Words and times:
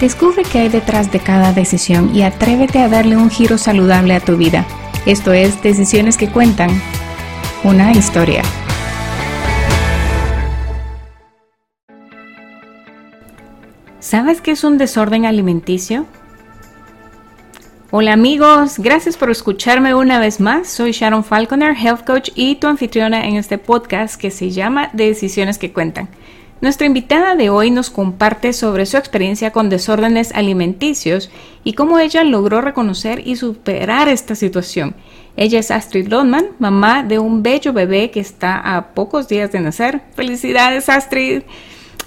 Descubre 0.00 0.44
qué 0.50 0.60
hay 0.60 0.68
detrás 0.70 1.12
de 1.12 1.20
cada 1.20 1.52
decisión 1.52 2.16
y 2.16 2.22
atrévete 2.22 2.78
a 2.78 2.88
darle 2.88 3.18
un 3.18 3.28
giro 3.28 3.58
saludable 3.58 4.14
a 4.14 4.20
tu 4.20 4.38
vida. 4.38 4.66
Esto 5.04 5.34
es 5.34 5.62
Decisiones 5.62 6.16
que 6.16 6.30
Cuentan, 6.30 6.70
una 7.64 7.92
historia. 7.92 8.42
¿Sabes 13.98 14.40
qué 14.40 14.52
es 14.52 14.64
un 14.64 14.78
desorden 14.78 15.26
alimenticio? 15.26 16.06
Hola 17.90 18.14
amigos, 18.14 18.78
gracias 18.78 19.18
por 19.18 19.30
escucharme 19.30 19.94
una 19.94 20.18
vez 20.18 20.40
más. 20.40 20.68
Soy 20.68 20.92
Sharon 20.92 21.24
Falconer, 21.24 21.76
Health 21.76 22.06
Coach 22.06 22.30
y 22.34 22.54
tu 22.54 22.68
anfitriona 22.68 23.26
en 23.26 23.36
este 23.36 23.58
podcast 23.58 24.18
que 24.18 24.30
se 24.30 24.50
llama 24.50 24.88
Decisiones 24.94 25.58
que 25.58 25.74
Cuentan. 25.74 26.08
Nuestra 26.60 26.86
invitada 26.86 27.36
de 27.36 27.48
hoy 27.48 27.70
nos 27.70 27.88
comparte 27.88 28.52
sobre 28.52 28.84
su 28.84 28.98
experiencia 28.98 29.50
con 29.50 29.70
desórdenes 29.70 30.30
alimenticios 30.32 31.30
y 31.64 31.72
cómo 31.72 31.98
ella 31.98 32.22
logró 32.22 32.60
reconocer 32.60 33.26
y 33.26 33.36
superar 33.36 34.08
esta 34.08 34.34
situación. 34.34 34.94
Ella 35.38 35.58
es 35.58 35.70
Astrid 35.70 36.08
Lodman, 36.08 36.48
mamá 36.58 37.02
de 37.02 37.18
un 37.18 37.42
bello 37.42 37.72
bebé 37.72 38.10
que 38.10 38.20
está 38.20 38.76
a 38.76 38.88
pocos 38.88 39.26
días 39.26 39.52
de 39.52 39.60
nacer. 39.60 40.02
¡Felicidades, 40.14 40.90
Astrid! 40.90 41.44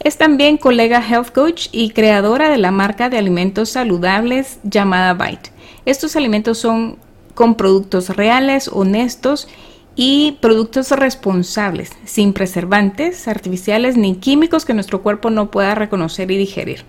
Es 0.01 0.17
también 0.17 0.57
colega 0.57 1.03
health 1.03 1.31
coach 1.31 1.69
y 1.71 1.89
creadora 1.89 2.49
de 2.49 2.57
la 2.57 2.69
marca 2.69 3.09
de 3.09 3.17
alimentos 3.17 3.69
saludables 3.69 4.59
llamada 4.63 5.15
Bite. 5.15 5.49
Estos 5.85 6.15
alimentos 6.15 6.59
son 6.59 6.97
con 7.33 7.55
productos 7.55 8.09
reales, 8.15 8.67
honestos 8.67 9.47
y 9.95 10.37
productos 10.41 10.91
responsables, 10.91 11.91
sin 12.05 12.33
preservantes 12.33 13.27
artificiales 13.27 13.95
ni 13.97 14.15
químicos 14.15 14.65
que 14.65 14.73
nuestro 14.73 15.01
cuerpo 15.01 15.29
no 15.29 15.51
pueda 15.51 15.75
reconocer 15.75 16.31
y 16.31 16.37
digerir. 16.37 16.83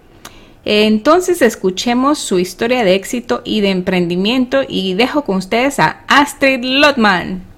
Entonces 0.65 1.43
escuchemos 1.43 2.19
su 2.19 2.39
historia 2.39 2.85
de 2.85 2.95
éxito 2.95 3.43
y 3.45 3.61
de 3.61 3.71
emprendimiento 3.71 4.63
y 4.67 4.95
dejo 4.95 5.25
con 5.25 5.37
ustedes 5.37 5.79
a 5.79 6.05
Astrid 6.09 6.61
Lotman. 6.63 7.54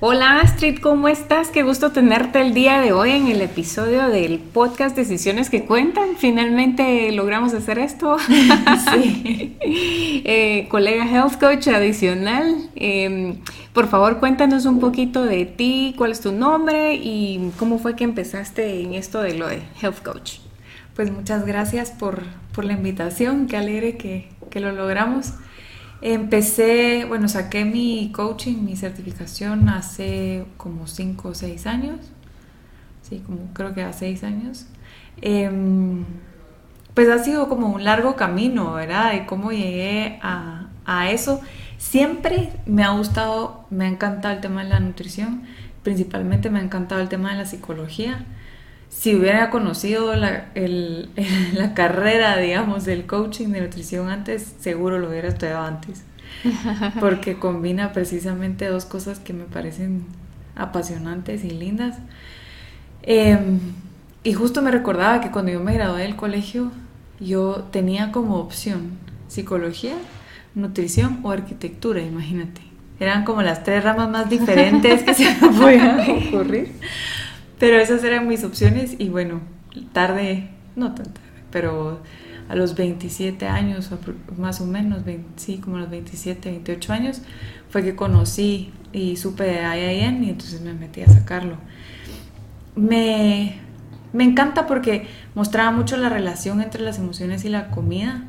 Hola 0.00 0.42
Astrid, 0.42 0.78
¿cómo 0.78 1.08
estás? 1.08 1.48
Qué 1.48 1.64
gusto 1.64 1.90
tenerte 1.90 2.40
el 2.40 2.54
día 2.54 2.80
de 2.80 2.92
hoy 2.92 3.10
en 3.10 3.26
el 3.26 3.40
episodio 3.40 4.08
del 4.08 4.38
podcast 4.38 4.94
Decisiones 4.94 5.50
que 5.50 5.64
Cuentan. 5.64 6.10
Finalmente 6.16 7.10
logramos 7.10 7.52
hacer 7.52 7.80
esto. 7.80 8.16
sí. 8.92 9.56
Eh, 9.60 10.68
colega 10.70 11.04
Health 11.04 11.40
Coach 11.40 11.66
adicional. 11.66 12.70
Em, 12.76 13.38
por 13.72 13.88
favor, 13.88 14.20
cuéntanos 14.20 14.66
un 14.66 14.78
poquito 14.78 15.24
de 15.24 15.46
ti, 15.46 15.96
cuál 15.98 16.12
es 16.12 16.20
tu 16.20 16.30
nombre 16.30 16.94
y 16.94 17.50
cómo 17.58 17.80
fue 17.80 17.96
que 17.96 18.04
empezaste 18.04 18.80
en 18.80 18.94
esto 18.94 19.20
de 19.20 19.34
lo 19.34 19.48
de 19.48 19.64
Health 19.82 20.04
Coach. 20.04 20.34
Pues 20.94 21.10
muchas 21.10 21.44
gracias 21.44 21.90
por, 21.90 22.22
la 22.62 22.72
invitación, 22.72 23.48
qué 23.48 23.56
alegre 23.56 23.96
que, 23.96 24.28
que 24.48 24.60
lo 24.60 24.70
logramos. 24.70 25.32
Empecé, 26.00 27.04
bueno, 27.06 27.28
saqué 27.28 27.64
mi 27.64 28.12
coaching, 28.12 28.64
mi 28.64 28.76
certificación 28.76 29.68
hace 29.68 30.46
como 30.56 30.86
5 30.86 31.28
o 31.28 31.34
6 31.34 31.66
años. 31.66 31.96
Sí, 33.02 33.22
como 33.26 33.52
creo 33.52 33.74
que 33.74 33.82
hace 33.82 34.06
6 34.06 34.24
años. 34.24 34.66
Em, 35.20 36.04
pues 36.94 37.08
ha 37.08 37.18
sido 37.22 37.48
como 37.48 37.68
un 37.68 37.84
largo 37.84 38.16
camino, 38.16 38.74
¿verdad? 38.74 39.12
De 39.12 39.26
cómo 39.26 39.50
llegué 39.50 40.18
a, 40.22 40.68
a 40.84 41.10
eso. 41.10 41.40
Siempre 41.78 42.52
me 42.66 42.84
ha 42.84 42.90
gustado, 42.90 43.66
me 43.70 43.84
ha 43.86 43.88
encantado 43.88 44.34
el 44.34 44.40
tema 44.40 44.62
de 44.64 44.70
la 44.70 44.80
nutrición, 44.80 45.42
principalmente 45.82 46.50
me 46.50 46.60
ha 46.60 46.62
encantado 46.62 47.00
el 47.00 47.08
tema 47.08 47.32
de 47.32 47.38
la 47.38 47.46
psicología 47.46 48.24
si 48.90 49.14
hubiera 49.14 49.50
conocido 49.50 50.14
la, 50.16 50.46
la, 51.54 51.74
carrera, 51.74 52.36
digamos, 52.38 52.84
del 52.84 53.06
coaching 53.06 53.48
de 53.48 53.60
nutrición 53.60 54.08
antes, 54.08 54.54
seguro 54.60 54.98
lo 54.98 55.08
hubiera 55.08 55.28
estudiado 55.28 55.64
antes. 55.64 56.04
Porque 57.00 57.38
combina 57.38 57.92
precisamente 57.92 58.66
dos 58.66 58.84
cosas 58.84 59.18
que 59.18 59.32
me 59.32 59.44
parecen 59.44 60.04
apasionantes 60.56 61.44
y 61.44 61.50
lindas. 61.50 61.96
Em, 63.02 63.60
y 64.24 64.32
justo 64.34 64.62
me 64.62 64.70
recordaba 64.70 65.20
que 65.20 65.30
cuando 65.30 65.52
yo 65.52 65.60
me 65.60 65.74
gradué 65.74 66.02
del 66.02 66.16
colegio, 66.16 66.70
yo 67.20 67.68
tenía 67.70 68.12
como 68.12 68.36
opción 68.36 68.98
psicología, 69.28 69.94
nutrición 70.54 71.20
o 71.22 71.30
arquitectura, 71.30 72.02
imagínate. 72.02 72.62
Eran 73.00 73.24
como 73.24 73.42
las 73.42 73.62
tres 73.62 73.84
ramas 73.84 74.10
más 74.10 74.28
diferentes 74.28 75.04
que 75.04 75.14
se 75.14 75.24
me 75.24 75.48
podían 75.58 76.00
ocurrir. 76.00 76.72
Pero 77.58 77.78
esas 77.78 78.04
eran 78.04 78.28
mis 78.28 78.44
opciones 78.44 78.94
y 78.98 79.08
bueno, 79.08 79.40
tarde, 79.92 80.48
no 80.76 80.94
tan 80.94 81.06
tarde, 81.06 81.42
pero 81.50 82.00
a 82.48 82.54
los 82.54 82.74
27 82.74 83.46
años, 83.46 83.90
más 84.36 84.60
o 84.60 84.66
menos, 84.66 85.02
sí, 85.36 85.58
como 85.58 85.76
a 85.76 85.80
los 85.80 85.90
27, 85.90 86.50
28 86.50 86.92
años, 86.92 87.22
fue 87.70 87.82
que 87.82 87.94
conocí 87.94 88.72
y 88.92 89.16
supe 89.16 89.44
de 89.44 89.62
IIN 89.62 90.24
y 90.24 90.30
entonces 90.30 90.60
me 90.62 90.72
metí 90.72 91.02
a 91.02 91.08
sacarlo. 91.08 91.56
Me, 92.74 93.58
me 94.12 94.24
encanta 94.24 94.66
porque 94.66 95.06
mostraba 95.34 95.70
mucho 95.72 95.96
la 95.96 96.08
relación 96.08 96.62
entre 96.62 96.82
las 96.82 96.98
emociones 96.98 97.44
y 97.44 97.50
la 97.50 97.70
comida. 97.70 98.24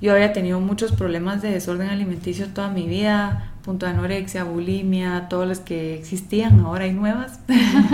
Yo 0.00 0.12
había 0.12 0.32
tenido 0.32 0.58
muchos 0.60 0.92
problemas 0.92 1.42
de 1.42 1.50
desorden 1.50 1.90
alimenticio 1.90 2.48
toda 2.48 2.70
mi 2.70 2.88
vida, 2.88 3.52
punto 3.70 3.86
de 3.86 3.92
anorexia, 3.92 4.42
bulimia, 4.42 5.28
todas 5.28 5.46
las 5.46 5.60
que 5.60 5.94
existían, 5.94 6.58
ahora 6.58 6.86
hay 6.86 6.92
nuevas, 6.92 7.38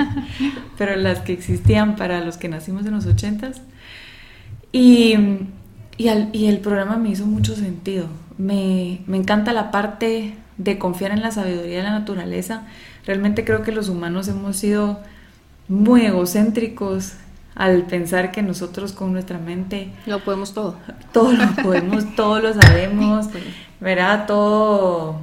pero 0.78 0.96
las 0.96 1.18
que 1.18 1.34
existían 1.34 1.96
para 1.96 2.24
los 2.24 2.38
que 2.38 2.48
nacimos 2.48 2.86
en 2.86 2.94
los 2.94 3.04
ochentas. 3.04 3.60
Y, 4.72 5.16
y, 5.98 6.46
el 6.46 6.60
programa 6.60 6.96
me 6.96 7.10
hizo 7.10 7.26
mucho 7.26 7.54
sentido. 7.54 8.06
Me, 8.38 9.00
me 9.06 9.18
encanta 9.18 9.52
la 9.52 9.70
parte 9.70 10.34
de 10.56 10.78
confiar 10.78 11.10
en 11.10 11.20
la 11.20 11.30
sabiduría 11.30 11.76
de 11.76 11.82
la 11.82 11.98
naturaleza. 11.98 12.62
Realmente 13.04 13.44
creo 13.44 13.62
que 13.62 13.72
los 13.72 13.90
humanos 13.90 14.28
hemos 14.28 14.56
sido 14.56 15.00
muy 15.68 16.06
egocéntricos 16.06 17.12
al 17.54 17.82
pensar 17.82 18.32
que 18.32 18.40
nosotros 18.40 18.92
con 18.92 19.12
nuestra 19.12 19.38
mente 19.38 19.90
lo 20.06 20.24
podemos 20.24 20.54
todo. 20.54 20.76
Todo 21.12 21.32
lo 21.32 21.54
podemos, 21.62 22.16
todo 22.16 22.40
lo 22.40 22.54
sabemos, 22.54 23.26
¿verdad? 23.80 24.26
Todo 24.26 25.20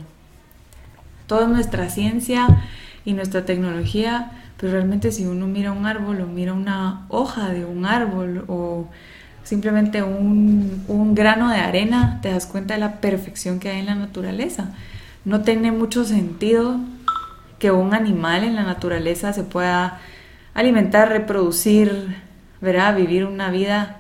toda 1.28 1.48
nuestra 1.48 1.90
ciencia 1.90 2.48
y 3.06 3.14
nuestra 3.14 3.46
tecnología, 3.46 4.32
pero 4.58 4.74
realmente 4.74 5.12
si 5.12 5.26
uno 5.26 5.48
mira 5.48 5.72
un 5.72 5.86
árbol 5.86 6.22
o 6.22 6.28
mira 6.28 6.54
una 6.54 7.06
hoja 7.10 7.50
de 7.50 7.66
un 7.66 7.86
árbol 7.86 8.46
o 8.48 8.88
simplemente 9.44 10.04
un, 10.04 10.84
un 10.88 11.16
grano 11.16 11.50
de 11.50 11.58
arena, 11.58 12.20
te 12.22 12.30
das 12.30 12.46
cuenta 12.46 12.76
de 12.76 12.80
la 12.80 13.02
perfección 13.02 13.60
que 13.60 13.70
hay 13.70 13.80
en 13.80 13.88
la 13.88 13.96
naturaleza. 13.96 14.74
No 15.26 15.42
tiene 15.42 15.72
mucho 15.72 16.06
sentido 16.06 16.80
que 17.60 17.72
un 17.72 17.94
animal 17.94 18.44
en 18.44 18.56
la 18.56 18.64
naturaleza 18.64 19.32
se 19.34 19.44
pueda 19.44 20.00
alimentar, 20.54 21.10
reproducir, 21.10 22.18
¿verdad? 22.62 22.96
vivir 22.96 23.26
una 23.26 23.50
vida 23.50 23.98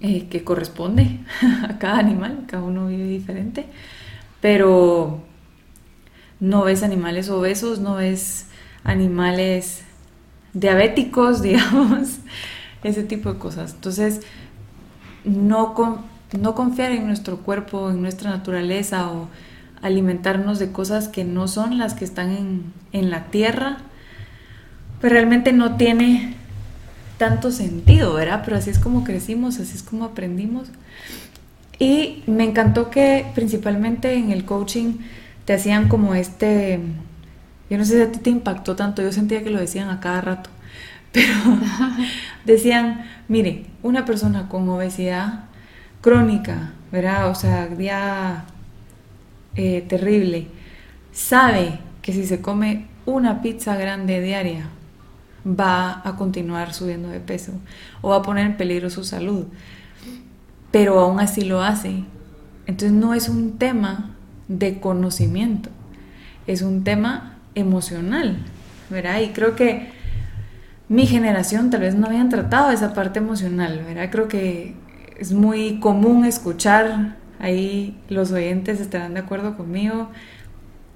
eh, 0.00 0.28
que 0.28 0.44
corresponde 0.44 1.20
a 1.68 1.78
cada 1.78 1.98
animal, 1.98 2.44
cada 2.46 2.62
uno 2.62 2.86
vive 2.88 3.04
diferente, 3.04 3.66
pero 4.40 5.22
no 6.40 6.64
ves 6.64 6.82
animales 6.82 7.28
obesos, 7.30 7.80
no 7.80 7.96
ves 7.96 8.46
animales 8.84 9.82
diabéticos, 10.52 11.42
digamos, 11.42 12.18
ese 12.82 13.02
tipo 13.02 13.32
de 13.32 13.38
cosas. 13.38 13.74
Entonces, 13.74 14.20
no, 15.24 15.74
no 16.38 16.54
confiar 16.54 16.92
en 16.92 17.06
nuestro 17.06 17.38
cuerpo, 17.38 17.90
en 17.90 18.02
nuestra 18.02 18.30
naturaleza 18.30 19.10
o 19.10 19.28
alimentarnos 19.82 20.58
de 20.58 20.72
cosas 20.72 21.08
que 21.08 21.24
no 21.24 21.46
son 21.48 21.78
las 21.78 21.94
que 21.94 22.04
están 22.04 22.30
en, 22.30 22.72
en 22.92 23.10
la 23.10 23.26
tierra, 23.26 23.78
pues 25.00 25.12
realmente 25.12 25.52
no 25.52 25.76
tiene 25.76 26.34
tanto 27.16 27.50
sentido, 27.50 28.14
¿verdad? 28.14 28.42
Pero 28.44 28.56
así 28.56 28.70
es 28.70 28.78
como 28.78 29.04
crecimos, 29.04 29.58
así 29.60 29.76
es 29.76 29.82
como 29.82 30.04
aprendimos. 30.04 30.68
Y 31.78 32.24
me 32.26 32.44
encantó 32.44 32.90
que 32.90 33.26
principalmente 33.34 34.14
en 34.14 34.32
el 34.32 34.44
coaching 34.44 34.94
te 35.48 35.54
hacían 35.54 35.88
como 35.88 36.14
este, 36.14 36.78
yo 37.70 37.78
no 37.78 37.84
sé 37.86 37.94
si 37.94 38.02
a 38.02 38.12
ti 38.12 38.18
te 38.18 38.28
impactó 38.28 38.76
tanto, 38.76 39.00
yo 39.00 39.10
sentía 39.12 39.42
que 39.42 39.48
lo 39.48 39.58
decían 39.58 39.88
a 39.88 39.98
cada 39.98 40.20
rato, 40.20 40.50
pero 41.12 41.32
decían, 42.44 43.06
mire, 43.28 43.64
una 43.82 44.04
persona 44.04 44.50
con 44.50 44.68
obesidad 44.68 45.44
crónica, 46.02 46.72
¿verdad? 46.92 47.30
O 47.30 47.34
sea, 47.34 47.66
ya 47.78 48.44
eh, 49.54 49.86
terrible, 49.88 50.48
sabe 51.12 51.78
que 52.02 52.12
si 52.12 52.26
se 52.26 52.42
come 52.42 52.86
una 53.06 53.40
pizza 53.40 53.74
grande 53.74 54.20
diaria, 54.20 54.68
va 55.46 56.02
a 56.04 56.16
continuar 56.16 56.74
subiendo 56.74 57.08
de 57.08 57.20
peso 57.20 57.52
o 58.02 58.10
va 58.10 58.16
a 58.16 58.22
poner 58.22 58.44
en 58.44 58.58
peligro 58.58 58.90
su 58.90 59.02
salud, 59.02 59.46
pero 60.70 61.00
aún 61.00 61.20
así 61.20 61.40
lo 61.40 61.62
hace. 61.62 62.04
Entonces 62.66 62.92
no 62.92 63.14
es 63.14 63.30
un 63.30 63.56
tema 63.56 64.14
de 64.48 64.80
conocimiento, 64.80 65.70
es 66.46 66.62
un 66.62 66.84
tema 66.84 67.36
emocional, 67.54 68.38
¿verdad? 68.90 69.20
Y 69.20 69.28
creo 69.28 69.54
que 69.54 69.90
mi 70.88 71.06
generación 71.06 71.70
tal 71.70 71.82
vez 71.82 71.94
no 71.94 72.06
habían 72.06 72.30
tratado 72.30 72.70
esa 72.70 72.94
parte 72.94 73.18
emocional, 73.18 73.82
¿verdad? 73.86 74.08
Creo 74.10 74.28
que 74.28 74.74
es 75.18 75.32
muy 75.32 75.80
común 75.80 76.24
escuchar, 76.24 77.16
ahí 77.38 77.98
los 78.08 78.32
oyentes 78.32 78.80
estarán 78.80 79.14
de 79.14 79.20
acuerdo 79.20 79.56
conmigo, 79.56 80.08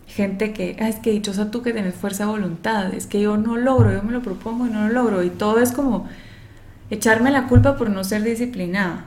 gente 0.06 0.52
que, 0.52 0.76
ah, 0.80 0.88
es 0.88 0.96
que 0.96 1.10
dichosa 1.10 1.50
tú 1.50 1.62
que 1.62 1.72
tienes 1.72 1.94
fuerza 1.94 2.24
de 2.24 2.30
voluntad, 2.30 2.92
es 2.94 3.06
que 3.06 3.20
yo 3.20 3.36
no 3.36 3.56
logro, 3.56 3.92
yo 3.92 4.02
me 4.02 4.12
lo 4.12 4.22
propongo 4.22 4.66
y 4.66 4.70
no 4.70 4.86
lo 4.88 4.92
logro, 4.92 5.22
y 5.22 5.30
todo 5.30 5.58
es 5.58 5.72
como 5.72 6.08
echarme 6.90 7.30
la 7.30 7.46
culpa 7.46 7.76
por 7.76 7.90
no 7.90 8.04
ser 8.04 8.22
disciplinada, 8.22 9.06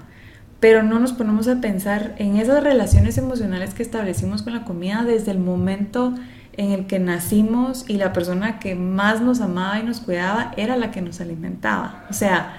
pero 0.66 0.82
no 0.82 0.98
nos 0.98 1.14
ponemos 1.14 1.48
a 1.48 1.62
pensar 1.62 2.16
en 2.18 2.38
esas 2.38 2.64
relaciones 2.64 3.20
emocionales 3.20 3.76
que 3.76 3.84
establecimos 3.84 4.42
con 4.42 4.54
la 4.54 4.66
comida 4.66 5.04
desde 5.04 5.30
el 5.30 5.38
momento 5.38 6.16
en 6.54 6.72
el 6.72 6.88
que 6.88 6.98
nacimos 6.98 7.88
y 7.88 7.98
la 7.98 8.14
persona 8.14 8.58
que 8.58 8.74
más 8.74 9.22
nos 9.22 9.42
amaba 9.42 9.78
y 9.78 9.84
nos 9.84 10.00
cuidaba 10.00 10.54
era 10.58 10.76
la 10.76 10.90
que 10.90 11.04
nos 11.04 11.22
alimentaba. 11.22 12.08
O 12.10 12.14
sea, 12.14 12.58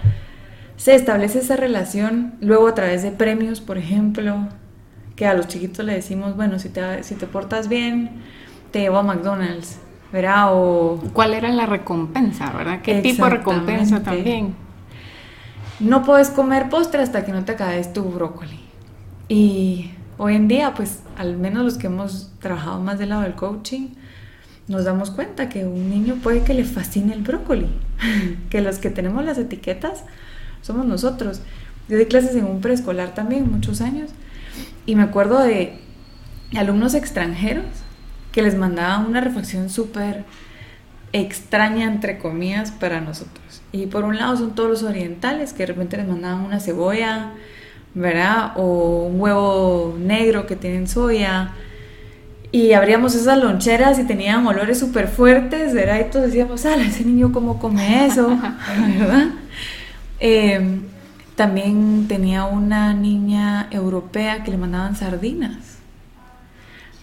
se 0.77 0.95
establece 0.95 1.41
esa 1.41 1.57
relación 1.57 2.35
luego 2.41 2.69
a 2.69 2.77
través 2.77 3.03
de 3.03 3.11
premios, 3.11 3.61
por 3.61 3.77
ejemplo, 3.77 4.37
que 5.17 5.27
a 5.27 5.35
los 5.35 5.49
chiquitos 5.49 5.85
le 5.85 5.95
decimos, 5.95 6.37
bueno, 6.37 6.61
si 6.61 6.69
te, 6.69 7.03
si 7.03 7.17
te 7.17 7.27
portas 7.27 7.69
bien, 7.69 8.23
te 8.71 8.83
llevo 8.83 8.99
a 8.99 9.03
McDonald's, 9.03 9.79
¿verdad? 10.13 10.51
O... 10.53 11.03
¿Cuál 11.13 11.35
era 11.35 11.49
la 11.49 11.67
recompensa, 11.67 12.53
verdad? 12.53 12.83
¿Qué 12.83 13.01
tipo 13.03 13.25
de 13.25 13.31
recompensa 13.31 14.05
también? 14.05 14.55
No 15.79 16.05
puedes 16.05 16.31
comer 16.31 16.71
postre 16.71 17.03
hasta 17.03 17.25
que 17.25 17.33
no 17.33 17.45
te 17.45 17.53
acabes 17.53 17.93
tu 17.93 18.05
brócoli. 18.05 18.61
Y 19.29 19.91
hoy 20.17 20.35
en 20.35 20.49
día, 20.49 20.73
pues, 20.75 21.01
al 21.19 21.37
menos 21.37 21.65
los 21.65 21.77
que 21.77 21.89
hemos 21.89 22.33
trabajado 22.41 22.81
más 22.81 22.99
del 22.99 23.11
lado 23.11 23.23
del 23.23 23.35
coaching, 23.35 23.89
nos 24.69 24.85
damos 24.85 25.11
cuenta 25.11 25.49
que 25.49 25.67
un 25.67 25.91
niño 25.91 26.17
puede 26.23 26.43
que 26.43 26.55
le 26.55 26.65
fascine 26.65 27.13
el 27.13 27.23
brócoli, 27.23 27.69
que 28.51 28.63
los 28.63 28.79
que 28.79 28.91
tenemos 28.91 29.25
las 29.25 29.37
etiquetas 29.37 30.05
somos 30.63 30.87
nosotros. 30.87 31.41
Yo 31.89 31.99
di 31.99 32.07
clases 32.07 32.35
en 32.35 32.47
un 32.47 32.61
preescolar 32.61 33.15
también, 33.15 33.51
muchos 33.51 33.81
años, 33.81 34.11
y 34.87 34.97
me 34.97 35.03
acuerdo 35.03 35.41
de 35.43 35.79
alumnos 36.57 36.95
extranjeros 36.95 37.67
que 38.33 38.43
les 38.43 38.57
mandaban 38.57 39.07
una 39.07 39.21
reflexión 39.21 39.69
súper 39.69 40.25
extraña, 41.13 41.87
entre 41.87 42.19
comillas, 42.19 42.71
para 42.71 43.01
nosotros. 43.01 43.63
Y 43.73 43.87
por 43.87 44.05
un 44.05 44.17
lado 44.17 44.37
son 44.37 44.55
todos 44.55 44.71
los 44.71 44.83
orientales, 44.83 45.53
que 45.53 45.65
de 45.65 45.67
repente 45.67 45.97
les 45.97 46.07
mandaban 46.07 46.45
una 46.45 46.61
cebolla, 46.61 47.33
¿verdad? 47.95 48.53
O 48.57 49.07
un 49.07 49.21
huevo 49.21 49.97
negro 49.99 50.47
que 50.47 50.57
tienen 50.57 50.89
soya. 50.89 51.53
Y 52.53 52.73
abríamos 52.73 53.15
esas 53.15 53.39
loncheras 53.39 53.99
y 53.99 54.05
tenían 54.05 54.47
olores 54.47 54.79
súper 54.79 55.09
fuertes, 55.09 55.75
¿verdad? 55.75 56.01
Y 56.01 56.11
todos 56.11 56.27
decíamos, 56.27 56.65
ah, 56.67 56.77
ese 56.77 57.05
niño 57.05 57.33
cómo 57.33 57.59
come 57.59 58.07
eso, 58.07 58.29
¿verdad? 58.99 59.29
Em, 60.21 60.83
también 61.35 62.07
tenía 62.09 62.45
una 62.45 62.95
niña 62.95 63.69
europea 63.71 64.43
que 64.43 64.51
le 64.51 64.57
mandaban 64.57 64.97
sardinas. 64.97 65.76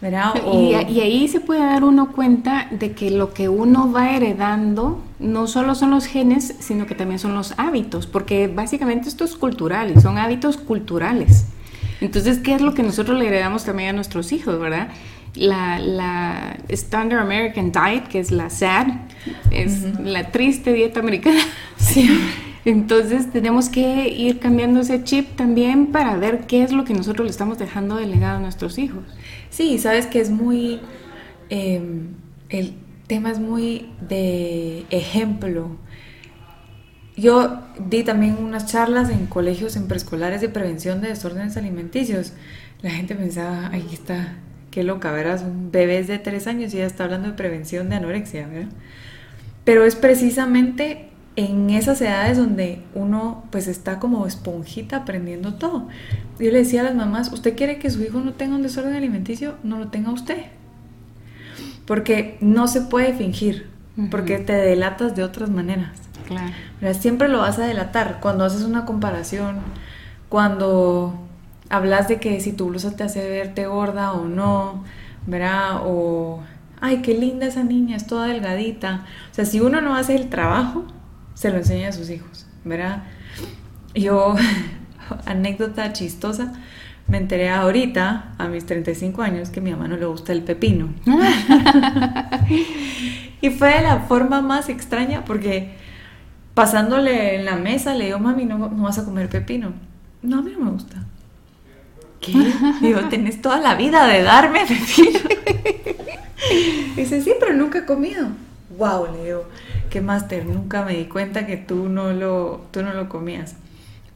Y, 0.54 0.74
ahí 1.00 1.28
se 1.28 1.40
puede 1.40 1.62
dar 1.62 1.84
uno 1.84 2.12
cuenta 2.12 2.68
de 2.72 2.92
que 2.92 3.10
lo 3.10 3.34
que 3.34 3.50
uno 3.50 3.92
va 3.92 4.16
heredando 4.16 5.02
no 5.20 5.48
solo 5.48 5.76
son 5.76 5.92
los 5.92 6.06
genes, 6.06 6.56
sino 6.60 6.86
que 6.86 6.96
también 6.96 7.20
son 7.20 7.34
los 7.34 7.54
hábitos, 7.58 8.08
porque 8.08 8.48
básicamente 8.48 9.08
esto 9.08 9.24
es 9.24 9.36
cultural 9.36 9.94
y 9.96 10.02
son 10.02 10.18
hábitos 10.18 10.58
culturales. 10.58 11.46
Entonces, 12.02 12.40
¿qué 12.40 12.56
es 12.56 12.62
lo 12.62 12.74
que 12.74 12.84
nosotros 12.84 13.18
le 13.18 13.28
heredamos 13.28 13.64
también 13.64 13.90
a 13.90 13.94
nuestros 13.94 14.32
hijos, 14.34 14.60
verdad? 14.60 14.90
La, 15.36 15.80
la 15.80 16.58
Standard 16.68 17.22
American 17.22 17.72
Diet, 17.72 18.08
que 18.08 18.20
es 18.20 18.30
la 18.30 18.50
SAD, 18.50 18.88
es 19.52 20.00
la 20.00 20.32
triste 20.32 20.74
dieta 20.74 21.00
americana. 21.00 21.42
Sí. 21.78 22.10
Entonces 22.66 23.30
tenemos 23.30 23.68
que 23.68 24.08
ir 24.08 24.40
cambiando 24.40 24.80
ese 24.80 25.04
chip 25.04 25.36
también 25.36 25.88
para 25.88 26.16
ver 26.16 26.46
qué 26.48 26.64
es 26.64 26.72
lo 26.72 26.86
que 26.86 26.94
nosotros 26.94 27.26
le 27.26 27.32
estamos 27.32 27.58
dejando 27.58 27.98
de 27.98 28.06
legado 28.06 28.38
a 28.38 28.40
nuestros 28.40 28.78
hijos. 28.78 29.04
Sí, 29.54 29.78
sabes 29.78 30.08
que 30.08 30.20
es 30.20 30.32
muy, 30.32 30.82
em, 31.50 32.08
el 32.50 32.74
tema 33.06 33.30
es 33.30 33.38
muy 33.40 33.92
de 34.02 34.84
ejemplo. 34.90 35.78
Yo 37.16 37.62
di 37.78 38.04
también 38.04 38.38
unas 38.44 38.66
charlas 38.66 39.12
en 39.12 39.28
colegios, 39.28 39.76
en 39.76 39.88
preescolares 39.88 40.42
de 40.42 40.50
prevención 40.50 41.02
de 41.02 41.10
desórdenes 41.10 41.56
alimenticios. 41.56 42.34
La 42.82 42.90
gente 42.90 43.14
pensaba, 43.14 43.70
ahí 43.72 43.88
está, 43.94 44.38
qué 44.72 44.82
loca, 44.84 45.12
verás, 45.12 45.44
un 45.44 45.72
bebé 45.72 46.04
de 46.04 46.18
tres 46.18 46.48
años 46.48 46.74
y 46.74 46.78
ya 46.78 46.88
está 46.88 47.04
hablando 47.04 47.28
de 47.28 47.36
prevención 47.36 47.90
de 47.90 47.98
anorexia, 47.98 48.48
¿verdad? 48.48 48.72
Pero 49.66 49.86
es 49.86 49.96
precisamente 49.96 51.10
en 51.35 51.69
esas 51.71 52.00
edades 52.01 52.38
donde 52.38 52.83
uno 52.94 53.44
pues 53.50 53.68
está 53.68 54.00
como 54.00 54.27
esponjita 54.27 54.97
aprendiendo 54.97 55.56
todo. 55.56 55.88
Yo 56.39 56.51
le 56.51 56.59
decía 56.59 56.81
a 56.81 56.83
las 56.83 56.95
mamás, 56.95 57.31
¿usted 57.31 57.56
quiere 57.56 57.80
que 57.80 57.89
su 57.89 58.03
hijo 58.03 58.19
no 58.19 58.33
tenga 58.33 58.56
un 58.56 58.62
desorden 58.62 58.94
alimenticio? 58.94 59.56
No 59.63 59.80
lo 59.80 59.88
tenga 59.88 60.12
usted. 60.12 60.44
Porque 61.85 62.38
no 62.39 62.68
se 62.68 62.81
puede 62.81 63.13
fingir, 63.13 63.68
porque 64.09 64.38
te 64.38 64.53
delatas 64.53 65.15
de 65.15 65.24
otras 65.24 65.50
maneras. 65.50 65.91
Claro. 66.27 66.53
Siempre 66.94 67.27
lo 67.27 67.39
vas 67.39 67.59
a 67.59 67.65
delatar 67.65 68.19
cuando 68.21 68.45
haces 68.45 68.63
una 68.63 68.85
comparación, 68.85 69.57
cuando 70.30 71.19
hablas 71.69 72.07
de 72.07 72.19
que 72.19 72.39
si 72.39 72.53
tu 72.53 72.68
blusa 72.68 72.95
te 72.95 73.03
hace 73.03 73.27
verte 73.27 73.65
gorda 73.65 74.13
o 74.13 74.25
no, 74.25 74.83
¿verdad? 75.27 75.81
O, 75.83 76.41
ay, 76.80 77.01
qué 77.01 77.13
linda 77.15 77.47
esa 77.47 77.63
niña, 77.63 77.97
es 77.97 78.07
toda 78.07 78.27
delgadita. 78.27 79.06
O 79.31 79.35
sea, 79.35 79.45
si 79.45 79.59
uno 79.59 79.81
no 79.81 79.95
hace 79.95 80.15
el 80.15 80.30
trabajo, 80.30 80.85
se 81.33 81.50
lo 81.50 81.57
enseña 81.57 81.89
a 81.89 81.91
sus 81.91 82.09
hijos, 82.09 82.45
¿verdad? 82.63 83.03
Yo, 83.94 84.35
anécdota 85.25 85.91
chistosa, 85.94 86.53
me 87.07 87.18
enteré 87.18 87.50
ahorita, 87.50 88.33
a 88.38 88.47
mis 88.47 88.65
35 88.65 89.21
años, 89.21 89.50
que 89.50 89.59
a 89.59 89.63
mi 89.63 89.71
mamá 89.71 89.88
no 89.88 89.97
le 89.97 90.06
gusta 90.06 90.31
el 90.31 90.44
pepino. 90.44 90.89
y 93.41 93.50
fue 93.50 93.75
de 93.75 93.81
la 93.81 94.00
forma 94.07 94.41
más 94.41 94.69
extraña 94.69 95.25
porque 95.25 95.74
pasándole 96.53 97.35
en 97.35 97.45
la 97.45 97.57
mesa 97.57 97.94
le 97.94 98.06
digo, 98.06 98.19
mami, 98.19 98.45
no, 98.45 98.57
no 98.57 98.83
vas 98.83 98.99
a 98.99 99.06
comer 99.06 99.30
pepino. 99.30 99.73
No, 100.21 100.40
a 100.40 100.42
mí 100.42 100.54
no 100.57 100.66
me 100.66 100.71
gusta. 100.71 101.04
¿Qué? 102.21 102.33
Digo, 102.81 103.02
tenés 103.09 103.42
toda 103.42 103.59
la 103.59 103.75
vida 103.75 104.07
de 104.07 104.23
darme 104.23 104.66
pepino. 104.66 105.19
Dice, 106.95 107.21
sí, 107.21 107.33
pero 107.40 107.54
nunca 107.54 107.80
he 107.80 107.85
comido. 107.85 108.28
Wow, 108.77 109.07
le 109.11 109.23
digo, 109.25 109.45
qué 109.89 110.01
máster, 110.01 110.45
nunca 110.45 110.83
me 110.83 110.95
di 110.95 111.06
cuenta 111.06 111.45
que 111.45 111.57
tú 111.57 111.89
no, 111.89 112.13
lo, 112.13 112.61
tú 112.71 112.81
no 112.81 112.94
lo 112.94 113.09
comías. 113.09 113.56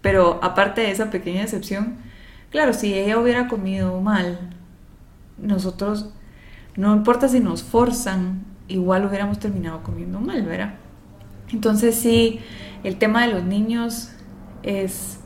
Pero 0.02 0.40
aparte 0.42 0.82
de 0.82 0.92
esa 0.92 1.10
pequeña 1.10 1.44
excepción, 1.44 1.98
claro, 2.50 2.74
si 2.74 2.94
ella 2.94 3.20
hubiera 3.20 3.48
comido 3.48 4.00
mal, 4.02 4.52
nosotros, 5.38 6.10
no 6.76 6.96
importa 6.96 7.28
si 7.28 7.40
nos 7.40 7.64
forzan, 7.64 8.46
igual 8.68 9.06
hubiéramos 9.06 9.40
terminado 9.40 9.84
comiendo 9.84 10.20
mal, 10.20 10.44
¿verdad? 10.44 10.76
Entonces 11.52 11.96
sí, 11.96 12.40
el 12.84 12.98
tema 12.98 13.26
de 13.26 13.34
los 13.34 13.44
niños 13.44 14.12
es, 14.64 15.20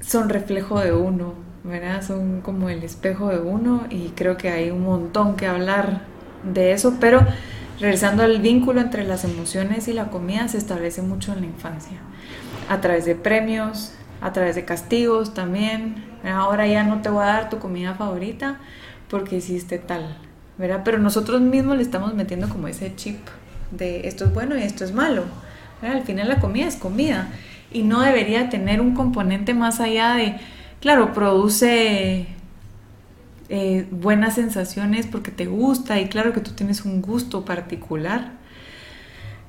son 0.00 0.28
reflejo 0.28 0.80
de 0.80 0.92
uno, 0.92 1.34
¿verdad? 1.64 2.02
Son 2.02 2.40
como 2.40 2.68
el 2.68 2.82
espejo 2.82 3.28
de 3.28 3.40
uno 3.40 3.86
y 3.90 4.08
creo 4.10 4.36
que 4.36 4.50
hay 4.50 4.70
un 4.70 4.84
montón 4.84 5.36
que 5.36 5.46
hablar 5.46 6.02
de 6.46 6.72
eso, 6.72 6.96
pero 7.00 7.26
regresando 7.80 8.22
al 8.22 8.40
vínculo 8.40 8.80
entre 8.80 9.04
las 9.04 9.24
emociones 9.24 9.88
y 9.88 9.92
la 9.92 10.06
comida 10.06 10.48
se 10.48 10.58
establece 10.58 11.02
mucho 11.02 11.32
en 11.32 11.40
la 11.40 11.46
infancia, 11.46 11.98
a 12.68 12.80
través 12.80 13.04
de 13.04 13.14
premios, 13.14 13.92
a 14.20 14.32
través 14.32 14.54
de 14.54 14.64
castigos 14.64 15.34
también. 15.34 16.04
Ahora 16.24 16.66
ya 16.66 16.82
no 16.82 17.02
te 17.02 17.10
voy 17.10 17.22
a 17.22 17.26
dar 17.26 17.50
tu 17.50 17.58
comida 17.58 17.94
favorita 17.94 18.58
porque 19.08 19.36
hiciste 19.36 19.78
tal, 19.78 20.16
¿verdad? 20.58 20.82
Pero 20.84 20.98
nosotros 20.98 21.40
mismos 21.40 21.76
le 21.76 21.82
estamos 21.82 22.14
metiendo 22.14 22.48
como 22.48 22.68
ese 22.68 22.94
chip 22.96 23.18
de 23.70 24.08
esto 24.08 24.24
es 24.24 24.34
bueno 24.34 24.56
y 24.56 24.62
esto 24.62 24.84
es 24.84 24.92
malo. 24.92 25.24
Al 25.82 26.02
final 26.02 26.28
la 26.28 26.40
comida 26.40 26.66
es 26.66 26.76
comida 26.76 27.28
y 27.70 27.82
no 27.82 28.00
debería 28.00 28.48
tener 28.48 28.80
un 28.80 28.94
componente 28.94 29.54
más 29.54 29.80
allá 29.80 30.14
de, 30.14 30.36
claro, 30.80 31.12
produce 31.12 32.26
eh, 33.48 33.86
buenas 33.90 34.34
sensaciones 34.34 35.06
porque 35.06 35.30
te 35.30 35.46
gusta 35.46 36.00
y 36.00 36.08
claro 36.08 36.32
que 36.32 36.40
tú 36.40 36.52
tienes 36.52 36.84
un 36.84 37.02
gusto 37.02 37.44
particular. 37.44 38.32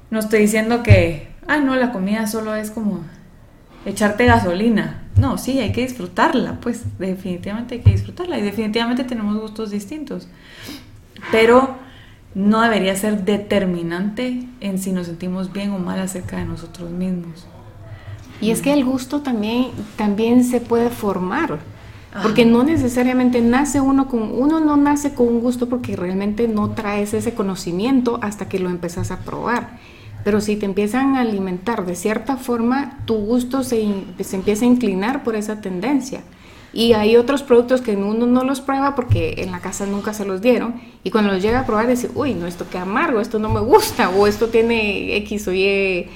No 0.10 0.20
estoy 0.20 0.42
diciendo 0.42 0.84
que, 0.84 1.30
ah, 1.48 1.58
no, 1.58 1.76
la 1.76 1.92
comida 1.92 2.28
solo 2.28 2.56
es 2.56 2.72
como 2.72 3.02
echarte 3.86 4.26
gasolina. 4.26 5.04
No, 5.18 5.38
sí, 5.38 5.60
hay 5.60 5.72
que 5.72 5.82
disfrutarla, 5.82 6.60
pues 6.62 6.84
definitivamente 7.00 7.76
hay 7.76 7.82
que 7.82 7.92
disfrutarla 7.92 8.38
y 8.38 8.44
definitivamente 8.44 9.04
tenemos 9.04 9.38
gustos 9.40 9.72
distintos. 9.72 10.28
Pero 11.32 11.76
no 12.36 12.62
debería 12.62 12.96
ser 12.96 13.26
determinante 13.26 14.48
en 14.60 14.78
si 14.78 14.92
nos 14.92 15.08
sentimos 15.08 15.52
bien 15.52 15.72
o 15.72 15.80
mal 15.80 16.00
acerca 16.00 16.38
de 16.38 16.46
nosotros 16.46 16.92
mismos. 16.92 17.48
Y 18.40 18.52
es 18.52 18.62
que 18.62 18.74
el 18.74 18.86
gusto 18.86 19.22
también, 19.22 19.72
también 19.96 20.44
se 20.44 20.62
puede 20.62 20.92
formar. 20.92 21.60
Porque 22.24 22.46
no 22.46 22.64
necesariamente 22.64 23.42
nace 23.42 23.82
uno 23.82 24.08
con, 24.08 24.32
uno 24.34 24.60
no 24.60 24.78
nace 24.78 25.14
con 25.14 25.28
un 25.28 25.40
gusto 25.42 25.70
porque 25.70 25.96
realmente 25.96 26.48
no 26.48 26.72
traes 26.72 27.14
ese 27.14 27.34
conocimiento 27.34 28.20
hasta 28.22 28.50
que 28.50 28.60
lo 28.60 28.70
empezás 28.70 29.12
a 29.12 29.20
probar. 29.20 29.78
Pero 30.24 30.42
si 30.42 30.56
te 30.56 30.66
empiezan 30.66 31.16
a 31.16 31.22
alimentar 31.22 31.86
de 31.86 31.96
cierta 31.96 32.38
forma, 32.38 33.00
tu 33.06 33.16
gusto 33.16 33.64
se, 33.64 33.88
se 34.20 34.36
empieza 34.36 34.66
a 34.66 34.68
inclinar 34.68 35.24
por 35.24 35.36
esa 35.36 35.62
tendencia. 35.62 36.22
Y 36.74 36.94
hay 36.94 37.16
otros 37.16 37.44
productos 37.44 37.82
que 37.82 37.96
uno 37.96 38.26
no 38.26 38.44
los 38.44 38.62
prueba 38.62 38.94
porque 38.94 39.36
en 39.38 39.52
la 39.52 39.62
casa 39.62 39.86
nunca 39.86 40.14
se 40.14 40.26
los 40.26 40.42
dieron. 40.42 40.76
Y 41.04 41.12
cuando 41.12 41.32
los 41.32 41.42
llega 41.42 41.62
a 41.62 41.66
probar, 41.66 41.88
dice, 41.88 42.10
uy, 42.14 42.34
no, 42.34 42.46
esto 42.46 42.66
qué 42.70 42.78
amargo, 42.78 43.22
esto 43.22 43.40
no 43.40 43.50
me 43.50 43.62
gusta, 43.62 44.10
o 44.10 44.28
esto 44.28 44.48
tiene 44.48 45.16
X 45.18 45.48
o 45.48 45.54
Y 45.54 46.08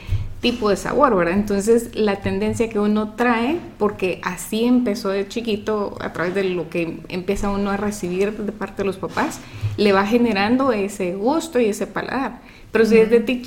tipo 0.42 0.70
de 0.70 0.76
sabor, 0.76 1.16
¿verdad? 1.16 1.36
Entonces 1.36 1.96
la 1.96 2.18
tendencia 2.18 2.68
que 2.68 2.80
uno 2.80 3.14
trae, 3.14 3.60
porque 3.78 4.20
así 4.24 4.66
empezó 4.66 5.10
de 5.10 5.28
chiquito, 5.28 5.98
a 6.02 6.14
través 6.14 6.34
de 6.34 6.44
lo 6.44 6.70
que 6.70 7.00
empieza 7.10 7.50
uno 7.50 7.70
a 7.70 7.78
recibir 7.78 8.36
de 8.36 8.52
parte 8.52 8.82
de 8.82 8.86
los 8.86 8.98
papás, 8.98 9.40
le 9.78 9.94
va 9.94 10.06
generando 10.06 10.74
ese 10.74 11.14
gusto 11.14 11.60
y 11.60 11.66
ese 11.66 11.88
paladar. 11.88 12.42
Pero 12.72 12.86
si 12.86 12.96
desde 12.96 13.44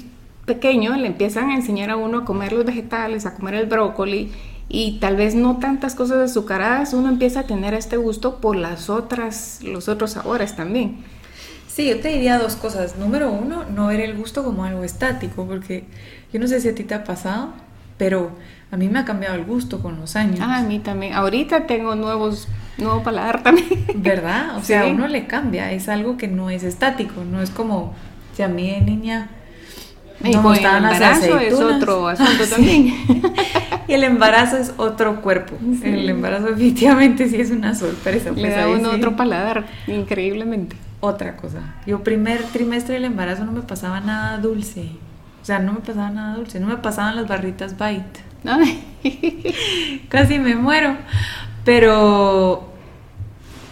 pequeño 0.47 0.95
le 0.97 1.09
empiezan 1.09 1.51
a 1.51 1.57
enseñar 1.57 1.91
a 1.91 1.97
uno 1.97 2.19
a 2.19 2.25
comer 2.25 2.53
los 2.53 2.65
vegetales, 2.65 3.27
a 3.27 3.35
comer 3.35 3.55
el 3.55 3.67
brócoli, 3.67 4.31
y 4.69 4.99
tal 4.99 5.17
vez 5.17 5.35
no 5.35 5.59
tantas 5.59 5.95
cosas 5.95 6.31
azucaradas, 6.31 6.95
uno 6.95 7.09
empieza 7.09 7.41
a 7.41 7.47
tener 7.47 7.75
este 7.75 7.97
gusto 7.97 8.37
por 8.41 8.57
las 8.57 8.89
otras, 8.89 9.61
los 9.63 9.89
otros 9.89 10.13
sabores 10.13 10.57
también. 10.57 11.05
Sí, 11.75 11.89
yo 11.89 11.99
te 11.99 12.11
diría 12.11 12.39
dos 12.39 12.55
cosas. 12.55 12.97
Número 12.99 13.33
uno, 13.33 13.65
no 13.65 13.89
ver 13.89 13.99
el 13.99 14.17
gusto 14.17 14.45
como 14.45 14.63
algo 14.63 14.85
estático, 14.85 15.45
porque 15.45 15.83
yo 16.33 16.39
no 16.39 16.47
sé 16.47 16.61
si 16.61 16.69
a 16.69 16.75
ti 16.77 16.85
te 16.85 16.95
ha 16.95 17.03
pasado, 17.03 17.49
pero 17.99 18.31
a 18.71 18.77
mí 18.77 18.89
me 18.89 19.01
ha 19.01 19.05
cambiado 19.05 19.35
el 19.35 19.45
gusto 19.45 19.83
con 19.83 19.99
los 19.99 20.15
años. 20.15 20.39
Ah, 20.41 20.59
a 20.59 20.63
mí 20.63 20.79
también. 20.79 21.15
Ahorita 21.15 21.67
tengo 21.67 21.97
nuevos, 21.97 22.47
nuevo 22.79 23.03
paladar 23.03 23.43
también. 23.43 23.87
¿Verdad? 23.97 24.57
O 24.57 24.61
sea, 24.63 24.83
a 24.83 24.87
uno 24.87 25.09
le 25.09 25.27
cambia, 25.27 25.73
es 25.73 25.89
algo 25.89 26.17
que 26.17 26.29
no 26.29 26.49
es 26.49 26.63
estático, 26.63 27.25
no 27.25 27.43
es 27.43 27.51
como 27.51 27.93
si 28.37 28.45
a 28.45 28.49
mí 28.49 28.71
de 28.71 28.81
niña 28.81 29.31
y 30.23 30.31
no 30.31 30.55
el 30.55 30.65
embarazo 30.65 31.41
es 31.41 31.55
otro 31.55 32.07
asunto 32.09 32.45
también. 32.49 32.95
y 33.89 33.95
el 33.95 34.05
embarazo 34.05 34.59
es 34.59 34.73
otro 34.77 35.23
cuerpo. 35.23 35.57
El 35.83 36.09
embarazo 36.09 36.47
definitivamente 36.47 37.29
sí 37.29 37.41
es 37.41 37.51
una 37.51 37.75
sorpresa. 37.75 38.31
Le 38.31 38.51
da 38.51 38.69
uno 38.69 38.93
otro 38.93 39.17
paladar, 39.17 39.67
increíblemente 39.89 40.77
otra 41.05 41.37
cosa. 41.37 41.61
Yo 41.87 42.03
primer 42.03 42.43
trimestre 42.45 42.95
del 42.95 43.05
embarazo 43.05 43.45
no 43.45 43.53
me 43.53 43.63
pasaba 43.63 44.01
nada 44.01 44.39
dulce. 44.39 44.91
O 45.43 45.45
sea, 45.45 45.59
no 45.59 45.73
me 45.75 45.81
pasaba 45.81 46.11
nada 46.11 46.37
dulce. 46.37 46.61
No 46.61 46.67
me 46.67 46.77
pasaban 46.77 47.17
las 47.17 47.29
barritas 47.29 47.77
Bite. 47.79 48.25
Casi 50.09 50.39
me 50.39 50.55
muero. 50.55 50.97
Pero 51.65 52.69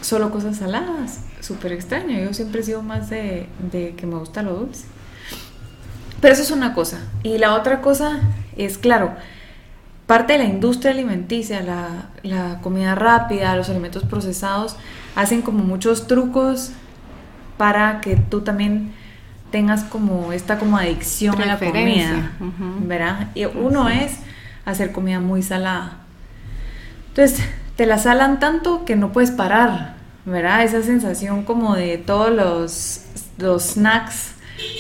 solo 0.01 0.31
cosas 0.31 0.57
saladas. 0.57 1.25
Súper 1.41 1.73
extraño. 1.73 2.19
Yo 2.19 2.33
siempre 2.35 2.61
he 2.61 2.65
sido 2.65 2.83
más 2.83 3.11
de, 3.11 3.47
de 3.71 3.95
que 3.97 4.07
me 4.07 4.17
gusta 4.17 4.43
lo 4.43 4.55
dulce. 4.55 4.85
Pero 6.21 6.35
eso 6.35 6.43
es 6.43 6.51
una 6.51 6.73
cosa. 6.75 7.01
Y 7.23 7.39
la 7.39 7.55
otra 7.55 7.81
cosa 7.81 8.21
es, 8.57 8.79
claro, 8.79 9.15
parte 10.07 10.35
de 10.35 10.41
la 10.41 10.45
industria 10.45 10.93
alimenticia, 10.93 11.63
la, 11.63 12.11
la, 12.23 12.61
comida 12.61 12.95
rápida, 12.95 13.57
los 13.57 13.69
alimentos 13.69 14.05
procesados, 14.05 14.77
hacen 15.17 15.43
como 15.43 15.65
muchos 15.65 16.07
trucos 16.07 16.73
para 17.63 18.01
que 18.01 18.17
tú 18.17 18.41
también 18.41 18.91
tengas 19.53 19.85
como 19.85 20.33
esta 20.33 20.59
como 20.59 20.79
adicción 20.79 21.41
a 21.41 21.47
la 21.47 21.61
comida, 21.61 22.33
¿verdad? 22.81 23.29
Y 23.37 23.45
uno 23.45 23.89
es 23.89 24.17
hacer 24.65 24.91
comida 24.91 25.21
muy 25.21 25.45
salada. 25.45 25.99
Entonces, 27.11 27.41
te 27.77 27.87
la 27.87 27.99
salan 27.99 28.41
tanto 28.41 28.85
que 28.85 28.97
no 28.97 29.13
puedes 29.13 29.31
parar, 29.31 29.95
¿verdad? 30.25 30.65
Esa 30.65 30.83
sensación 30.83 31.45
como 31.45 31.77
de 31.77 31.99
todos 31.99 32.33
los, 32.33 33.03
los 33.39 33.63
snacks 33.63 34.33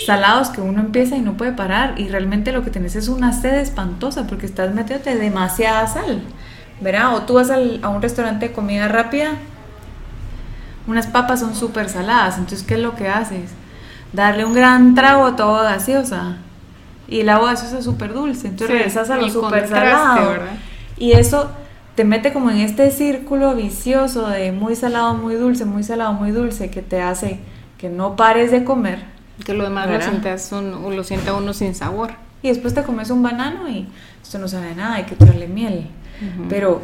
salados 0.04 0.48
que 0.48 0.60
uno 0.60 0.80
empieza 0.80 1.14
y 1.14 1.20
no 1.20 1.36
puede 1.36 1.52
parar 1.52 1.94
y 2.00 2.08
realmente 2.08 2.50
lo 2.50 2.64
que 2.64 2.70
tenés 2.70 2.96
es 2.96 3.06
una 3.06 3.32
sed 3.32 3.60
espantosa 3.60 4.26
porque 4.26 4.46
estás 4.46 4.74
metiéndote 4.74 5.14
demasiada 5.14 5.86
sal, 5.86 6.20
¿verdad? 6.80 7.14
O 7.14 7.22
tú 7.22 7.34
vas 7.34 7.48
a 7.48 7.88
un 7.88 8.02
restaurante 8.02 8.48
de 8.48 8.52
comida 8.52 8.88
rápida 8.88 9.36
unas 10.86 11.06
papas 11.06 11.40
son 11.40 11.54
súper 11.54 11.88
saladas, 11.88 12.38
entonces 12.38 12.66
¿qué 12.66 12.74
es 12.74 12.80
lo 12.80 12.94
que 12.94 13.08
haces? 13.08 13.50
Darle 14.12 14.44
un 14.44 14.54
gran 14.54 14.94
trago 14.94 15.24
a 15.24 15.36
toda 15.36 15.72
gaseosa. 15.72 16.36
Y 17.08 17.20
el 17.20 17.28
agua 17.28 17.50
gaseosa 17.50 17.78
es 17.78 17.84
súper 17.84 18.14
dulce, 18.14 18.48
entonces 18.48 18.76
regresas 18.76 19.10
a 19.10 19.16
lo 19.16 19.28
súper 19.28 19.68
salado. 19.68 20.34
Y 20.96 21.12
eso 21.12 21.50
te 21.94 22.04
mete 22.04 22.32
como 22.32 22.50
en 22.50 22.58
este 22.58 22.90
círculo 22.90 23.54
vicioso 23.54 24.28
de 24.28 24.52
muy 24.52 24.76
salado, 24.76 25.14
muy 25.14 25.34
dulce, 25.34 25.64
muy 25.64 25.82
salado, 25.82 26.12
muy 26.14 26.30
dulce, 26.30 26.70
que 26.70 26.82
te 26.82 27.00
hace 27.00 27.40
que 27.78 27.88
no 27.88 28.16
pares 28.16 28.50
de 28.50 28.64
comer. 28.64 29.00
Que 29.44 29.54
lo 29.54 29.64
demás 29.64 29.90
lo, 29.90 30.00
sientas 30.00 30.52
un, 30.52 30.94
lo 30.94 31.04
sienta 31.04 31.34
uno 31.34 31.52
sin 31.52 31.74
sabor. 31.74 32.12
Y 32.42 32.48
después 32.48 32.74
te 32.74 32.82
comes 32.82 33.10
un 33.10 33.22
banano 33.22 33.68
y 33.68 33.88
esto 34.22 34.38
no 34.38 34.48
sabe 34.48 34.74
nada, 34.74 34.94
hay 34.94 35.04
que 35.04 35.14
echarle 35.14 35.48
miel. 35.48 35.88
Pero 36.48 36.80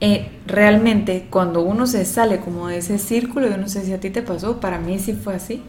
eh, 0.00 0.30
realmente 0.46 1.26
cuando 1.30 1.62
uno 1.62 1.86
se 1.86 2.04
sale 2.04 2.40
como 2.40 2.68
de 2.68 2.78
ese 2.78 2.98
círculo, 2.98 3.48
yo 3.48 3.56
no 3.56 3.68
sé 3.68 3.84
si 3.84 3.92
a 3.92 4.00
ti 4.00 4.10
te 4.10 4.22
pasó, 4.22 4.60
para 4.60 4.78
mí 4.78 4.98
sí 4.98 5.12
fue 5.12 5.34
así. 5.34 5.62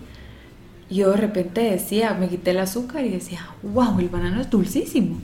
Yo 0.89 1.12
de 1.12 1.17
repente 1.17 1.62
decía, 1.62 2.13
me 2.13 2.27
quité 2.27 2.51
el 2.51 2.60
azúcar 2.60 3.05
y 3.05 3.10
decía, 3.10 3.48
wow, 3.63 4.00
el 4.00 4.10
banano 4.10 4.41
es 4.41 4.50
dulcísimo. 4.50 5.20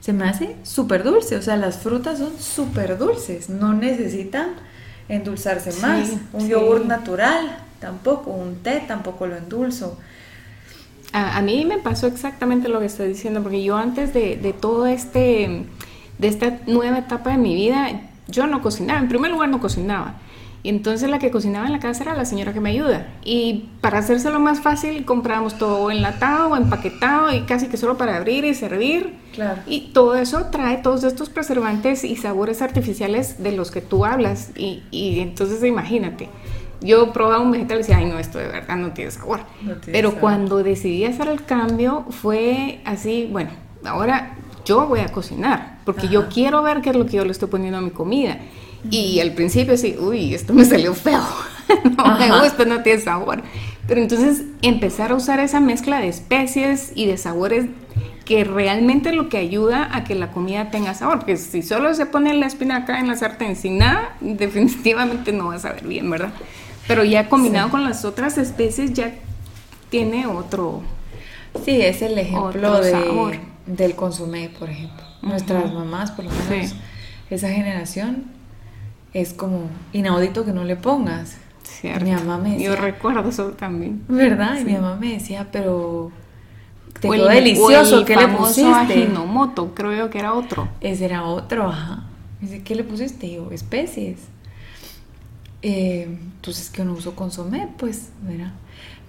Se 0.00 0.12
me 0.12 0.24
hace 0.24 0.56
súper 0.62 1.02
dulce, 1.02 1.36
o 1.36 1.42
sea, 1.42 1.56
las 1.56 1.78
frutas 1.78 2.18
son 2.18 2.38
súper 2.38 2.96
dulces, 2.96 3.50
no 3.50 3.72
necesitan 3.74 4.50
endulzarse 5.08 5.72
más. 5.80 6.12
Un 6.32 6.48
yogur 6.48 6.86
natural, 6.86 7.58
tampoco, 7.80 8.30
un 8.30 8.56
té 8.56 8.84
tampoco 8.86 9.26
lo 9.26 9.36
endulzo. 9.36 9.98
A, 11.12 11.40
mí 11.40 11.64
me 11.64 11.78
pasó 11.78 12.06
exactamente 12.06 12.68
lo 12.68 12.80
que 12.80 12.86
estoy 12.86 13.08
diciendo, 13.08 13.42
porque 13.42 13.64
yo 13.64 13.76
antes 13.76 14.12
de, 14.12 14.36
de 14.36 14.52
todo 14.52 14.86
este, 14.86 15.64
de 16.18 16.28
esta 16.28 16.60
nueva 16.66 16.98
etapa 16.98 17.30
de 17.30 17.38
mi 17.38 17.54
vida, 17.54 18.07
yo 18.28 18.46
no 18.46 18.62
cocinaba, 18.62 19.00
en 19.00 19.08
primer 19.08 19.30
lugar 19.30 19.48
no 19.48 19.60
cocinaba. 19.60 20.14
Y 20.62 20.70
entonces 20.70 21.08
la 21.08 21.20
que 21.20 21.30
cocinaba 21.30 21.66
en 21.66 21.72
la 21.72 21.78
casa 21.78 22.02
era 22.02 22.14
la 22.14 22.24
señora 22.24 22.52
que 22.52 22.60
me 22.60 22.70
ayuda. 22.70 23.06
Y 23.24 23.68
para 23.80 23.98
hacérselo 23.98 24.40
más 24.40 24.60
fácil, 24.60 25.04
comprábamos 25.04 25.56
todo 25.56 25.90
enlatado, 25.90 26.56
empaquetado 26.56 27.32
y 27.32 27.42
casi 27.42 27.68
que 27.68 27.76
solo 27.76 27.96
para 27.96 28.16
abrir 28.16 28.44
y 28.44 28.54
servir. 28.54 29.14
Claro. 29.34 29.62
Y 29.66 29.92
todo 29.92 30.16
eso 30.16 30.46
trae 30.46 30.78
todos 30.78 31.04
estos 31.04 31.30
preservantes 31.30 32.02
y 32.02 32.16
sabores 32.16 32.60
artificiales 32.60 33.40
de 33.42 33.52
los 33.52 33.70
que 33.70 33.80
tú 33.80 34.04
hablas. 34.04 34.50
Y, 34.56 34.82
y 34.90 35.20
entonces 35.20 35.62
imagínate, 35.62 36.28
yo 36.80 37.12
probaba 37.12 37.40
un 37.40 37.52
vegetal 37.52 37.78
y 37.78 37.80
decía, 37.82 37.98
ay 37.98 38.06
no, 38.06 38.18
esto 38.18 38.38
de 38.38 38.48
verdad 38.48 38.76
no 38.76 38.92
tiene 38.92 39.10
sabor. 39.12 39.40
Pero 39.86 40.16
cuando 40.16 40.62
decidí 40.62 41.04
hacer 41.04 41.28
el 41.28 41.44
cambio 41.44 42.04
fue 42.10 42.80
así, 42.84 43.28
bueno, 43.30 43.50
ahora 43.84 44.36
yo 44.68 44.86
voy 44.86 45.00
a 45.00 45.08
cocinar, 45.08 45.78
porque 45.86 46.08
yo 46.08 46.28
quiero 46.28 46.62
ver 46.62 46.82
qué 46.82 46.90
es 46.90 46.96
lo 46.96 47.06
que 47.06 47.16
yo 47.16 47.24
le 47.24 47.32
estoy 47.32 47.48
poniendo 47.48 47.78
a 47.78 47.80
mi 47.80 47.90
comida. 47.90 48.38
Y 48.90 49.18
al 49.18 49.32
principio 49.32 49.76
sí, 49.78 49.96
uy, 49.98 50.34
esto 50.34 50.52
me 50.52 50.64
salió 50.64 50.94
feo, 50.94 51.22
no 51.96 52.18
me 52.18 52.40
gusta, 52.40 52.66
no 52.66 52.82
tiene 52.82 53.00
sabor. 53.00 53.42
Pero 53.86 54.02
entonces 54.02 54.42
empezar 54.60 55.10
a 55.12 55.14
usar 55.14 55.40
esa 55.40 55.58
mezcla 55.58 55.98
de 56.00 56.08
especies 56.08 56.92
y 56.94 57.06
de 57.06 57.16
sabores 57.16 57.66
que 58.26 58.44
realmente 58.44 59.12
lo 59.12 59.30
que 59.30 59.38
ayuda 59.38 59.88
a 59.90 60.04
que 60.04 60.14
la 60.14 60.30
comida 60.32 60.70
tenga 60.70 60.92
sabor, 60.92 61.20
porque 61.20 61.38
si 61.38 61.62
solo 61.62 61.94
se 61.94 62.04
pone 62.04 62.34
la 62.34 62.44
espinaca 62.44 63.00
en 63.00 63.08
la 63.08 63.16
sartén 63.16 63.56
sin 63.56 63.78
nada, 63.78 64.16
definitivamente 64.20 65.32
no 65.32 65.46
va 65.46 65.54
a 65.54 65.58
saber 65.60 65.86
bien, 65.86 66.10
¿verdad? 66.10 66.32
Pero 66.86 67.04
ya 67.04 67.30
combinado 67.30 67.70
con 67.70 67.84
las 67.84 68.04
otras 68.04 68.36
especies 68.36 68.92
ya 68.92 69.14
tiene 69.88 70.26
otro... 70.26 70.82
Sí, 71.64 71.80
es 71.80 72.02
el 72.02 72.18
ejemplo 72.18 72.80
de, 72.82 72.90
sabor 72.90 73.36
del 73.68 73.94
consumé, 73.94 74.48
por 74.48 74.70
ejemplo. 74.70 75.04
Nuestras 75.22 75.72
mamás, 75.72 76.10
por 76.10 76.24
lo 76.24 76.30
menos, 76.50 76.74
esa 77.30 77.48
generación, 77.50 78.24
es 79.12 79.32
como 79.32 79.68
inaudito 79.92 80.44
que 80.44 80.52
no 80.52 80.64
le 80.64 80.76
pongas. 80.76 81.36
Cierto. 81.62 82.04
Mi 82.04 82.12
mamá 82.12 82.38
me 82.38 82.52
decía, 82.52 82.66
Yo 82.66 82.76
recuerdo 82.76 83.28
eso 83.28 83.50
también. 83.50 84.02
¿Verdad? 84.08 84.58
Y 84.60 84.64
mi 84.64 84.72
mamá 84.72 84.96
me 84.96 85.12
decía, 85.12 85.48
pero 85.52 86.10
te 86.98 87.08
quedó 87.08 87.28
delicioso, 87.28 88.04
¿qué 88.04 88.16
le 88.16 88.28
pusiste? 88.28 88.70
Ajinomoto, 88.70 89.74
creo 89.74 89.94
yo 89.94 90.10
que 90.10 90.18
era 90.18 90.32
otro. 90.32 90.68
Ese 90.80 91.04
era 91.04 91.24
otro, 91.24 91.68
ajá. 91.68 92.04
dice, 92.40 92.62
¿qué 92.62 92.74
le 92.74 92.84
pusiste? 92.84 93.30
yo, 93.30 93.50
especies. 93.50 94.18
Eh, 95.60 96.04
entonces 96.36 96.70
que 96.70 96.84
no 96.84 96.92
uso 96.94 97.14
consomé, 97.14 97.68
pues, 97.78 98.10
¿verdad? 98.22 98.52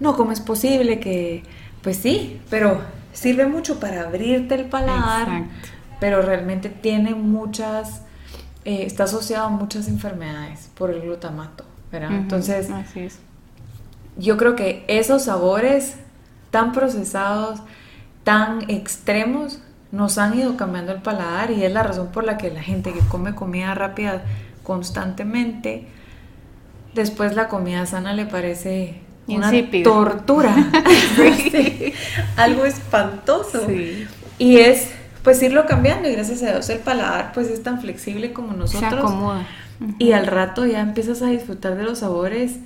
No, 0.00 0.16
¿cómo 0.16 0.32
es 0.32 0.40
posible 0.40 1.00
que, 1.00 1.44
pues 1.82 1.96
sí, 1.96 2.40
pero 2.50 2.80
sirve 3.12 3.46
mucho 3.46 3.80
para 3.80 4.02
abrirte 4.02 4.54
el 4.54 4.66
paladar, 4.66 5.44
pero 5.98 6.22
realmente 6.22 6.68
tiene 6.68 7.14
muchas, 7.14 8.02
eh, 8.64 8.84
está 8.86 9.04
asociado 9.04 9.46
a 9.46 9.50
muchas 9.50 9.88
enfermedades 9.88 10.70
por 10.74 10.90
el 10.90 11.02
glutamato, 11.02 11.64
¿verdad? 11.90 12.12
Entonces, 12.12 12.68
yo 14.16 14.36
creo 14.36 14.56
que 14.56 14.84
esos 14.88 15.24
sabores 15.24 15.96
tan 16.50 16.72
procesados, 16.72 17.60
tan 18.24 18.68
extremos, 18.70 19.60
nos 19.92 20.18
han 20.18 20.38
ido 20.38 20.56
cambiando 20.56 20.92
el 20.92 21.02
paladar 21.02 21.50
y 21.50 21.64
es 21.64 21.72
la 21.72 21.82
razón 21.82 22.08
por 22.08 22.24
la 22.24 22.38
que 22.38 22.50
la 22.50 22.62
gente 22.62 22.92
que 22.92 23.00
come 23.00 23.34
comida 23.34 23.74
rápida 23.74 24.22
constantemente, 24.62 25.88
después 26.94 27.34
la 27.34 27.48
comida 27.48 27.86
sana 27.86 28.12
le 28.12 28.26
parece 28.26 29.00
una 29.26 29.46
Insípido. 29.54 29.92
tortura, 29.92 30.54
Sí, 31.50 31.92
algo 32.36 32.64
espantoso. 32.64 33.66
Sí. 33.66 34.06
Y 34.38 34.56
es 34.58 34.90
pues 35.22 35.42
irlo 35.42 35.66
cambiando 35.66 36.08
y 36.08 36.12
gracias 36.12 36.42
a 36.42 36.52
Dios 36.52 36.68
el 36.70 36.78
paladar 36.78 37.32
pues 37.34 37.48
es 37.48 37.62
tan 37.62 37.80
flexible 37.80 38.32
como 38.32 38.52
Se 38.52 38.58
nosotros. 38.58 38.94
acomoda. 39.04 39.46
Y 39.98 40.12
al 40.12 40.26
rato 40.26 40.66
ya 40.66 40.80
empiezas 40.80 41.22
a 41.22 41.26
disfrutar 41.26 41.76
de 41.76 41.84
los 41.84 41.98
sabores. 42.00 42.56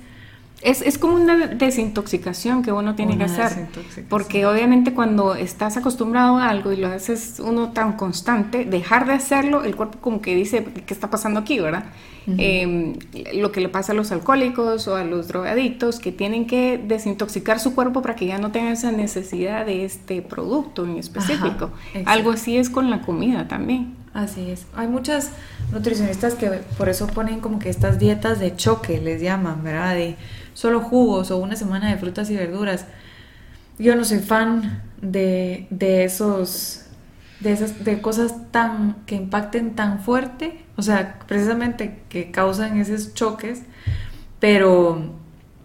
Es, 0.61 0.81
es 0.81 0.97
como 0.97 1.15
una 1.15 1.47
desintoxicación 1.47 2.63
que 2.63 2.71
uno 2.71 2.95
tiene 2.95 3.15
Una 3.15 3.25
que 3.25 3.31
hacer. 3.31 3.67
Porque 4.09 4.45
obviamente 4.45 4.93
cuando 4.93 5.35
estás 5.35 5.77
acostumbrado 5.77 6.37
a 6.37 6.49
algo 6.49 6.71
y 6.71 6.77
lo 6.77 6.87
haces 6.87 7.41
uno 7.43 7.71
tan 7.71 7.93
constante, 7.93 8.65
dejar 8.65 9.05
de 9.05 9.13
hacerlo, 9.13 9.63
el 9.63 9.75
cuerpo 9.75 9.99
como 9.99 10.21
que 10.21 10.35
dice, 10.35 10.63
¿qué 10.63 10.93
está 10.93 11.09
pasando 11.09 11.39
aquí, 11.39 11.59
verdad? 11.59 11.85
Eh, 12.27 12.97
lo 13.35 13.51
que 13.51 13.61
le 13.61 13.69
pasa 13.69 13.91
a 13.91 13.95
los 13.95 14.11
alcohólicos 14.11 14.87
o 14.87 14.95
a 14.95 15.03
los 15.03 15.27
drogadictos 15.27 15.99
que 15.99 16.11
tienen 16.11 16.47
que 16.47 16.81
desintoxicar 16.83 17.59
su 17.59 17.75
cuerpo 17.75 18.01
para 18.01 18.15
que 18.15 18.25
ya 18.25 18.39
no 18.39 18.51
tengan 18.51 18.73
esa 18.73 18.91
necesidad 18.91 19.65
de 19.65 19.85
este 19.85 20.21
producto 20.21 20.85
en 20.85 20.97
específico. 20.97 21.71
Algo 22.05 22.31
así 22.31 22.57
es 22.57 22.69
con 22.69 22.89
la 22.89 23.01
comida 23.01 23.47
también. 23.47 23.93
Así 24.15 24.49
es. 24.49 24.65
Hay 24.75 24.87
muchas 24.87 25.31
nutricionistas 25.73 26.35
que 26.35 26.49
por 26.77 26.87
eso 26.87 27.05
ponen 27.05 27.41
como 27.41 27.59
que 27.59 27.69
estas 27.69 27.99
dietas 27.99 28.39
de 28.39 28.55
choque, 28.55 29.01
les 29.01 29.21
llaman, 29.21 29.61
¿verdad? 29.61 29.93
De 29.93 30.15
solo 30.55 30.81
jugos 30.81 31.29
o 31.29 31.37
una 31.37 31.55
semana 31.55 31.91
de 31.91 31.97
frutas 31.97 32.31
y 32.31 32.35
verduras. 32.35 32.87
Yo 33.77 33.95
no 33.95 34.03
soy 34.03 34.19
fan 34.19 34.81
de, 35.01 35.67
de 35.69 36.05
esos, 36.05 36.85
de 37.41 37.51
esas, 37.51 37.83
de 37.83 38.01
cosas 38.01 38.33
tan, 38.51 38.95
que 39.05 39.15
impacten 39.15 39.75
tan 39.75 39.99
fuerte, 39.99 40.63
o 40.77 40.81
sea, 40.81 41.19
precisamente 41.27 42.01
que 42.09 42.31
causan 42.31 42.79
esos 42.79 43.13
choques, 43.13 43.61
pero, 44.39 45.11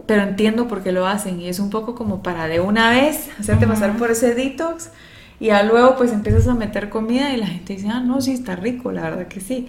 pero 0.07 0.23
entiendo 0.23 0.69
por 0.69 0.83
qué 0.83 0.93
lo 0.93 1.07
hacen 1.07 1.41
y 1.41 1.49
es 1.49 1.61
un 1.61 1.71
poco 1.71 1.95
como 1.95 2.23
para 2.23 2.49
de 2.49 2.61
una 2.61 2.91
vez 2.91 3.31
hacerte 3.39 3.67
pasar 3.67 3.97
por 3.97 4.11
ese 4.11 4.35
detox 4.35 4.91
y 5.39 5.47
ya 5.47 5.63
luego 5.63 5.97
pues 5.97 6.13
empiezas 6.13 6.49
a 6.49 6.55
meter 6.55 6.91
comida 6.91 7.33
y 7.33 7.37
la 7.37 7.47
gente 7.47 7.75
dice, 7.75 7.89
ah, 7.89 8.01
no, 8.01 8.21
sí, 8.21 8.33
está 8.33 8.57
rico, 8.57 8.93
la 8.93 9.03
verdad 9.03 9.29
que 9.29 9.41
sí. 9.41 9.69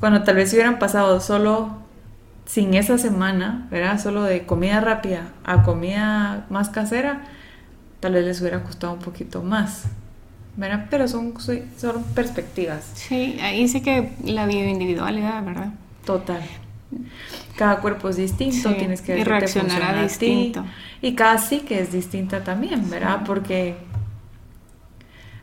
Cuando 0.00 0.22
tal 0.24 0.36
vez 0.36 0.52
hubieran 0.52 0.78
pasado 0.78 1.20
solo 1.20 1.87
sin 2.48 2.72
esa 2.72 2.96
semana, 2.96 3.68
¿verdad? 3.70 4.00
Solo 4.00 4.22
de 4.24 4.46
comida 4.46 4.80
rápida 4.80 5.28
a 5.44 5.62
comida 5.62 6.46
más 6.48 6.70
casera, 6.70 7.20
tal 8.00 8.14
vez 8.14 8.24
les 8.24 8.40
hubiera 8.40 8.62
costado 8.64 8.94
un 8.94 9.00
poquito 9.00 9.42
más, 9.42 9.84
¿verdad? 10.56 10.86
Pero 10.90 11.08
son, 11.08 11.34
son 11.76 12.02
perspectivas, 12.14 12.90
Sí, 12.94 13.38
ahí 13.42 13.68
sí 13.68 13.82
que 13.82 14.14
la 14.24 14.46
bioindividualidad, 14.46 15.44
¿verdad? 15.44 15.72
total. 16.06 16.40
Cada 17.56 17.80
cuerpo 17.80 18.08
es 18.08 18.16
distinto, 18.16 18.70
Sí, 18.70 18.76
tienes 18.78 19.02
que 19.02 19.12
ver 19.14 19.28
funciona 19.46 19.90
a 19.90 19.94
ti. 19.96 20.02
distinto. 20.04 20.64
Y 21.02 21.14
cada 21.14 21.36
psique 21.36 21.78
es 21.80 21.92
distinta 21.92 22.42
también, 22.42 22.88
¿verdad? 22.88 23.24
Porque 23.26 23.76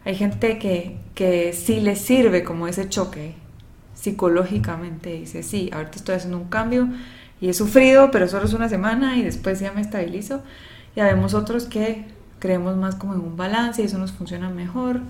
hay 0.05 0.15
gente 0.15 0.57
que, 0.57 0.97
que 1.13 1.53
sí 1.53 1.81
le 1.81 1.95
sirve 1.95 2.43
como 2.43 2.67
ese 2.67 2.89
choque 2.89 3.35
psicológicamente. 4.05 5.13
Dice, 5.13 5.43
sí, 5.43 5.69
ahorita 5.73 5.97
estoy 5.97 6.15
haciendo 6.15 6.37
un 6.37 6.45
cambio 6.49 6.87
y 7.41 7.49
he 7.49 7.53
sufrido, 7.53 8.11
pero 8.11 8.27
solo 8.27 8.45
es 8.45 8.53
una 8.53 8.69
semana 8.69 9.17
y 9.17 9.23
después 9.23 9.59
ya 9.59 9.71
me 9.73 9.81
estabilizo. 9.81 10.41
Y 10.95 11.01
habemos 11.01 11.33
otros 11.33 11.65
que 11.65 12.05
creemos 12.39 12.77
más 12.77 12.95
como 12.95 13.13
en 13.15 13.19
un 13.21 13.35
balance 13.37 13.81
y 13.81 13.85
eso 13.85 13.97
nos 13.97 14.11
funciona 14.13 14.49
mejor. 14.49 15.01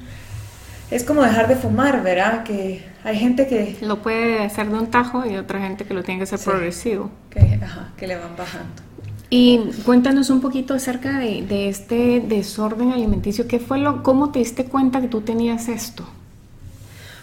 Es 0.92 1.04
como 1.04 1.24
dejar 1.24 1.48
de 1.48 1.56
fumar, 1.56 2.04
¿verdad? 2.04 2.44
Que 2.44 2.86
hay 3.04 3.18
gente 3.18 3.48
que, 3.48 3.78
Lo 3.82 4.02
puede 4.02 4.44
hacer 4.44 4.70
de 4.70 4.78
un 4.78 4.92
tajo 4.92 5.26
y 5.26 5.36
otra 5.38 5.60
gente 5.60 5.86
que 5.86 5.94
lo 5.94 6.04
tiene 6.04 6.20
que 6.20 6.24
hacer 6.24 6.40
Sí. 6.40 6.46
progresivo. 6.50 7.12
que, 7.30 7.60
ajá, 7.62 7.92
que 7.98 8.08
le 8.08 8.16
van 8.18 8.36
bajando. 8.38 8.84
Y 9.30 9.60
cuéntanos 9.84 10.30
un 10.30 10.40
poquito 10.42 10.74
acerca 10.76 11.20
de, 11.20 11.42
de 11.46 11.68
este 11.70 12.22
desorden 12.22 12.92
alimenticio. 12.94 13.48
¿Qué 13.48 13.60
fue 13.60 13.80
lo, 13.80 14.04
cómo 14.04 14.32
te 14.32 14.40
diste 14.40 14.66
cuenta 14.66 15.02
que 15.02 15.08
tú 15.08 15.22
tenías 15.22 15.68
esto? 15.68 16.06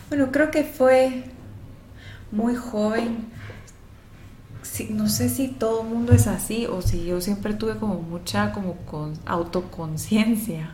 Bueno, 0.08 0.30
creo 0.30 0.50
que 0.50 0.64
fue 0.64 1.24
muy 2.32 2.56
joven. 2.56 3.30
No 4.90 5.08
sé 5.08 5.28
si 5.28 5.48
todo 5.48 5.82
el 5.82 5.88
mundo 5.88 6.12
es 6.12 6.26
así 6.26 6.66
o 6.66 6.82
si 6.82 7.04
yo 7.04 7.20
siempre 7.20 7.54
tuve 7.54 7.76
como 7.76 7.96
mucha 7.96 8.52
como 8.52 8.74
con, 8.86 9.14
autoconciencia. 9.26 10.70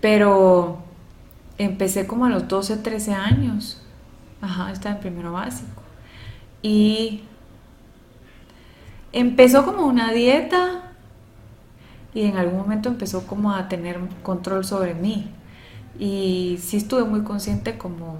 Pero 0.00 0.78
empecé 1.56 2.06
como 2.06 2.26
a 2.26 2.30
los 2.30 2.48
12, 2.48 2.78
13 2.78 3.14
años. 3.14 3.80
Ajá, 4.40 4.70
estaba 4.72 4.96
en 4.96 5.00
primero 5.00 5.32
básico. 5.32 5.82
Y 6.60 7.22
empezó 9.12 9.64
como 9.64 9.86
una 9.86 10.12
dieta 10.12 10.92
y 12.12 12.22
en 12.22 12.36
algún 12.36 12.58
momento 12.58 12.88
empezó 12.88 13.26
como 13.26 13.52
a 13.52 13.68
tener 13.68 14.00
control 14.22 14.64
sobre 14.64 14.94
mí. 14.94 15.30
Y 15.98 16.58
sí 16.60 16.76
estuve 16.76 17.04
muy 17.04 17.22
consciente 17.22 17.78
como 17.78 18.18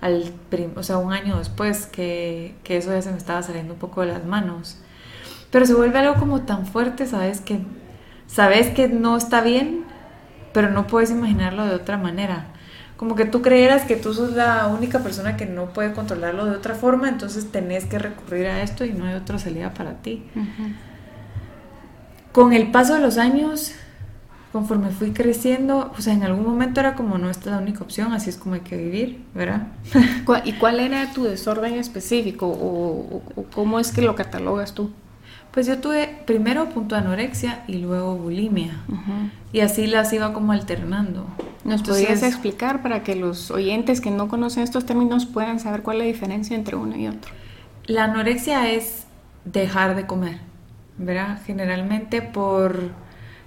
al 0.00 0.32
o 0.76 0.82
sea, 0.82 0.98
un 0.98 1.12
año 1.12 1.38
después 1.38 1.86
que, 1.86 2.54
que 2.64 2.76
eso 2.76 2.92
ya 2.92 3.02
se 3.02 3.10
me 3.10 3.18
estaba 3.18 3.42
saliendo 3.42 3.74
un 3.74 3.80
poco 3.80 4.02
de 4.02 4.08
las 4.08 4.24
manos. 4.24 4.78
Pero 5.50 5.66
se 5.66 5.74
vuelve 5.74 5.98
algo 5.98 6.14
como 6.14 6.42
tan 6.42 6.66
fuerte, 6.66 7.06
¿sabes? 7.06 7.40
Que 7.40 7.60
sabes 8.26 8.68
que 8.68 8.88
no 8.88 9.16
está 9.16 9.40
bien, 9.40 9.84
pero 10.52 10.70
no 10.70 10.86
puedes 10.86 11.10
imaginarlo 11.10 11.66
de 11.66 11.74
otra 11.74 11.96
manera. 11.96 12.46
Como 12.96 13.14
que 13.14 13.24
tú 13.24 13.42
creyeras 13.42 13.82
que 13.84 13.96
tú 13.96 14.12
sos 14.12 14.32
la 14.32 14.66
única 14.66 15.00
persona 15.00 15.36
que 15.36 15.46
no 15.46 15.72
puede 15.72 15.92
controlarlo 15.92 16.46
de 16.46 16.56
otra 16.56 16.74
forma, 16.74 17.08
entonces 17.08 17.50
tenés 17.50 17.84
que 17.84 17.98
recurrir 17.98 18.46
a 18.46 18.62
esto 18.62 18.84
y 18.84 18.92
no 18.92 19.04
hay 19.04 19.14
otra 19.14 19.38
salida 19.38 19.72
para 19.72 19.94
ti. 19.94 20.24
Con 22.32 22.52
el 22.52 22.70
paso 22.70 22.94
de 22.94 23.00
los 23.00 23.16
años, 23.18 23.72
conforme 24.52 24.90
fui 24.90 25.12
creciendo, 25.12 25.92
o 25.96 26.00
sea, 26.00 26.14
en 26.14 26.22
algún 26.22 26.44
momento 26.46 26.80
era 26.80 26.94
como 26.94 27.18
no, 27.18 27.28
esta 27.30 27.50
es 27.50 27.56
la 27.56 27.62
única 27.62 27.84
opción, 27.84 28.12
así 28.12 28.30
es 28.30 28.36
como 28.36 28.54
hay 28.54 28.60
que 28.62 28.76
vivir, 28.76 29.22
¿verdad? 29.34 29.68
¿Cuál- 30.24 30.42
¿Y 30.46 30.52
cuál 30.54 30.80
era 30.80 31.12
tu 31.12 31.24
desorden 31.24 31.74
específico 31.74 32.46
o, 32.46 33.16
o- 33.16 33.22
o 33.36 33.44
cómo 33.54 33.78
es 33.78 33.92
que 33.92 34.02
lo 34.02 34.14
catalogas 34.14 34.72
tú? 34.74 34.90
Pues 35.52 35.66
yo 35.66 35.78
tuve 35.78 36.18
primero 36.26 36.68
punto 36.68 36.94
de 36.94 37.00
anorexia 37.00 37.64
y 37.66 37.78
luego 37.78 38.16
bulimia. 38.16 38.72
Y 39.52 39.60
así 39.60 39.86
las 39.86 40.12
iba 40.12 40.32
como 40.32 40.52
alternando. 40.52 41.26
¿Nos 41.64 41.80
Entonces, 41.80 42.04
podrías 42.06 42.22
explicar 42.22 42.82
para 42.82 43.02
que 43.02 43.16
los 43.16 43.50
oyentes 43.50 44.00
que 44.00 44.10
no 44.10 44.28
conocen 44.28 44.62
estos 44.62 44.84
términos 44.86 45.26
puedan 45.26 45.58
saber 45.58 45.82
cuál 45.82 45.96
es 45.96 46.02
la 46.02 46.06
diferencia 46.06 46.54
entre 46.56 46.76
uno 46.76 46.96
y 46.96 47.08
otro? 47.08 47.32
La 47.86 48.04
anorexia 48.04 48.70
es 48.70 49.06
dejar 49.46 49.96
de 49.96 50.06
comer, 50.06 50.38
¿verdad? 50.98 51.40
Generalmente 51.46 52.20
por 52.22 52.90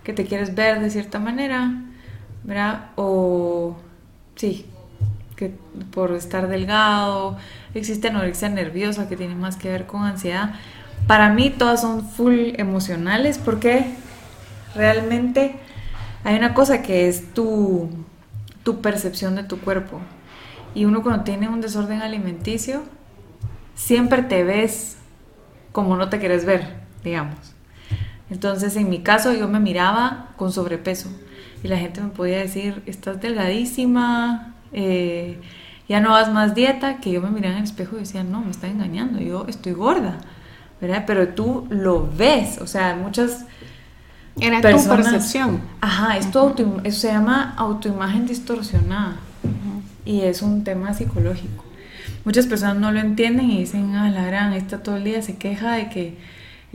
que 0.04 0.14
te 0.14 0.26
quieres 0.26 0.56
ver 0.56 0.80
de 0.80 0.90
cierta 0.90 1.20
manera, 1.20 1.74
¿verdad? 2.44 2.90
O 2.96 3.78
sí, 4.36 4.66
que 5.36 5.54
por 5.92 6.12
estar 6.14 6.48
delgado. 6.48 7.38
Existe 7.74 8.10
anorexia 8.10 8.50
nerviosa 8.50 9.10
que 9.10 9.18
tiene 9.18 9.36
más 9.36 9.56
que 9.56 9.70
ver 9.70 9.86
con 9.88 10.04
ansiedad. 10.04 10.54
Para 11.08 11.30
mí 11.30 11.50
todas 11.50 11.82
son 11.82 12.08
full 12.08 12.54
emocionales 12.58 13.38
porque 13.38 13.96
realmente 14.76 15.56
hay 16.24 16.36
una 16.36 16.54
cosa 16.54 16.82
que 16.82 17.08
es 17.08 17.34
tu, 17.34 17.90
tu 18.64 18.82
percepción 18.82 19.36
de 19.36 19.44
tu 19.44 19.60
cuerpo. 19.60 20.00
Y 20.74 20.86
uno 20.86 21.02
cuando 21.04 21.24
tiene 21.24 21.50
un 21.50 21.60
desorden 21.60 22.02
alimenticio, 22.02 22.84
siempre 23.76 24.22
te 24.22 24.44
ves 24.44 24.98
como 25.72 25.98
no 25.98 26.10
te 26.10 26.20
quieres 26.20 26.46
ver, 26.46 26.76
digamos. 27.04 27.51
Entonces, 28.32 28.76
en 28.78 28.90
mi 28.90 29.00
caso, 29.00 29.34
yo 29.34 29.48
me 29.48 29.60
miraba 29.60 30.30
con 30.38 30.52
sobrepeso 30.52 31.10
y 31.64 31.68
la 31.68 31.78
gente 31.78 32.02
me 32.02 32.08
podía 32.10 32.40
decir, 32.40 32.82
estás 32.88 33.22
delgadísima, 33.22 34.56
eh, 34.74 35.38
ya 35.88 36.00
no 36.00 36.16
hagas 36.16 36.32
más 36.34 36.56
dieta, 36.56 36.98
que 37.02 37.12
yo 37.12 37.22
me 37.22 37.30
miraba 37.30 37.54
en 37.56 37.60
el 37.60 37.66
espejo 37.66 37.98
y 37.98 38.00
decía, 38.00 38.24
no, 38.24 38.42
me 38.42 38.50
está 38.50 38.68
engañando, 38.68 39.20
yo 39.20 39.46
estoy 39.48 39.74
gorda, 39.74 40.18
¿verdad? 40.80 41.04
Pero 41.06 41.28
tú 41.28 41.68
lo 41.70 42.10
ves, 42.18 42.60
o 42.62 42.68
sea, 42.68 42.96
muchas 42.96 43.46
Era 44.40 44.62
personas... 44.62 44.98
tu 45.06 45.12
percepción. 45.12 45.62
Ajá, 45.82 46.18
es 46.18 46.32
tu 46.32 46.40
autoim- 46.40 46.80
eso 46.86 47.02
se 47.02 47.08
llama 47.10 47.54
autoimagen 47.58 48.26
distorsionada 48.26 49.18
y 50.06 50.22
es 50.22 50.42
un 50.42 50.64
tema 50.64 50.94
psicológico. 50.94 51.66
Muchas 52.24 52.48
personas 52.48 52.78
no 52.78 52.92
lo 52.94 53.00
entienden 53.00 53.52
y 53.52 53.60
dicen, 53.60 53.94
ah, 53.96 54.10
la 54.10 54.26
gran, 54.26 54.54
esta 54.54 54.82
todo 54.82 54.96
el 54.96 55.04
día 55.04 55.22
se 55.22 55.36
queja 55.36 55.74
de 55.74 55.90
que 55.90 56.18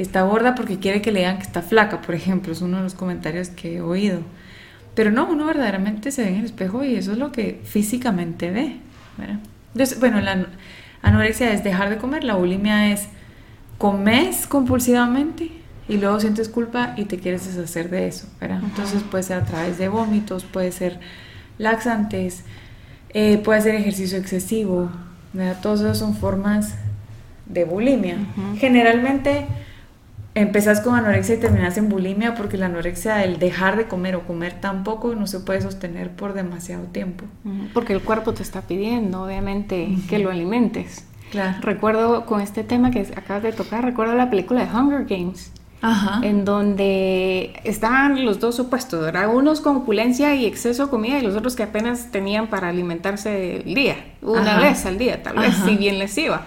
está 0.03 0.23
gorda 0.23 0.55
porque 0.55 0.79
quiere 0.79 1.01
que 1.03 1.13
le 1.13 1.21
digan 1.21 1.37
que 1.39 1.45
está 1.45 1.63
flaca, 1.63 2.01
por 2.03 2.15
ejemplo, 2.15 2.53
es 2.53 2.61
uno 2.61 2.79
de 2.79 2.83
los 2.83 2.95
comentarios 2.95 3.49
que 3.49 3.77
he 3.77 3.81
oído. 3.81 4.21
Pero 4.95 5.11
no, 5.11 5.27
uno 5.29 5.45
verdaderamente 5.47 6.11
se 6.11 6.23
ve 6.23 6.29
en 6.31 6.37
el 6.37 6.45
espejo 6.47 6.83
y 6.85 6.97
eso 6.97 7.13
es 7.13 7.19
lo 7.19 7.33
que 7.33 7.61
físicamente 7.65 8.51
ve. 8.51 8.77
¿verdad? 9.19 9.39
Entonces, 9.75 10.01
bueno, 10.01 10.21
la 10.21 10.33
an- 10.33 10.47
anorexia 11.03 11.53
es 11.53 11.63
dejar 11.65 11.91
de 11.91 11.97
comer, 11.99 12.25
la 12.25 12.35
bulimia 12.35 12.93
es 12.93 13.09
comes 13.79 14.47
compulsivamente 14.47 15.51
y 15.89 15.99
luego 15.99 16.19
sientes 16.21 16.49
culpa 16.49 16.95
y 16.97 17.05
te 17.05 17.19
quieres 17.19 17.47
deshacer 17.47 17.91
de 17.91 18.09
eso, 18.09 18.27
¿verdad? 18.41 18.61
Entonces 18.65 19.03
puede 19.03 19.23
ser 19.23 19.39
a 19.39 19.45
través 19.45 19.79
de 19.79 19.89
vómitos, 19.89 20.45
puede 20.45 20.73
ser 20.73 20.99
laxantes, 21.59 22.43
eh, 23.11 23.39
puede 23.39 23.61
ser 23.61 23.75
ejercicio 23.77 24.19
excesivo, 24.19 24.91
¿verdad? 25.33 25.59
Todos 25.63 25.81
esos 25.81 25.99
son 25.99 26.15
formas 26.17 26.75
de 27.47 27.65
bulimia. 27.65 28.17
Generalmente 28.59 29.47
empezás 30.37 30.83
con 30.83 30.95
anorexia 30.95 31.37
y 31.37 31.39
terminas 31.39 31.79
en 31.79 31.89
bulimia 31.89 32.35
porque 32.35 32.59
la 32.59 32.67
anorexia, 32.67 33.25
el 33.25 33.39
dejar 33.39 33.77
de 33.77 33.89
comer 33.89 34.17
o 34.17 34.27
comer 34.27 34.61
tan 34.61 34.85
poco, 34.85 35.15
no 35.15 35.27
se 35.27 35.41
puede 35.41 35.63
sostener 35.63 36.11
por 36.11 36.35
demasiado 36.35 36.85
tiempo. 36.85 37.25
Porque 37.73 37.95
el 37.95 38.03
cuerpo 38.03 38.35
te 38.35 38.43
está 38.43 38.61
pidiendo, 38.61 39.25
obviamente, 39.25 39.89
que 40.09 40.19
lo 40.19 40.31
alimentes. 40.31 41.07
Claro. 41.31 41.57
Recuerdo 41.63 42.27
con 42.27 42.43
este 42.43 42.65
tema 42.65 42.91
que 42.91 43.01
acabas 43.17 43.43
de 43.43 43.53
tocar, 43.53 43.83
recuerdo 43.83 44.15
la 44.15 44.29
película 44.31 44.65
de 44.65 44.73
Hunger 44.73 45.07
Games. 45.07 45.53
En 46.23 46.45
donde 46.45 47.61
estaban 47.63 48.25
los 48.25 48.41
dos 48.41 48.57
supuestos, 48.57 49.01
¿verdad? 49.01 49.33
Unos 49.33 49.61
con 49.61 49.77
opulencia 49.77 50.35
y 50.35 50.45
exceso 50.45 50.87
de 50.87 50.91
comida 50.91 51.19
y 51.19 51.23
los 51.23 51.37
otros 51.37 51.55
que 51.55 51.63
apenas 51.63 52.11
tenían 52.11 52.49
para 52.49 52.69
alimentarse 52.69 53.59
el 53.59 53.75
día, 53.75 53.97
una 54.21 54.59
vez 54.59 54.85
al 54.85 54.99
día, 54.99 55.23
tal 55.23 55.37
vez, 55.39 55.55
si 55.65 55.77
bien 55.77 55.99
les 55.99 56.17
iba. 56.19 56.45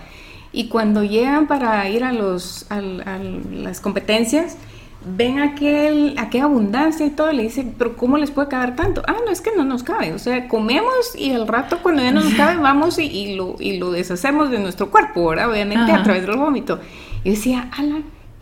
Y 0.51 0.67
cuando 0.67 1.03
llegan 1.03 1.47
para 1.47 1.87
ir 1.89 2.03
a, 2.03 2.11
los, 2.11 2.65
a, 2.71 2.81
las 2.81 3.81
competencias, 3.81 4.57
ven 5.05 5.39
aquel, 5.39 6.15
aquella 6.17 6.45
abundancia 6.45 7.05
y 7.05 7.11
todo, 7.11 7.31
le 7.31 7.43
dicen, 7.43 7.75
pero 7.77 7.95
¿cómo 7.95 8.17
les 8.17 8.31
puede 8.31 8.47
caber 8.47 8.75
tanto? 8.75 9.03
Ah, 9.07 9.15
no, 9.23 9.31
es 9.31 9.41
que 9.41 9.51
no 9.55 9.63
nos 9.63 9.83
cabe, 9.83 10.13
o 10.13 10.19
sea, 10.19 10.47
comemos 10.47 11.15
y 11.15 11.31
al 11.31 11.47
rato 11.47 11.79
cuando 11.81 12.01
ya 12.01 12.11
no 12.11 12.21
nos 12.21 12.33
cabe 12.33 12.57
vamos 12.61 12.97
y, 12.99 13.35
lo, 13.35 13.55
y 13.59 13.77
lo 13.77 13.91
deshacemos 13.91 14.49
de 14.49 14.59
nuestro 14.59 14.89
cuerpo, 14.89 15.29
¿verdad? 15.29 15.51
Obviamente 15.51 15.91
a 15.91 16.03
través 16.03 16.25
del 16.25 16.37
vómito. 16.37 16.79
Y 17.23 17.31
decía, 17.31 17.69
ala, 17.71 18.01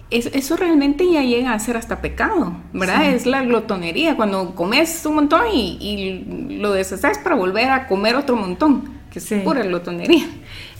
eso, 0.09 0.29
eso, 0.33 0.55
realmente 0.55 1.05
ya 1.11 1.21
llega 1.21 1.51
a 1.51 1.59
ser 1.59 1.75
hasta 1.75 2.01
pecado, 2.01 2.53
¿verdad? 2.71 3.07
Es 3.13 3.25
la 3.25 3.41
glotonería, 3.41 4.15
cuando 4.15 4.55
comes 4.55 5.05
un 5.05 5.15
montón 5.15 5.41
y, 5.53 5.77
y, 5.81 6.57
lo 6.59 6.71
deshaces 6.71 7.17
para 7.17 7.35
volver 7.35 7.69
a 7.69 7.87
comer 7.87 8.15
otro 8.15 8.37
montón, 8.37 8.89
que 9.11 9.19
es 9.19 9.33
pura 9.43 9.63
glotonería. 9.63 10.25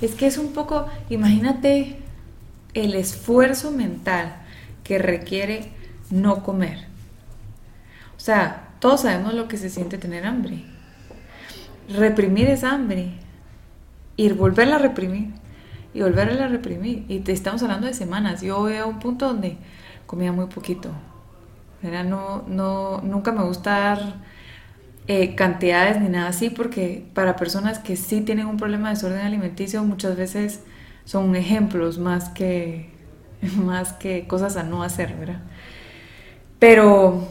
Es 0.01 0.13
que 0.13 0.27
es 0.27 0.37
un 0.37 0.53
poco, 0.53 0.87
imagínate 1.09 1.97
el 2.73 2.93
esfuerzo 2.93 3.71
mental 3.71 4.35
que 4.83 4.99
requiere 4.99 5.71
no 6.11 6.43
comer. 6.43 6.85
O 8.15 8.19
sea, 8.19 8.69
todos 8.79 9.01
sabemos 9.01 9.33
lo 9.33 9.47
que 9.47 9.57
se 9.57 9.69
siente 9.69 9.97
tener 9.97 10.25
hambre. 10.25 10.63
Reprimir 11.89 12.47
esa 12.47 12.71
hambre 12.71 13.11
y 14.15 14.29
volverla 14.29 14.75
a 14.75 14.79
reprimir 14.79 15.31
y 15.93 16.01
volverla 16.01 16.45
a 16.45 16.47
reprimir. 16.47 17.05
Y 17.07 17.19
te 17.19 17.31
estamos 17.31 17.63
hablando 17.63 17.87
de 17.87 17.93
semanas. 17.93 18.41
Yo 18.41 18.63
veo 18.63 18.87
un 18.87 18.99
punto 18.99 19.27
donde 19.27 19.57
comía 20.05 20.31
muy 20.31 20.45
poquito. 20.45 20.91
No, 21.81 22.43
no, 22.47 23.01
nunca 23.01 23.31
me 23.31 23.43
gusta 23.43 23.79
dar 23.79 24.15
eh, 25.07 25.35
cantidades 25.35 26.01
ni 26.01 26.09
nada 26.09 26.29
así, 26.29 26.49
porque 26.49 27.05
para 27.13 27.35
personas 27.35 27.79
que 27.79 27.95
sí 27.95 28.21
tienen 28.21 28.47
un 28.47 28.57
problema 28.57 28.89
de 28.89 28.95
desorden 28.95 29.19
alimenticio, 29.19 29.83
muchas 29.83 30.17
veces 30.17 30.61
son 31.05 31.35
ejemplos 31.35 31.97
más 31.97 32.29
que, 32.29 32.89
más 33.57 33.93
que 33.93 34.27
cosas 34.27 34.57
a 34.57 34.63
no 34.63 34.83
hacer, 34.83 35.15
¿verdad? 35.15 35.41
Pero 36.59 37.27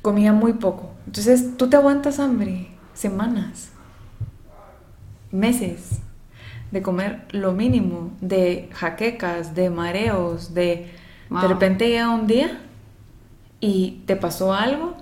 comía 0.00 0.32
muy 0.32 0.54
poco. 0.54 0.90
Entonces 1.06 1.56
tú 1.56 1.68
te 1.68 1.76
aguantas 1.76 2.18
hambre 2.18 2.68
semanas, 2.94 3.70
meses 5.30 5.98
de 6.70 6.82
comer 6.82 7.26
lo 7.30 7.52
mínimo, 7.52 8.12
de 8.20 8.68
jaquecas, 8.72 9.54
de 9.54 9.68
mareos, 9.70 10.54
de 10.54 10.90
de 11.40 11.48
repente 11.48 11.88
llega 11.88 12.10
un 12.10 12.26
día 12.26 12.60
y 13.60 14.02
te 14.06 14.16
pasó 14.16 14.52
algo 14.52 14.96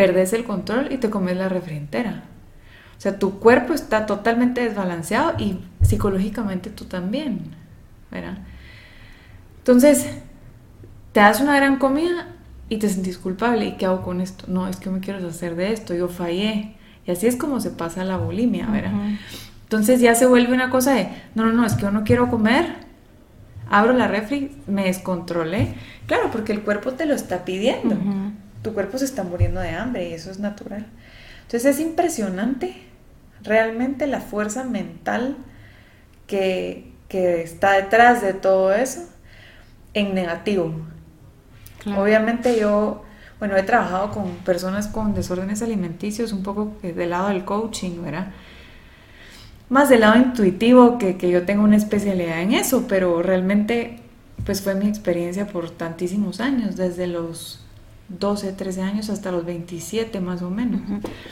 perdes 0.00 0.32
el 0.32 0.44
control 0.44 0.90
y 0.90 0.96
te 0.96 1.10
comes 1.10 1.36
la 1.36 1.50
refri 1.50 1.76
entera. 1.76 2.22
O 2.96 3.00
sea, 3.02 3.18
tu 3.18 3.38
cuerpo 3.38 3.74
está 3.74 4.06
totalmente 4.06 4.62
desbalanceado 4.62 5.34
y 5.38 5.58
psicológicamente 5.82 6.70
tú 6.70 6.86
también, 6.86 7.50
¿verdad? 8.10 8.38
Entonces, 9.58 10.06
te 11.12 11.20
das 11.20 11.42
una 11.42 11.54
gran 11.56 11.76
comida 11.76 12.28
y 12.70 12.78
te 12.78 12.88
sentís 12.88 13.18
culpable. 13.18 13.66
¿Y 13.66 13.72
qué 13.72 13.84
hago 13.84 14.00
con 14.00 14.22
esto? 14.22 14.46
No, 14.48 14.68
es 14.68 14.76
que 14.76 14.88
me 14.88 15.00
quiero 15.00 15.20
deshacer 15.20 15.54
de 15.54 15.74
esto, 15.74 15.92
yo 15.92 16.08
fallé. 16.08 16.76
Y 17.06 17.10
así 17.10 17.26
es 17.26 17.36
como 17.36 17.60
se 17.60 17.68
pasa 17.68 18.02
la 18.02 18.16
bulimia, 18.16 18.68
¿verdad? 18.68 18.94
Entonces 19.64 20.00
ya 20.00 20.14
se 20.14 20.24
vuelve 20.24 20.54
una 20.54 20.70
cosa 20.70 20.94
de, 20.94 21.10
no, 21.34 21.44
no, 21.44 21.52
no, 21.52 21.66
es 21.66 21.74
que 21.74 21.82
yo 21.82 21.90
no 21.90 22.04
quiero 22.04 22.30
comer, 22.30 22.74
abro 23.68 23.92
la 23.92 24.08
refri, 24.08 24.56
me 24.66 24.84
descontrolé. 24.84 25.74
Claro, 26.06 26.30
porque 26.32 26.52
el 26.52 26.62
cuerpo 26.62 26.92
te 26.92 27.04
lo 27.04 27.14
está 27.14 27.44
pidiendo 27.44 27.98
tu 28.62 28.74
cuerpo 28.74 28.98
se 28.98 29.04
está 29.04 29.22
muriendo 29.22 29.60
de 29.60 29.70
hambre 29.70 30.08
y 30.08 30.12
eso 30.12 30.30
es 30.30 30.38
natural. 30.38 30.86
Entonces 31.42 31.76
es 31.76 31.80
impresionante 31.80 32.76
realmente 33.42 34.06
la 34.06 34.20
fuerza 34.20 34.64
mental 34.64 35.36
que, 36.26 36.88
está 37.08 37.72
detrás 37.72 38.22
de 38.22 38.34
todo 38.34 38.72
eso 38.72 39.00
en 39.94 40.14
negativo. 40.14 40.72
Obviamente 41.96 42.56
yo, 42.60 43.02
bueno, 43.40 43.56
he 43.56 43.64
trabajado 43.64 44.12
con 44.12 44.36
personas 44.44 44.86
con 44.86 45.12
desórdenes 45.12 45.60
alimenticios, 45.60 46.32
un 46.32 46.44
poco 46.44 46.76
del 46.82 47.10
lado 47.10 47.28
del 47.28 47.44
coaching, 47.44 48.02
¿verdad? 48.02 48.30
Más 49.70 49.88
del 49.88 50.00
lado 50.00 50.18
intuitivo, 50.18 50.98
que, 50.98 51.16
que 51.16 51.30
yo 51.30 51.44
tengo 51.44 51.64
una 51.64 51.76
especialidad 51.76 52.42
en 52.42 52.52
eso, 52.52 52.86
pero 52.88 53.22
realmente 53.22 53.98
pues 54.44 54.62
fue 54.62 54.76
mi 54.76 54.86
experiencia 54.86 55.48
por 55.48 55.70
tantísimos 55.70 56.40
años, 56.40 56.76
desde 56.76 57.08
los 57.08 57.64
12, 58.18 58.52
13 58.52 58.82
años 58.82 59.10
hasta 59.10 59.30
los 59.30 59.44
27 59.44 60.20
más 60.20 60.42
o 60.42 60.50
menos. 60.50 60.80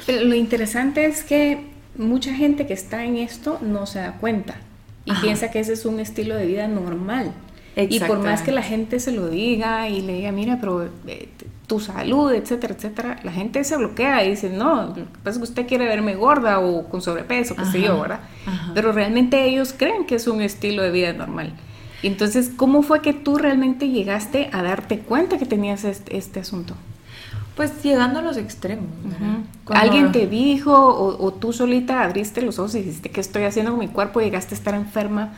Pero 0.07 0.25
lo 0.25 0.35
interesante 0.35 1.07
es 1.07 1.25
que 1.25 1.67
mucha 1.97 2.35
gente 2.35 2.67
que 2.67 2.73
está 2.73 3.05
en 3.05 3.17
esto 3.17 3.59
no 3.61 3.87
se 3.87 3.99
da 3.99 4.12
cuenta 4.19 4.57
y 5.05 5.12
piensa 5.14 5.51
que 5.51 5.61
ese 5.61 5.73
es 5.73 5.85
un 5.85 6.01
estilo 6.01 6.35
de 6.37 6.47
vida 6.47 6.69
normal. 6.69 7.33
Y 7.77 8.01
por 8.01 8.19
más 8.19 8.43
que 8.43 8.51
la 8.51 8.62
gente 8.62 8.99
se 8.99 9.12
lo 9.12 9.29
diga 9.29 9.88
y 9.88 10.03
le 10.03 10.14
diga, 10.14 10.33
mira, 10.33 10.59
pero 10.61 10.88
eh, 11.07 11.29
tu 11.69 11.79
salud, 11.79 12.33
etcétera, 12.33 12.75
etcétera, 12.75 13.21
la 13.23 13.31
gente 13.31 13.62
se 13.62 13.77
bloquea 13.77 14.25
y 14.25 14.31
dice, 14.31 14.51
no, 14.51 14.87
lo 14.87 14.95
que 14.95 15.03
pasa 15.23 15.31
es 15.31 15.37
que 15.37 15.45
usted 15.45 15.67
quiere 15.67 15.85
verme 15.85 16.17
gorda 16.17 16.59
o 16.59 16.88
con 16.88 17.03
sobrepeso, 17.03 17.55
qué 17.55 17.64
sé 17.67 17.83
yo, 17.83 18.01
¿verdad? 18.01 18.21
Pero 18.75 18.91
realmente 18.91 19.45
ellos 19.45 19.75
creen 19.77 20.07
que 20.07 20.17
es 20.17 20.27
un 20.27 20.41
estilo 20.41 20.83
de 20.83 20.91
vida 20.91 21.12
normal. 21.12 21.53
Entonces, 22.02 22.50
¿cómo 22.54 22.82
fue 22.82 23.02
que 23.02 23.12
tú 23.12 23.38
realmente 23.38 23.88
llegaste 23.88 24.50
a 24.52 24.62
darte 24.62 25.00
cuenta 25.00 25.38
que 25.38 25.46
tenías 25.46 25.84
este, 25.84 26.16
este 26.16 26.40
asunto? 26.40 26.74
Pues 27.56 27.82
llegando 27.82 28.20
a 28.20 28.22
los 28.22 28.37
extremos. 28.37 28.87
¿Alguien 29.66 30.12
te 30.12 30.28
dijo 30.28 30.72
o, 30.72 31.32
tú 31.32 31.52
solita 31.52 32.04
abriste 32.04 32.40
los 32.40 32.61
ojos 32.61 32.76
y 32.76 32.82
dijiste 32.82 33.11
qué 33.11 33.20
estoy 33.20 33.44
haciendo 33.44 33.72
con 33.72 33.80
mi 33.80 33.88
cuerpo? 33.88 34.20
Llegaste 34.20 34.54
a 34.54 34.58
estar 34.58 34.74
enferma 34.76 35.32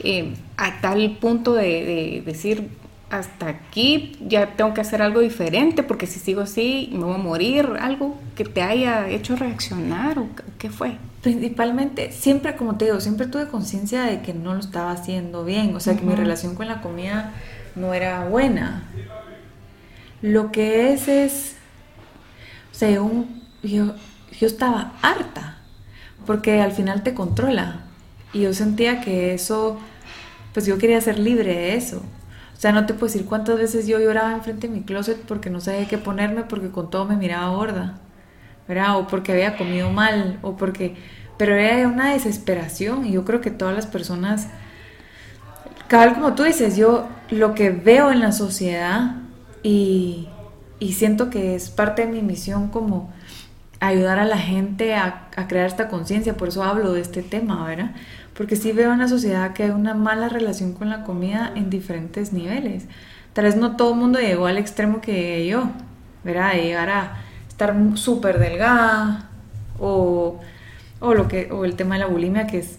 eh, 0.00 0.34
a 0.58 0.82
tal 0.82 1.16
punto 1.18 1.54
de, 1.54 2.22
decir 2.26 2.68
hasta 3.08 3.48
aquí 3.48 4.18
ya 4.20 4.54
tengo 4.54 4.74
que 4.74 4.82
hacer 4.82 5.00
algo 5.00 5.20
diferente 5.20 5.82
porque 5.82 6.06
si 6.06 6.18
sigo 6.18 6.42
así 6.42 6.90
me 6.92 7.04
voy 7.04 7.14
a 7.14 7.18
morir. 7.18 7.66
Algo 7.80 8.16
que 8.36 8.44
te 8.44 8.60
haya 8.60 9.08
hecho 9.08 9.34
reaccionar 9.34 10.18
o 10.18 10.26
qué 10.58 10.68
fue? 10.68 10.98
Principalmente, 11.22 12.10
siempre, 12.10 12.56
como 12.56 12.76
te 12.76 12.86
digo, 12.86 13.00
siempre 13.00 13.28
tuve 13.28 13.46
conciencia 13.46 14.02
de 14.02 14.22
que 14.22 14.34
no 14.34 14.54
lo 14.54 14.60
estaba 14.60 14.90
haciendo 14.90 15.44
bien, 15.44 15.74
o 15.76 15.78
sea, 15.78 15.96
que 15.96 16.02
mi 16.02 16.16
relación 16.16 16.56
con 16.56 16.66
la 16.66 16.80
comida 16.80 17.32
no 17.76 17.94
era 17.94 18.24
buena. 18.28 18.82
Lo 20.20 20.50
que 20.50 20.92
es 20.92 21.06
es, 21.06 21.56
o 22.72 22.74
sea, 22.74 22.90
yo, 22.90 23.08
yo, 23.62 23.94
estaba 24.40 24.94
harta, 25.00 25.58
porque 26.26 26.60
al 26.60 26.72
final 26.72 27.04
te 27.04 27.14
controla. 27.14 27.82
Y 28.32 28.40
yo 28.42 28.52
sentía 28.52 29.00
que 29.00 29.32
eso, 29.32 29.78
pues 30.52 30.66
yo 30.66 30.76
quería 30.78 31.00
ser 31.00 31.20
libre 31.20 31.54
de 31.54 31.76
eso. 31.76 31.98
O 32.56 32.60
sea, 32.60 32.72
no 32.72 32.84
te 32.84 32.94
puedo 32.94 33.12
decir 33.12 33.26
cuántas 33.26 33.58
veces 33.58 33.86
yo 33.86 34.00
lloraba 34.00 34.32
enfrente 34.32 34.66
de 34.66 34.74
mi 34.74 34.82
closet 34.82 35.18
porque 35.18 35.50
no 35.50 35.60
sabía 35.60 35.86
qué 35.86 35.98
ponerme, 35.98 36.42
porque 36.42 36.70
con 36.70 36.90
todo 36.90 37.04
me 37.04 37.16
miraba 37.16 37.48
gorda. 37.54 38.00
O 38.68 39.06
porque 39.06 39.32
había 39.32 39.56
comido 39.56 39.90
mal, 39.90 40.38
o 40.42 40.56
porque... 40.56 40.96
Pero 41.36 41.54
era 41.54 41.88
una 41.88 42.12
desesperación 42.12 43.04
y 43.04 43.12
yo 43.12 43.24
creo 43.24 43.40
que 43.40 43.50
todas 43.50 43.74
las 43.74 43.86
personas, 43.86 44.48
cabal 45.88 46.14
como 46.14 46.34
tú 46.34 46.44
dices, 46.44 46.76
yo 46.76 47.08
lo 47.30 47.54
que 47.54 47.70
veo 47.70 48.12
en 48.12 48.20
la 48.20 48.32
sociedad 48.32 49.16
y, 49.62 50.28
y 50.78 50.92
siento 50.92 51.30
que 51.30 51.54
es 51.54 51.70
parte 51.70 52.06
de 52.06 52.12
mi 52.12 52.22
misión 52.22 52.68
como 52.68 53.12
ayudar 53.80 54.20
a 54.20 54.24
la 54.24 54.38
gente 54.38 54.94
a, 54.94 55.28
a 55.34 55.48
crear 55.48 55.66
esta 55.66 55.88
conciencia, 55.88 56.36
por 56.36 56.48
eso 56.48 56.62
hablo 56.62 56.92
de 56.92 57.00
este 57.00 57.22
tema, 57.22 57.66
¿verdad? 57.66 57.92
Porque 58.34 58.54
sí 58.54 58.70
veo 58.72 58.92
en 58.92 59.00
la 59.00 59.08
sociedad 59.08 59.52
que 59.52 59.64
hay 59.64 59.70
una 59.70 59.94
mala 59.94 60.28
relación 60.28 60.72
con 60.74 60.90
la 60.90 61.02
comida 61.02 61.52
en 61.56 61.70
diferentes 61.70 62.32
niveles. 62.32 62.84
Tal 63.32 63.46
vez 63.46 63.56
no 63.56 63.76
todo 63.76 63.94
el 63.94 63.98
mundo 63.98 64.20
llegó 64.20 64.46
al 64.46 64.58
extremo 64.58 65.00
que 65.00 65.44
yo, 65.46 65.70
¿verdad? 66.22 66.52
De 66.52 66.62
llegar 66.62 66.90
a 66.90 67.21
estar 67.62 67.96
súper 67.96 68.38
delgada 68.38 69.28
o, 69.78 70.40
o, 71.00 71.14
lo 71.14 71.28
que, 71.28 71.50
o 71.52 71.64
el 71.64 71.74
tema 71.76 71.94
de 71.96 72.00
la 72.00 72.06
bulimia 72.06 72.46
que 72.46 72.58
es 72.58 72.78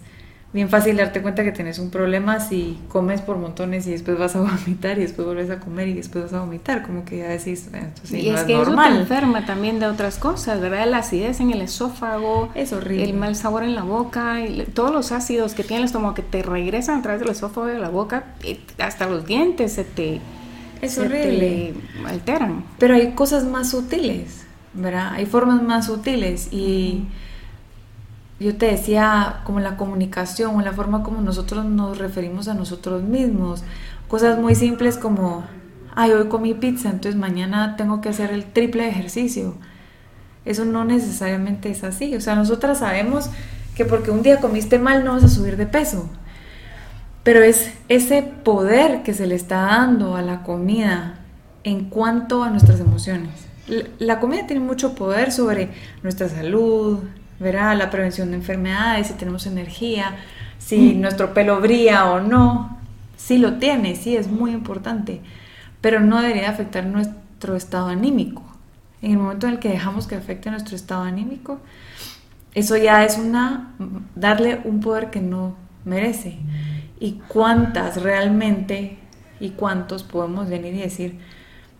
bien 0.52 0.68
fácil 0.68 0.96
darte 0.96 1.20
cuenta 1.20 1.42
que 1.42 1.50
tienes 1.50 1.80
un 1.80 1.90
problema 1.90 2.38
si 2.38 2.78
comes 2.88 3.20
por 3.20 3.38
montones 3.38 3.88
y 3.88 3.90
después 3.90 4.16
vas 4.18 4.36
a 4.36 4.40
vomitar 4.42 4.98
y 4.98 5.02
después 5.02 5.26
vuelves 5.26 5.50
a 5.50 5.58
comer 5.58 5.88
y 5.88 5.94
después 5.94 6.24
vas 6.24 6.32
a 6.34 6.40
vomitar, 6.40 6.82
como 6.86 7.04
que 7.04 7.18
ya 7.18 7.28
decís, 7.28 7.68
esto 7.72 8.02
sí, 8.04 8.20
y 8.20 8.30
no 8.30 8.36
es, 8.36 8.44
que 8.44 8.54
normal. 8.54 8.86
eso 8.92 8.94
te 8.96 9.00
enferma 9.02 9.46
también 9.46 9.80
de 9.80 9.86
otras 9.86 10.16
cosas, 10.18 10.60
¿verdad? 10.60 10.86
La 10.88 10.98
acidez 10.98 11.40
en 11.40 11.50
el 11.50 11.60
esófago, 11.60 12.50
Es 12.54 12.72
horrible. 12.72 13.04
el 13.04 13.14
mal 13.14 13.34
sabor 13.34 13.64
en 13.64 13.74
la 13.74 13.82
boca, 13.82 14.42
y 14.42 14.48
le- 14.54 14.64
todos 14.66 14.92
los 14.92 15.10
ácidos 15.10 15.54
que 15.54 15.64
tiene 15.64 15.78
el 15.78 15.86
estómago 15.86 16.14
que 16.14 16.22
te 16.22 16.42
regresan 16.42 17.00
a 17.00 17.02
través 17.02 17.20
del 17.20 17.30
esófago 17.30 17.68
y 17.68 17.72
de 17.72 17.80
la 17.80 17.88
boca, 17.88 18.24
hasta 18.78 19.08
los 19.08 19.26
dientes 19.26 19.72
se 19.72 19.82
te, 19.82 20.20
Es 20.80 20.92
se 20.92 21.00
horrible. 21.00 21.74
te 22.04 22.08
alteran. 22.08 22.64
Pero 22.78 22.94
hay 22.94 23.12
cosas 23.12 23.44
más 23.44 23.70
sutiles, 23.70 24.43
¿verdad? 24.74 25.12
Hay 25.14 25.26
formas 25.26 25.62
más 25.62 25.86
sutiles 25.86 26.52
y 26.52 27.04
yo 28.40 28.56
te 28.56 28.66
decía 28.66 29.40
como 29.44 29.60
la 29.60 29.76
comunicación 29.76 30.56
o 30.56 30.60
la 30.60 30.72
forma 30.72 31.02
como 31.02 31.20
nosotros 31.20 31.64
nos 31.64 31.98
referimos 31.98 32.48
a 32.48 32.54
nosotros 32.54 33.02
mismos. 33.02 33.62
Cosas 34.08 34.38
muy 34.38 34.54
simples 34.54 34.98
como, 34.98 35.44
ay, 35.94 36.12
hoy 36.12 36.28
comí 36.28 36.54
pizza, 36.54 36.90
entonces 36.90 37.18
mañana 37.18 37.76
tengo 37.76 38.00
que 38.00 38.08
hacer 38.08 38.32
el 38.32 38.44
triple 38.44 38.84
de 38.84 38.90
ejercicio. 38.90 39.54
Eso 40.44 40.64
no 40.64 40.84
necesariamente 40.84 41.70
es 41.70 41.84
así. 41.84 42.14
O 42.16 42.20
sea, 42.20 42.34
nosotras 42.34 42.80
sabemos 42.80 43.30
que 43.76 43.84
porque 43.84 44.10
un 44.10 44.22
día 44.22 44.40
comiste 44.40 44.78
mal 44.78 45.04
no 45.04 45.14
vas 45.14 45.24
a 45.24 45.28
subir 45.28 45.56
de 45.56 45.66
peso. 45.66 46.08
Pero 47.22 47.40
es 47.40 47.72
ese 47.88 48.22
poder 48.22 49.02
que 49.02 49.14
se 49.14 49.26
le 49.26 49.34
está 49.34 49.62
dando 49.62 50.16
a 50.16 50.22
la 50.22 50.42
comida 50.42 51.20
en 51.62 51.88
cuanto 51.88 52.42
a 52.42 52.50
nuestras 52.50 52.80
emociones. 52.80 53.53
La 53.98 54.20
comida 54.20 54.46
tiene 54.46 54.64
mucho 54.64 54.94
poder 54.94 55.32
sobre 55.32 55.70
nuestra 56.02 56.28
salud, 56.28 57.00
¿verdad? 57.40 57.76
La 57.76 57.90
prevención 57.90 58.30
de 58.30 58.36
enfermedades, 58.36 59.08
si 59.08 59.14
tenemos 59.14 59.46
energía, 59.46 60.16
si 60.58 60.94
nuestro 60.94 61.34
pelo 61.34 61.60
brilla 61.60 62.10
o 62.10 62.20
no. 62.20 62.78
Sí 63.16 63.38
lo 63.38 63.54
tiene, 63.54 63.96
sí 63.96 64.16
es 64.16 64.28
muy 64.28 64.50
importante, 64.50 65.20
pero 65.80 66.00
no 66.00 66.20
debería 66.20 66.50
afectar 66.50 66.84
nuestro 66.84 67.56
estado 67.56 67.88
anímico. 67.88 68.42
En 69.00 69.12
el 69.12 69.18
momento 69.18 69.46
en 69.46 69.54
el 69.54 69.58
que 69.58 69.68
dejamos 69.68 70.06
que 70.06 70.14
afecte 70.14 70.50
nuestro 70.50 70.76
estado 70.76 71.02
anímico, 71.02 71.60
eso 72.54 72.76
ya 72.76 73.04
es 73.04 73.18
una 73.18 73.74
darle 74.14 74.60
un 74.64 74.80
poder 74.80 75.10
que 75.10 75.20
no 75.20 75.56
merece. 75.84 76.38
¿Y 77.00 77.20
cuántas 77.28 78.02
realmente 78.02 78.98
y 79.40 79.50
cuántos 79.50 80.02
podemos 80.02 80.48
venir 80.48 80.74
y 80.74 80.78
decir, 80.78 81.18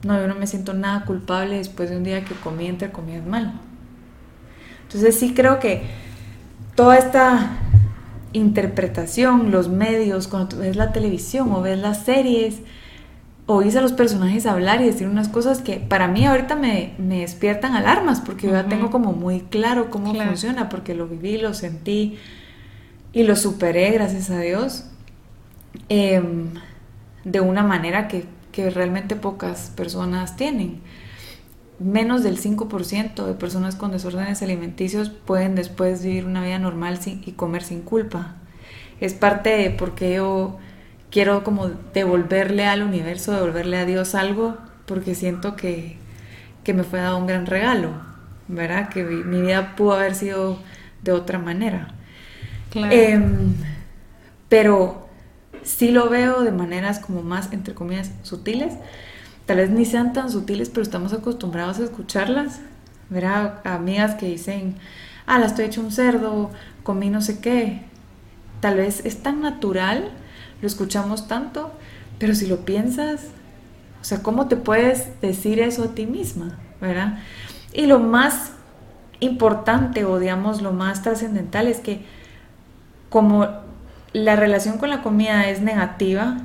no, 0.05 0.19
yo 0.21 0.29
no 0.29 0.35
me 0.35 0.47
siento 0.47 0.75
nada 0.75 1.05
culpable 1.05 1.57
después 1.57 1.91
de 1.91 1.97
un 1.97 2.05
día 2.05 2.25
que 2.25 2.35
comí 2.35 2.67
entre 2.67 2.91
comidas 2.93 3.27
mal? 3.27 3.61
Entonces 4.83 5.19
sí 5.19 5.35
creo 5.35 5.59
que 5.59 5.83
toda 6.75 6.97
esta 6.99 7.59
interpretación, 8.33 9.51
los 9.51 9.69
medios, 9.69 10.29
cuando 10.29 10.49
tú 10.49 10.57
ves 10.59 10.77
la 10.77 10.93
televisión 10.93 11.53
o 11.53 11.63
ves 11.63 11.79
las 11.79 12.05
series, 12.05 12.61
oís 13.47 13.77
a 13.77 13.81
los 13.83 13.93
personajes 13.93 14.47
hablar 14.47 14.81
y 14.81 14.87
decir 14.87 15.07
unas 15.07 15.29
cosas 15.29 15.61
que 15.61 15.77
para 15.77 16.09
mí 16.09 16.25
ahorita 16.27 16.57
me, 16.57 16.95
me 16.99 17.21
despiertan 17.21 17.75
alarmas 17.75 18.21
porque 18.21 18.47
yo 18.47 18.55
ya 18.55 18.67
tengo 18.67 18.91
como 18.91 19.13
muy 19.13 19.41
claro 19.41 19.91
cómo 19.91 20.13
Claro. 20.13 20.31
funciona, 20.31 20.69
porque 20.69 20.95
lo 20.95 21.07
viví, 21.07 21.39
lo 21.39 21.53
sentí 21.55 22.17
y 23.13 23.23
lo 23.25 23.37
superé, 23.37 23.91
gracias 23.93 24.31
a 24.31 24.41
Dios, 24.41 24.87
em, 25.89 26.49
de 27.25 27.41
una 27.41 27.63
manera 27.63 28.09
que, 28.09 28.25
que 28.55 28.71
realmente 28.71 29.17
pocas 29.17 29.73
personas 29.77 30.37
tienen. 30.37 30.81
Menos 31.81 32.23
del 32.23 32.39
5% 32.39 33.27
de 33.27 33.35
personas 33.35 33.75
con 33.75 33.91
desórdenes 33.91 34.43
alimenticios 34.43 35.11
pueden 35.11 35.57
después 35.57 36.05
vivir 36.05 36.25
una 36.25 36.43
vida 36.45 36.59
normal 36.61 36.99
sin- 37.01 37.23
y 37.27 37.33
comer 37.33 37.65
sin 37.65 37.83
culpa. 37.83 38.37
Es 39.01 39.13
parte 39.15 39.51
de 39.51 39.71
por 39.71 39.97
qué 39.97 40.15
yo 40.17 40.59
quiero 41.11 41.43
como 41.45 41.69
devolverle 41.93 42.67
al 42.67 42.83
universo, 42.83 43.33
devolverle 43.33 43.79
a 43.79 43.87
Dios 43.87 44.15
algo, 44.15 44.57
porque 44.87 45.17
siento 45.17 45.57
que, 45.57 45.97
que 46.65 46.75
me 46.75 46.85
fue 46.85 47.01
dado 47.01 47.19
un 47.19 47.27
gran 47.27 47.47
regalo, 47.47 47.91
¿verdad? 48.49 48.89
Que 48.89 49.05
vi- 49.05 49.25
mi 49.25 49.41
vida 49.43 49.75
pudo 49.77 49.95
haber 49.95 50.15
sido 50.15 50.59
de 51.03 51.13
otra 51.13 51.39
manera. 51.41 51.89
Claro. 52.71 52.95
Em, 52.95 53.55
pero 54.49 55.04
sí 55.65 55.91
lo 55.91 56.09
veo 56.09 56.43
de 56.43 56.53
maneras 56.53 57.01
como 57.01 57.23
más, 57.23 57.53
entre 57.53 57.75
comillas, 57.75 58.11
sutiles. 58.23 58.75
Tal 59.47 59.59
vez 59.59 59.71
ni 59.71 59.85
sean 59.85 60.13
tan 60.13 60.31
sutiles, 60.31 60.71
pero 60.71 60.83
estamos 60.83 61.13
acostumbrados 61.13 61.79
a 61.79 61.85
escucharlas. 61.85 62.61
¿Verdad? 63.11 63.61
Amigas 63.65 64.15
que 64.15 64.27
dicen, 64.27 64.77
ah, 65.27 65.39
la 65.39 65.47
estoy 65.47 65.67
hecho 65.67 65.81
un 65.81 65.93
cerdo, 65.93 66.51
comí 66.83 67.11
no 67.11 67.21
sé 67.21 67.41
qué. 67.41 67.83
Tal 68.61 68.77
vez 68.77 69.05
es 69.05 69.23
tan 69.23 69.43
natural, 69.43 70.11
lo 70.63 70.67
escuchamos 70.67 71.29
tanto, 71.29 71.73
pero 72.19 72.35
si 72.35 72.47
lo 72.47 72.65
piensas, 72.65 73.27
o 74.01 74.05
sea, 74.05 74.23
¿cómo 74.23 74.49
te 74.49 74.57
puedes 74.57 75.21
decir 75.21 75.61
eso 75.61 75.85
a 75.85 75.95
ti 75.95 76.07
misma? 76.07 76.59
¿Verdad? 76.81 77.19
Y 77.73 77.87
lo 77.87 77.99
más 77.99 78.53
importante 79.21 80.05
o 80.05 80.19
digamos 80.19 80.61
lo 80.63 80.73
más 80.73 81.03
trascendental 81.03 81.67
es 81.69 81.81
que 81.81 82.05
como 83.09 83.64
la 84.15 84.37
relación 84.37 84.79
con 84.79 84.91
la 84.91 85.03
comida 85.03 85.49
es 85.49 85.61
negativa, 85.61 86.39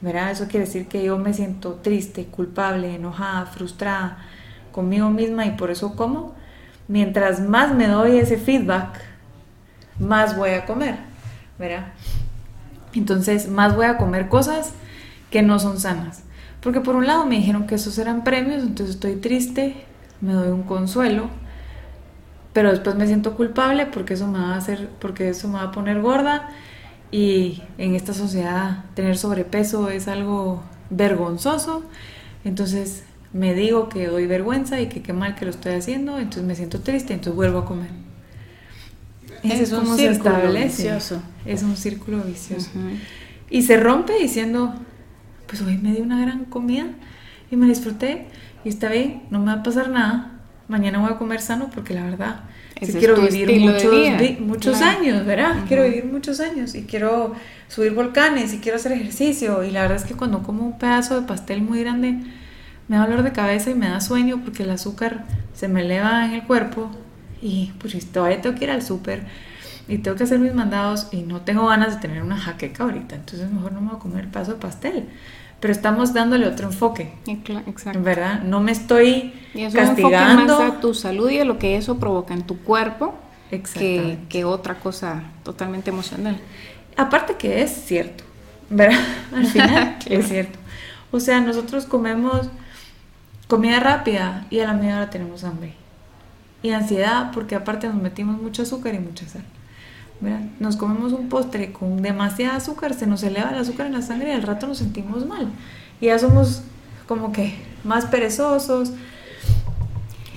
¿verdad? 0.00 0.30
Eso 0.30 0.48
quiere 0.48 0.64
decir 0.64 0.88
que 0.88 1.04
yo 1.04 1.18
me 1.18 1.34
siento 1.34 1.74
triste, 1.74 2.24
culpable, 2.24 2.94
enojada, 2.94 3.44
frustrada 3.46 4.18
conmigo 4.72 5.10
misma 5.10 5.46
y 5.46 5.50
por 5.52 5.70
eso 5.70 5.94
como. 5.96 6.34
Mientras 6.88 7.40
más 7.40 7.74
me 7.74 7.88
doy 7.88 8.16
ese 8.16 8.38
feedback, 8.38 9.00
más 9.98 10.36
voy 10.36 10.50
a 10.50 10.64
comer, 10.64 10.96
¿verdad? 11.58 11.92
Entonces, 12.94 13.48
más 13.48 13.76
voy 13.76 13.86
a 13.86 13.98
comer 13.98 14.28
cosas 14.28 14.72
que 15.30 15.42
no 15.42 15.58
son 15.58 15.78
sanas. 15.78 16.22
Porque 16.60 16.80
por 16.80 16.96
un 16.96 17.06
lado 17.06 17.26
me 17.26 17.36
dijeron 17.36 17.66
que 17.66 17.74
esos 17.74 17.98
eran 17.98 18.24
premios, 18.24 18.62
entonces 18.62 18.94
estoy 18.94 19.16
triste, 19.16 19.84
me 20.22 20.32
doy 20.32 20.48
un 20.48 20.62
consuelo, 20.62 21.28
pero 22.54 22.70
después 22.70 22.96
me 22.96 23.06
siento 23.06 23.36
culpable 23.36 23.84
porque 23.84 24.14
eso 24.14 24.26
me 24.26 24.38
va 24.38 24.54
a 24.54 24.56
hacer, 24.56 24.88
porque 25.00 25.28
eso 25.28 25.48
me 25.48 25.54
va 25.54 25.64
a 25.64 25.70
poner 25.70 26.00
gorda 26.00 26.48
y 27.10 27.62
en 27.78 27.94
esta 27.94 28.12
sociedad 28.12 28.84
tener 28.94 29.16
sobrepeso 29.16 29.88
es 29.90 30.08
algo 30.08 30.62
vergonzoso, 30.90 31.84
entonces 32.44 33.04
me 33.32 33.54
digo 33.54 33.88
que 33.88 34.06
doy 34.06 34.26
vergüenza 34.26 34.80
y 34.80 34.88
que 34.88 35.02
qué 35.02 35.12
mal 35.12 35.34
que 35.34 35.44
lo 35.44 35.50
estoy 35.50 35.74
haciendo, 35.74 36.18
entonces 36.18 36.44
me 36.44 36.54
siento 36.54 36.80
triste, 36.80 37.12
entonces 37.12 37.34
vuelvo 37.34 37.58
a 37.58 37.64
comer. 37.64 37.90
Ese 39.42 39.64
Es 39.64 39.72
un 39.72 39.96
círculo 39.96 40.52
vicioso. 40.52 41.22
Es 41.44 41.62
un 41.62 41.76
círculo 41.76 42.22
vicioso. 42.22 42.70
Y 43.50 43.62
se 43.62 43.76
rompe 43.76 44.14
diciendo, 44.18 44.74
pues 45.46 45.60
hoy 45.62 45.76
me 45.78 45.92
di 45.92 46.00
una 46.00 46.20
gran 46.20 46.46
comida 46.46 46.86
y 47.50 47.56
me 47.56 47.66
disfruté 47.66 48.26
y 48.64 48.70
está 48.70 48.88
bien, 48.88 49.24
no 49.30 49.40
me 49.40 49.46
va 49.46 49.60
a 49.60 49.62
pasar 49.62 49.90
nada. 49.90 50.40
Mañana 50.68 50.98
voy 50.98 51.12
a 51.12 51.18
comer 51.18 51.40
sano 51.40 51.68
porque 51.74 51.92
la 51.92 52.04
verdad 52.04 52.44
quiero 52.98 53.14
vivir 53.20 53.60
muchos, 53.60 53.90
vi- 54.18 54.36
muchos 54.40 54.76
Claro. 54.78 54.98
años, 54.98 55.26
¿verdad? 55.26 55.64
Quiero 55.68 55.84
vivir 55.84 56.04
muchos 56.06 56.40
años 56.40 56.74
y 56.74 56.82
quiero 56.82 57.34
subir 57.68 57.92
volcanes 57.92 58.52
y 58.52 58.58
quiero 58.58 58.76
hacer 58.76 58.92
ejercicio. 58.92 59.62
Y 59.64 59.70
la 59.70 59.82
verdad 59.82 59.96
es 59.98 60.04
que 60.04 60.14
cuando 60.14 60.42
como 60.42 60.64
un 60.66 60.78
pedazo 60.78 61.20
de 61.20 61.26
pastel 61.26 61.62
muy 61.62 61.80
grande 61.80 62.18
me 62.88 62.96
da 62.96 63.06
dolor 63.06 63.22
de 63.22 63.32
cabeza 63.32 63.70
y 63.70 63.74
me 63.74 63.88
da 63.88 64.00
sueño 64.00 64.40
porque 64.44 64.64
el 64.64 64.70
azúcar 64.70 65.24
se 65.54 65.68
me 65.68 65.82
eleva 65.82 66.26
en 66.26 66.32
el 66.32 66.42
cuerpo 66.42 66.90
y 67.40 67.72
pues 67.78 68.04
todavía 68.12 68.40
tengo 68.40 68.56
que 68.56 68.64
ir 68.64 68.70
al 68.70 68.82
súper 68.82 69.22
y 69.88 69.98
tengo 69.98 70.16
que 70.16 70.24
hacer 70.24 70.38
mis 70.38 70.54
mandados 70.54 71.08
y 71.12 71.18
no 71.22 71.42
tengo 71.42 71.66
ganas 71.66 71.94
de 71.94 72.00
tener 72.00 72.22
una 72.22 72.36
jaqueca 72.38 72.84
ahorita, 72.84 73.16
entonces 73.16 73.50
mejor 73.50 73.72
no 73.72 73.80
me 73.82 73.88
voy 73.88 73.96
a 73.96 74.00
comer 74.00 74.24
el 74.24 74.30
pedazo 74.30 74.52
de 74.54 74.58
pastel. 74.58 75.04
Pero 75.64 75.72
estamos 75.72 76.12
dándole 76.12 76.46
otro 76.46 76.66
enfoque, 76.66 77.10
Exacto. 77.26 78.02
¿verdad? 78.02 78.42
No 78.42 78.60
me 78.60 78.70
estoy 78.70 79.32
Y 79.54 79.62
es 79.62 79.72
un 79.74 79.80
castigando. 79.80 80.58
más 80.60 80.72
a 80.74 80.78
tu 80.78 80.92
salud 80.92 81.30
y 81.30 81.38
a 81.38 81.46
lo 81.46 81.58
que 81.58 81.78
eso 81.78 81.98
provoca 81.98 82.34
en 82.34 82.42
tu 82.42 82.58
cuerpo 82.58 83.14
que, 83.48 84.44
otra 84.44 84.74
cosa 84.74 85.22
totalmente 85.42 85.88
emocional. 85.88 86.38
Aparte 86.98 87.36
que 87.36 87.62
es 87.62 87.70
cierto, 87.70 88.24
¿verdad? 88.68 88.98
Al 89.34 89.46
final 89.46 89.96
Claro. 90.04 90.20
es 90.20 90.28
cierto. 90.28 90.58
O 91.10 91.18
sea, 91.18 91.40
nosotros 91.40 91.86
comemos 91.86 92.50
comida 93.48 93.80
rápida 93.80 94.44
y 94.50 94.58
a 94.58 94.66
la 94.66 94.74
media 94.74 94.96
hora 94.98 95.08
tenemos 95.08 95.44
hambre. 95.44 95.72
Y 96.62 96.72
ansiedad 96.72 97.30
porque 97.32 97.54
aparte 97.54 97.86
nos 97.86 97.96
metimos 98.02 98.38
mucho 98.38 98.64
azúcar 98.64 98.94
y 98.94 98.98
mucha 98.98 99.26
sal. 99.26 99.44
¿Verdad? 100.20 100.40
Nos 100.60 100.76
comemos 100.76 101.12
un 101.12 101.28
postre 101.28 101.72
con 101.72 102.02
demasiada 102.02 102.56
azúcar, 102.56 102.94
se 102.94 103.06
nos 103.06 103.22
eleva 103.22 103.50
el 103.50 103.58
azúcar 103.58 103.86
en 103.86 103.92
la 103.92 104.02
sangre 104.02 104.30
y 104.30 104.32
al 104.32 104.42
rato 104.42 104.66
nos 104.66 104.78
sentimos 104.78 105.26
mal. 105.26 105.48
Y 106.00 106.06
ya 106.06 106.18
somos 106.18 106.62
como 107.06 107.32
que 107.32 107.54
más 107.84 108.06
perezosos. 108.06 108.92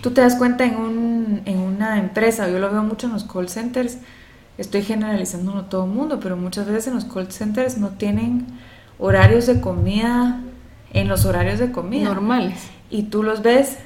Tú 0.01 0.11
te 0.11 0.21
das 0.21 0.35
cuenta 0.35 0.65
en, 0.65 0.77
un, 0.77 1.41
en 1.45 1.59
una 1.59 1.99
empresa, 1.99 2.49
yo 2.49 2.59
lo 2.59 2.71
veo 2.71 2.83
mucho 2.83 3.07
en 3.07 3.13
los 3.13 3.23
call 3.23 3.49
centers, 3.49 3.97
estoy 4.57 4.83
generalizándolo 4.83 5.65
todo 5.65 5.85
el 5.85 5.91
mundo, 5.91 6.19
pero 6.19 6.37
muchas 6.37 6.67
veces 6.67 6.87
en 6.87 6.95
los 6.95 7.05
call 7.05 7.31
centers 7.31 7.77
no 7.77 7.89
tienen 7.89 8.45
horarios 8.99 9.47
de 9.47 9.59
comida 9.59 10.41
en 10.93 11.07
los 11.07 11.25
horarios 11.25 11.59
de 11.59 11.71
comida. 11.71 12.05
Normales. 12.05 12.69
Y 12.89 13.03
tú 13.03 13.23
los 13.23 13.41
ves 13.41 13.77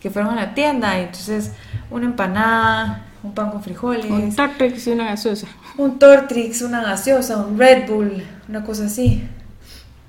que 0.00 0.10
fueron 0.10 0.32
a 0.32 0.34
la 0.34 0.54
tienda 0.54 0.98
y 0.98 1.02
entonces 1.02 1.52
una 1.90 2.06
empanada 2.06 3.06
un 3.22 3.32
pan 3.32 3.50
con 3.50 3.62
frijoles. 3.62 4.10
Un 4.10 4.34
Tortrix 4.34 4.86
y 4.86 4.90
una 4.90 5.04
gaseosa. 5.04 5.46
Un 5.76 5.98
Tortrix, 5.98 6.62
una 6.62 6.82
gaseosa, 6.82 7.38
un 7.38 7.58
Red 7.58 7.88
Bull, 7.88 8.22
una 8.48 8.64
cosa 8.64 8.86
así. 8.86 9.22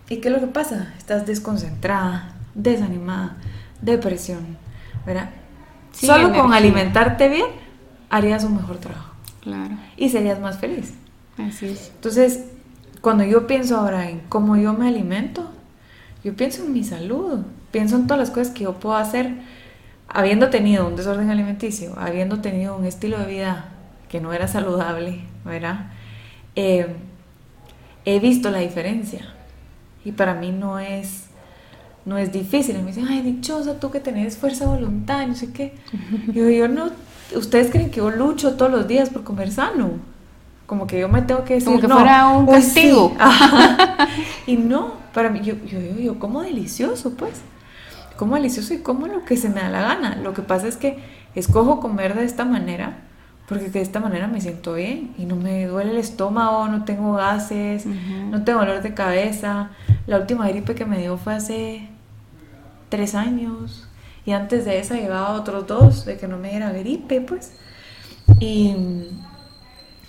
¿Y 0.10 0.18
qué 0.18 0.30
es 0.30 0.34
lo 0.34 0.40
que 0.40 0.48
pasa? 0.48 0.94
Estás 0.98 1.26
desconcentrada, 1.26 2.34
desanimada, 2.56 3.38
depresión, 3.82 4.58
¿verdad? 5.06 5.30
Solo 5.92 6.34
con 6.34 6.54
alimentarte 6.54 7.30
bien 7.30 7.46
harías 8.10 8.44
un 8.44 8.56
mejor 8.56 8.78
trabajo. 8.78 9.12
Claro. 9.42 9.76
Y 9.98 10.10
serías 10.10 10.40
más 10.40 10.60
feliz. 10.60 10.94
Así 11.38 11.68
es. 11.68 11.92
Entonces, 11.96 12.46
cuando 13.02 13.24
yo 13.24 13.48
pienso 13.48 13.78
ahora 13.78 14.10
en 14.10 14.20
cómo 14.30 14.56
yo 14.56 14.74
me 14.74 14.88
alimento, 14.88 15.50
yo 16.24 16.36
pienso 16.36 16.64
en 16.64 16.74
mi 16.74 16.84
salud, 16.84 17.40
pienso 17.72 17.96
en 17.96 18.08
todas 18.08 18.20
las 18.20 18.30
cosas 18.30 18.54
que 18.54 18.64
yo 18.64 18.74
puedo 18.76 18.96
hacer 18.96 19.34
habiendo 20.14 20.50
tenido 20.50 20.88
un 20.88 20.96
desorden 20.96 21.30
alimenticio, 21.30 21.94
habiendo 21.98 22.40
tenido 22.40 22.78
un 22.78 22.86
estilo 22.86 23.18
de 23.20 23.26
vida 23.26 23.66
que 24.08 24.22
no 24.22 24.32
era 24.32 24.48
saludable, 24.48 25.22
¿verdad? 25.44 25.88
Eh, 26.56 26.96
he 28.06 28.20
visto 28.20 28.52
la 28.52 28.60
diferencia 28.60 29.34
y 30.06 30.12
para 30.12 30.36
mí 30.36 30.52
no 30.52 30.80
es 30.80 31.26
no 32.06 32.18
es 32.18 32.32
difícil. 32.32 32.78
me 32.80 32.88
dicen, 32.88 33.08
ay, 33.08 33.22
dichosa, 33.22 33.80
tú 33.80 33.90
que 33.90 34.00
tenés 34.00 34.38
fuerza 34.38 34.66
de 34.66 34.72
voluntad, 34.72 35.26
no 35.26 35.36
sé 35.36 35.52
qué. 35.52 35.74
Yo, 36.34 36.50
yo 36.50 36.68
no, 36.68 36.90
ustedes 37.36 37.72
creen 37.72 37.90
que 37.90 37.98
yo 37.98 38.12
lucho 38.12 38.56
todos 38.56 38.70
los 38.70 38.88
días 38.88 39.10
por 39.10 39.24
comer 39.24 39.52
sano. 39.52 39.92
Como 40.66 40.86
que 40.86 41.00
yo 41.00 41.10
me 41.10 41.22
tengo 41.22 41.44
que 41.44 41.56
decir, 41.56 41.68
como 41.68 41.80
que 41.80 41.88
fuera 41.88 42.28
un 42.30 42.46
castigo. 42.46 43.16
y 44.48 44.56
no, 44.58 44.94
para 45.14 45.30
mí, 45.30 45.42
yo, 45.42 45.56
yo, 45.66 45.80
yo, 45.80 46.00
yo 46.00 46.20
como 46.20 46.42
delicioso, 46.42 47.16
pues. 47.16 47.42
Como 48.18 48.36
delicioso 48.36 48.74
y 48.74 48.80
como 48.80 49.08
lo 49.08 49.26
que 49.26 49.38
se 49.38 49.50
me 49.50 49.62
da 49.62 49.70
la 49.70 49.82
gana. 49.82 50.16
Lo 50.16 50.34
que 50.34 50.42
pasa 50.42 50.68
es 50.68 50.78
que 50.78 51.00
escojo 51.36 51.80
comer 51.80 52.16
de 52.16 52.26
esta 52.26 52.46
manera 52.46 52.98
porque 53.48 53.70
de 53.70 53.82
esta 53.82 54.00
manera 54.00 54.28
me 54.28 54.40
siento 54.40 54.74
bien 54.74 55.14
y 55.18 55.26
no 55.26 55.36
me 55.36 55.66
duele 55.68 55.92
el 55.92 55.98
estómago, 55.98 56.68
no 56.68 56.86
tengo 56.86 57.14
gases, 57.14 57.86
no 57.86 58.44
tengo 58.44 58.60
dolor 58.60 58.82
de 58.82 58.94
cabeza. 58.94 59.72
La 60.08 60.18
última 60.18 60.48
gripe 60.48 60.76
que 60.76 60.86
me 60.86 60.98
dio 61.00 61.18
fue 61.18 61.36
hace 61.36 61.90
tres 62.90 63.16
años 63.16 63.88
y 64.26 64.32
antes 64.32 64.64
de 64.66 64.80
esa 64.80 64.96
llevaba 64.96 65.32
otros 65.32 65.68
dos 65.68 66.06
de 66.06 66.18
que 66.18 66.28
no 66.28 66.38
me 66.38 66.52
diera 66.52 66.72
gripe, 66.72 67.20
pues. 67.20 67.54
Y 68.40 68.76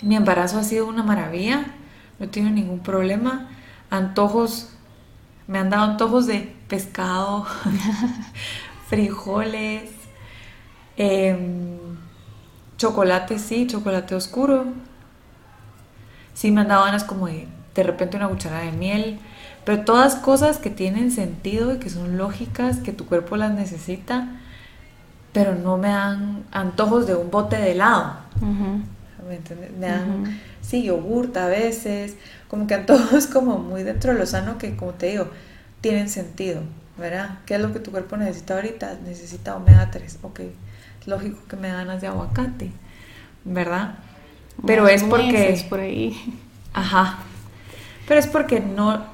mi 0.03 0.15
embarazo 0.15 0.59
ha 0.59 0.63
sido 0.63 0.87
una 0.87 1.03
maravilla, 1.03 1.75
no 2.19 2.27
he 2.27 2.29
tenido 2.29 2.55
ningún 2.55 2.81
problema. 2.81 3.49
Antojos, 3.91 4.71
me 5.49 5.59
han 5.59 5.71
dado 5.71 5.91
antojos 5.91 6.27
de 6.27 6.55
pescado, 6.75 7.47
frijoles, 8.89 9.91
em, 10.97 11.79
chocolate, 12.77 13.39
sí, 13.39 13.69
chocolate 13.69 14.17
oscuro. 14.17 14.65
Sí 16.35 16.51
me 16.51 16.63
han 16.63 16.69
dado 16.69 16.85
ganas 16.85 17.05
como 17.05 17.29
de 17.29 17.47
de 17.77 17.83
repente 17.85 18.17
una 18.17 18.29
cucharada 18.29 18.65
de 18.65 18.73
miel, 18.73 19.21
pero 19.65 19.85
todas 19.85 20.17
cosas 20.17 20.59
que 20.59 20.71
tienen 20.71 21.13
sentido 21.13 21.75
y 21.75 21.79
que 21.79 21.91
son 21.91 22.19
lógicas, 22.19 22.79
que 22.79 22.93
tu 22.93 23.07
cuerpo 23.07 23.37
las 23.37 23.53
necesita, 23.53 24.29
pero 25.33 25.55
no 25.55 25.77
me 25.77 25.89
dan 25.89 26.43
antojos 26.51 27.07
de 27.07 27.15
un 27.15 27.31
bote 27.31 27.57
de 27.57 27.73
helado. 27.73 28.17
¿Me 29.29 29.37
entiendes? 29.37 29.71
Me 29.79 29.87
dan, 29.87 30.41
sí, 30.61 30.83
yogurt 30.83 31.37
a 31.37 31.47
veces, 31.47 32.17
como 32.49 32.67
que 32.67 32.75
antojos 32.75 33.27
como 33.33 33.59
muy 33.59 33.85
dentro 33.85 34.13
de 34.13 34.19
lo 34.19 34.27
sano 34.27 34.59
que, 34.59 34.75
como 34.77 34.93
te 34.93 35.07
digo, 35.07 35.29
tienen 35.85 36.09
sentido, 36.09 36.63
¿verdad? 36.97 37.41
¿Qué 37.45 37.57
es 37.57 37.61
lo 37.61 37.71
que 37.75 37.79
tu 37.79 37.91
cuerpo 37.91 38.17
necesita 38.17 38.55
ahorita? 38.55 39.01
Necesita 39.05 39.55
omega 39.55 39.91
3, 39.91 40.21
ok. 40.23 40.41
Lógico 41.05 41.41
que 41.47 41.57
me 41.57 41.69
ganas 41.69 42.01
de 42.01 42.07
aguacate, 42.07 42.73
¿verdad? 43.45 43.97
Pero 44.67 44.89
es 44.89 45.05
porque... 45.05 45.63
por 45.69 45.81
ahí. 45.81 46.41
Ajá. 46.73 47.19
Pero 48.09 48.19
es 48.19 48.27
porque 48.27 48.61
no, 48.61 49.05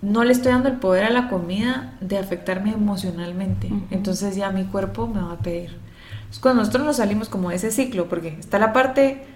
no 0.00 0.24
le 0.24 0.32
estoy 0.32 0.52
dando 0.52 0.70
el 0.70 0.76
poder 0.76 1.04
a 1.04 1.10
la 1.10 1.28
comida 1.28 1.92
de 2.00 2.16
afectarme 2.16 2.72
emocionalmente. 2.72 3.70
Entonces 3.90 4.34
ya 4.34 4.50
mi 4.50 4.64
cuerpo 4.64 5.06
me 5.06 5.20
va 5.20 5.32
a 5.32 5.38
pedir. 5.40 5.76
Es 6.30 6.38
cuando 6.38 6.62
nosotros 6.62 6.86
nos 6.86 6.96
salimos 6.96 7.28
como 7.28 7.50
de 7.50 7.56
ese 7.56 7.70
ciclo, 7.70 8.08
porque 8.08 8.28
está 8.40 8.58
la 8.58 8.72
parte 8.72 9.26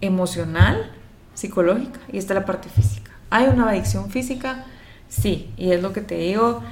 emocional, 0.00 0.92
psicológica, 1.34 2.00
y 2.10 2.16
está 2.16 2.32
la 2.32 2.46
parte 2.46 2.70
física. 2.70 3.10
¿Hay 3.28 3.48
una 3.48 3.68
adicción 3.68 4.08
física? 4.10 4.64
Sí, 5.08 5.50
y 5.56 5.72
es 5.72 5.82
lo 5.82 5.92
que 5.92 6.00
te 6.00 6.16
digo. 6.16 6.62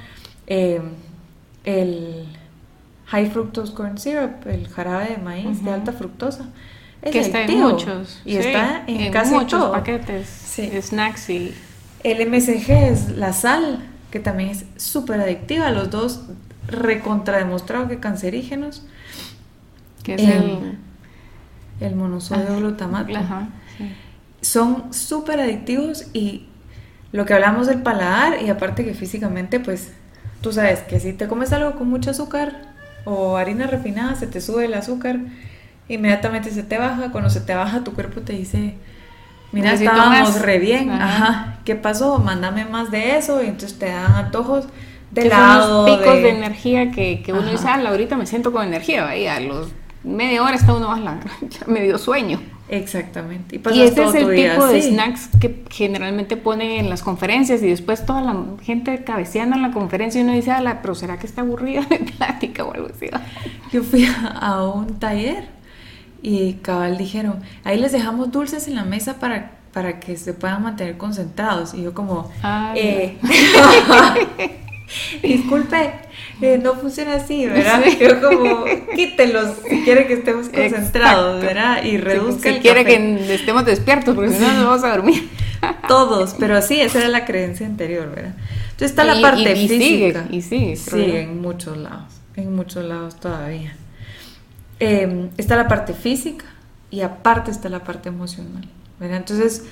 Eh, 0.47 0.81
el 1.63 2.25
high 3.07 3.29
fructose 3.29 3.73
corn 3.73 3.97
syrup, 3.97 4.45
el 4.47 4.67
jarabe 4.67 5.09
de 5.09 5.17
maíz 5.17 5.63
de 5.63 5.71
alta 5.71 5.91
fructosa, 5.93 6.49
es 7.01 7.11
que 7.11 7.19
está 7.19 7.43
en 7.43 7.59
muchos. 7.59 8.21
Y 8.25 8.37
está 8.37 8.83
en, 8.87 9.11
casi 9.11 9.33
muchos 9.33 9.63
paquetes, 9.69 10.27
snacks 10.81 11.29
y 11.29 11.53
el 12.03 12.29
MSG 12.29 12.71
es 12.71 13.09
la 13.17 13.33
sal, 13.33 13.83
que 14.11 14.19
también 14.19 14.49
es 14.49 14.65
súper 14.77 15.19
adictiva. 15.19 15.71
Los 15.71 15.89
dos 15.89 16.21
recontrademostrado 16.67 17.87
que 17.87 17.99
cancerígenos. 17.99 18.83
Que 20.03 20.15
es 20.15 20.21
el, 20.21 20.77
el, 21.79 21.95
monosodio 21.95 22.57
glutamato. 22.57 23.13
Son 24.41 24.93
súper 24.93 25.39
adictivos 25.39 26.05
y 26.13 26.45
lo 27.15 27.25
que 27.25 27.33
hablamos 27.33 27.67
del 27.67 27.81
paladar 27.81 28.41
y 28.41 28.49
aparte 28.49 28.83
que 28.83 28.93
físicamente 28.93 29.61
pues 29.61 29.93
tú 30.41 30.51
sabes 30.51 30.81
que 30.81 30.99
si 30.99 31.13
te 31.13 31.27
comes 31.27 31.53
algo 31.53 31.75
con 31.77 31.89
mucho 31.89 32.11
azúcar 32.11 32.61
o 33.05 33.37
harina 33.37 33.67
refinada 33.67 34.15
se 34.15 34.27
te 34.27 34.41
sube 34.41 34.65
el 34.65 34.73
azúcar, 34.73 35.19
inmediatamente 35.87 36.51
se 36.51 36.63
te 36.63 36.77
baja, 36.77 37.11
cuando 37.11 37.29
se 37.29 37.39
te 37.39 37.55
baja 37.55 37.85
tu 37.85 37.93
cuerpo 37.93 38.19
te 38.21 38.33
dice 38.33 38.75
Mira, 39.53 39.71
estábamos 39.71 40.41
re 40.41 40.59
bien. 40.59 40.89
Ajá. 40.91 41.59
¿Qué 41.63 41.75
pasó? 41.75 42.19
Mándame 42.19 42.65
más 42.65 42.91
de 42.91 43.17
eso. 43.17 43.41
Y 43.41 43.45
entonces 43.45 43.79
te 43.79 43.85
dan 43.85 44.11
antojos 44.13 44.65
de 45.11 45.29
lado. 45.29 45.87
Son 45.87 45.97
picos 45.97 46.15
de, 46.15 46.29
energía 46.29 46.91
que, 46.91 47.21
que 47.21 47.31
uno 47.31 47.49
dice, 47.49 47.65
ah, 47.69 47.79
ahorita 47.87 48.17
me 48.17 48.25
siento 48.25 48.51
con 48.51 48.65
energía. 48.65 49.07
Ahí 49.07 49.27
a 49.27 49.39
los 49.39 49.69
media 50.03 50.43
hora 50.43 50.55
está 50.55 50.73
uno 50.73 50.89
más 50.89 50.99
la 50.99 51.19
me 51.67 51.83
dio 51.83 51.97
sueño. 51.97 52.41
Exactamente. 52.67 53.61
Y, 53.73 53.81
ese 53.81 54.03
es 54.03 54.15
el 54.15 54.35
tipo 54.35 54.67
de 54.67 54.81
snacks 54.81 55.29
que 55.39 55.63
generalmente 55.69 56.35
ponen 56.35 56.71
en 56.71 56.89
las 56.89 57.03
conferencias 57.03 57.61
y 57.61 57.67
después 57.67 58.05
toda 58.05 58.21
la 58.21 58.35
gente 58.63 59.03
cabeceando 59.03 59.55
en 59.55 59.61
la 59.61 59.71
conferencia 59.71 60.19
y 60.19 60.23
uno 60.23 60.33
dice, 60.33 60.51
ah, 60.51 60.79
pero 60.81 60.95
¿será 60.95 61.19
que 61.19 61.27
está 61.27 61.41
aburrida 61.41 61.81
de 61.81 61.99
plática 61.99 62.63
o 62.63 62.73
algo 62.73 62.87
así? 62.87 63.07
Yo 63.71 63.83
fui 63.83 64.07
a 64.41 64.63
un 64.63 64.99
taller 64.99 65.47
y 66.21 66.53
cabal 66.53 66.97
dijeron, 66.97 67.41
ahí 67.63 67.79
les 67.79 67.91
dejamos 67.91 68.31
dulces 68.31 68.67
en 68.67 68.75
la 68.75 68.83
mesa 68.83 69.19
para, 69.19 69.51
para 69.71 69.99
que 69.99 70.17
se 70.17 70.33
puedan 70.33 70.63
mantener 70.63 70.97
concentrados. 70.97 71.75
Y 71.75 71.83
yo 71.83 71.93
como, 71.93 72.31
eh, 72.75 73.17
disculpe, 75.23 75.91
eh, 76.41 76.59
no 76.61 76.75
funciona 76.75 77.15
así, 77.15 77.45
¿verdad? 77.45 77.83
Yo 77.99 78.21
como, 78.21 78.65
quítelos 78.95 79.57
si 79.67 79.83
quiere 79.83 80.07
que 80.07 80.13
estemos 80.13 80.49
concentrados, 80.49 81.41
¿verdad? 81.41 81.83
Y 81.83 81.97
reduzca 81.97 82.53
Si, 82.53 82.59
quiere 82.59 82.85
que 82.85 83.33
estemos 83.33 83.65
despiertos, 83.65 84.15
porque 84.15 84.31
si 84.31 84.39
no 84.39 84.53
nos 84.53 84.65
vamos 84.65 84.83
a 84.83 84.95
dormir. 84.95 85.29
Todos, 85.87 86.35
pero 86.37 86.61
sí, 86.61 86.79
esa 86.79 86.99
era 86.99 87.07
la 87.07 87.25
creencia 87.25 87.65
anterior, 87.65 88.09
¿verdad? 88.09 88.35
Entonces 88.65 88.91
está 88.91 89.03
la 89.03 89.21
parte 89.21 89.55
y, 89.55 89.67
física. 89.67 90.25
y 90.29 90.41
sigue, 90.41 90.75
sí, 90.75 91.11
en 91.15 91.41
muchos 91.41 91.77
lados, 91.77 92.13
en 92.35 92.55
muchos 92.55 92.83
lados 92.83 93.15
todavía. 93.19 93.75
Em, 94.79 95.29
está 95.37 95.55
la 95.55 95.67
parte 95.67 95.93
física 95.93 96.45
y 96.91 97.01
aparte 97.01 97.51
está 97.51 97.69
la 97.69 97.83
parte 97.83 98.09
emocional. 98.09 98.67
Entonces, 98.99 99.65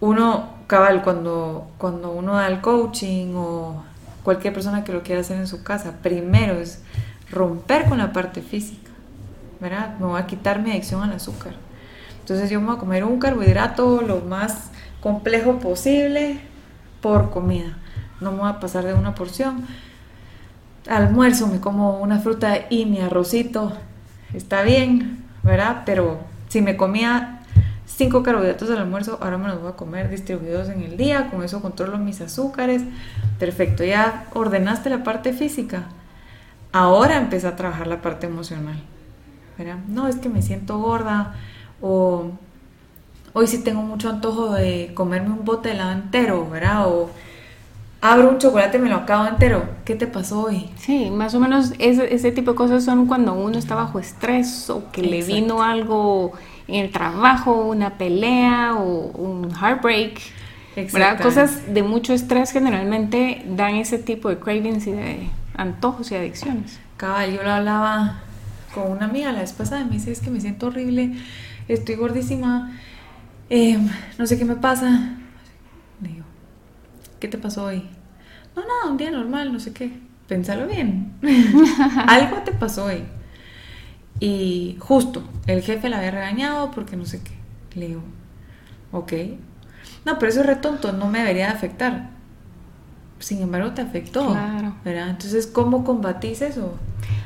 uno, 0.00 0.54
cabal, 0.66 1.02
cuando, 1.02 1.70
cuando 1.78 2.10
uno 2.10 2.34
da 2.34 2.46
el 2.48 2.60
coaching 2.60 3.32
o 3.34 3.84
cualquier 4.22 4.52
persona 4.52 4.84
que 4.84 4.92
lo 4.92 5.02
quiera 5.02 5.20
hacer 5.20 5.38
en 5.38 5.46
su 5.46 5.62
casa, 5.62 5.94
primero 6.02 6.54
es 6.54 6.82
romper 7.30 7.86
con 7.86 7.98
la 7.98 8.12
parte 8.12 8.42
física, 8.42 8.90
¿verdad? 9.60 9.96
Me 9.98 10.06
voy 10.06 10.20
a 10.20 10.26
quitar 10.26 10.60
mi 10.60 10.70
adicción 10.70 11.02
al 11.02 11.12
azúcar. 11.12 11.54
Entonces 12.20 12.50
yo 12.50 12.60
me 12.60 12.66
voy 12.66 12.76
a 12.76 12.78
comer 12.78 13.04
un 13.04 13.18
carbohidrato 13.18 14.02
lo 14.02 14.20
más 14.20 14.70
complejo 15.00 15.58
posible 15.58 16.40
por 17.00 17.30
comida. 17.30 17.76
No 18.20 18.32
me 18.32 18.38
voy 18.38 18.50
a 18.50 18.60
pasar 18.60 18.84
de 18.84 18.94
una 18.94 19.14
porción. 19.14 19.64
Almuerzo 20.88 21.46
me 21.46 21.60
como 21.60 21.98
una 21.98 22.18
fruta 22.20 22.66
y 22.68 22.86
mi 22.86 23.00
arrocito 23.00 23.72
está 24.34 24.62
bien, 24.62 25.24
¿verdad? 25.42 25.82
Pero 25.86 26.20
si 26.48 26.62
me 26.62 26.76
comía 26.76 27.39
cinco 27.96 28.22
carbohidratos 28.22 28.70
al 28.70 28.78
almuerzo, 28.78 29.18
ahora 29.20 29.38
me 29.38 29.48
los 29.48 29.60
voy 29.60 29.72
a 29.72 29.76
comer 29.76 30.08
distribuidos 30.08 30.68
en 30.68 30.82
el 30.82 30.96
día, 30.96 31.28
con 31.30 31.42
eso 31.42 31.60
controlo 31.60 31.98
mis 31.98 32.20
azúcares. 32.20 32.82
Perfecto, 33.38 33.84
ya 33.84 34.26
ordenaste 34.32 34.90
la 34.90 35.04
parte 35.04 35.32
física. 35.32 35.84
Ahora 36.72 37.16
empieza 37.16 37.48
a 37.48 37.56
trabajar 37.56 37.86
la 37.86 38.00
parte 38.00 38.26
emocional. 38.26 38.80
¿verdad? 39.60 39.78
No, 39.88 40.08
es 40.08 40.16
que 40.16 40.28
me 40.28 40.42
siento 40.42 40.78
gorda 40.78 41.34
o 41.80 42.30
hoy 43.32 43.46
sí 43.46 43.62
tengo 43.62 43.82
mucho 43.82 44.08
antojo 44.08 44.52
de 44.54 44.92
comerme 44.94 45.30
un 45.30 45.44
bote 45.44 45.68
de 45.68 45.74
helado 45.74 45.92
entero, 45.92 46.48
¿verdad? 46.50 46.88
O 46.88 47.10
abro 48.00 48.30
un 48.30 48.38
chocolate 48.38 48.78
y 48.78 48.80
me 48.80 48.88
lo 48.88 48.96
acabo 48.96 49.26
entero. 49.26 49.64
¿Qué 49.84 49.94
te 49.94 50.06
pasó 50.06 50.44
hoy? 50.44 50.70
Sí, 50.76 51.10
más 51.10 51.34
o 51.34 51.40
menos 51.40 51.74
ese, 51.78 52.14
ese 52.14 52.32
tipo 52.32 52.52
de 52.52 52.56
cosas 52.56 52.84
son 52.84 53.06
cuando 53.06 53.34
uno 53.34 53.58
está 53.58 53.74
bajo 53.74 53.98
estrés 53.98 54.70
o 54.70 54.90
que 54.90 55.02
le 55.02 55.22
vino 55.22 55.62
algo 55.62 56.32
en 56.70 56.84
el 56.84 56.90
trabajo, 56.90 57.66
una 57.66 57.98
pelea 57.98 58.74
o 58.74 59.10
un 59.10 59.50
heartbreak. 59.50 60.20
¿verdad? 60.76 61.20
Cosas 61.20 61.74
de 61.74 61.82
mucho 61.82 62.14
estrés 62.14 62.52
generalmente 62.52 63.42
dan 63.46 63.74
ese 63.74 63.98
tipo 63.98 64.28
de 64.28 64.38
cravings 64.38 64.86
y 64.86 64.92
de 64.92 65.28
antojos 65.56 66.10
y 66.12 66.14
adicciones. 66.14 66.78
Cabal, 66.96 67.32
yo 67.32 67.42
lo 67.42 67.50
hablaba 67.50 68.20
con 68.74 68.90
una 68.92 69.06
amiga 69.06 69.32
la 69.32 69.40
vez 69.40 69.52
pasada 69.52 69.84
me 69.84 69.92
dice, 69.92 70.12
es 70.12 70.20
que 70.20 70.30
me 70.30 70.40
siento 70.40 70.68
horrible, 70.68 71.12
estoy 71.66 71.96
gordísima, 71.96 72.72
em, 73.48 73.88
no 74.16 74.26
sé 74.26 74.38
qué 74.38 74.44
me 74.44 74.54
pasa. 74.54 75.16
Digo, 75.98 76.24
¿qué 77.18 77.26
te 77.26 77.36
pasó 77.36 77.64
hoy? 77.64 77.82
No, 78.54 78.62
nada, 78.62 78.90
un 78.90 78.96
día 78.96 79.10
normal, 79.10 79.52
no 79.52 79.60
sé 79.60 79.72
qué. 79.72 79.90
Pensalo 80.28 80.68
bien. 80.68 81.12
Algo 82.06 82.36
te 82.38 82.52
pasó 82.52 82.84
hoy. 82.84 83.02
Y 84.20 84.76
justo, 84.78 85.22
el 85.46 85.62
jefe 85.62 85.88
la 85.88 85.96
había 85.98 86.10
regañado 86.10 86.70
porque 86.70 86.96
no 86.96 87.06
sé 87.06 87.22
qué. 87.22 87.32
Le 87.78 87.88
digo, 87.88 88.02
ok. 88.92 89.12
No, 90.04 90.18
pero 90.18 90.30
eso 90.30 90.40
es 90.40 90.46
retonto, 90.46 90.92
no 90.92 91.08
me 91.08 91.18
debería 91.20 91.46
de 91.46 91.52
afectar. 91.52 92.10
Sin 93.18 93.42
embargo, 93.42 93.72
te 93.72 93.82
afectó. 93.82 94.28
Claro. 94.28 94.74
¿verdad? 94.84 95.10
Entonces, 95.10 95.46
¿cómo 95.46 95.84
combatís 95.84 96.42
eso? 96.42 96.74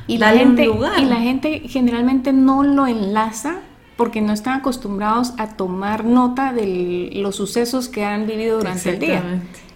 Y 0.07 0.19
la, 0.19 0.33
gente, 0.33 0.67
y 0.67 1.05
la 1.05 1.17
gente 1.17 1.61
generalmente 1.67 2.33
no 2.33 2.63
lo 2.63 2.87
enlaza 2.87 3.57
porque 3.97 4.21
no 4.21 4.33
están 4.33 4.59
acostumbrados 4.59 5.35
a 5.39 5.57
tomar 5.57 6.05
nota 6.05 6.53
de 6.53 7.11
los 7.15 7.37
sucesos 7.37 7.89
que 7.89 8.05
han 8.05 8.27
vivido 8.27 8.59
durante 8.59 8.91
el 8.91 8.99
día. 8.99 9.23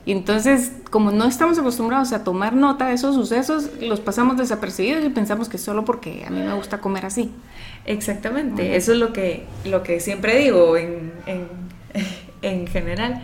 Y 0.09 0.13
entonces, 0.13 0.73
como 0.91 1.11
no 1.11 1.27
estamos 1.27 1.59
acostumbrados 1.59 2.15
a 2.15 2.25
tomar 2.25 2.55
nota 2.55 2.87
de 2.87 2.95
esos 2.95 3.15
sucesos, 3.15 3.69
los 3.83 4.01
pasamos 4.01 4.39
desapercibidos 4.39 5.05
y 5.05 5.11
pensamos 5.11 5.51
que 5.51 5.59
solo 5.59 5.85
porque 5.85 6.25
a 6.27 6.31
mí 6.31 6.41
me 6.41 6.55
gusta 6.55 6.81
comer 6.81 7.05
así. 7.05 7.31
Exactamente, 7.85 8.75
eso 8.77 8.93
es 8.93 8.99
lo 8.99 9.13
que, 9.13 9.45
lo 9.67 9.83
que 9.83 10.01
siempre 10.01 10.39
digo 10.39 10.79
en, 10.79 11.13
en, 12.41 12.67
general. 12.69 13.21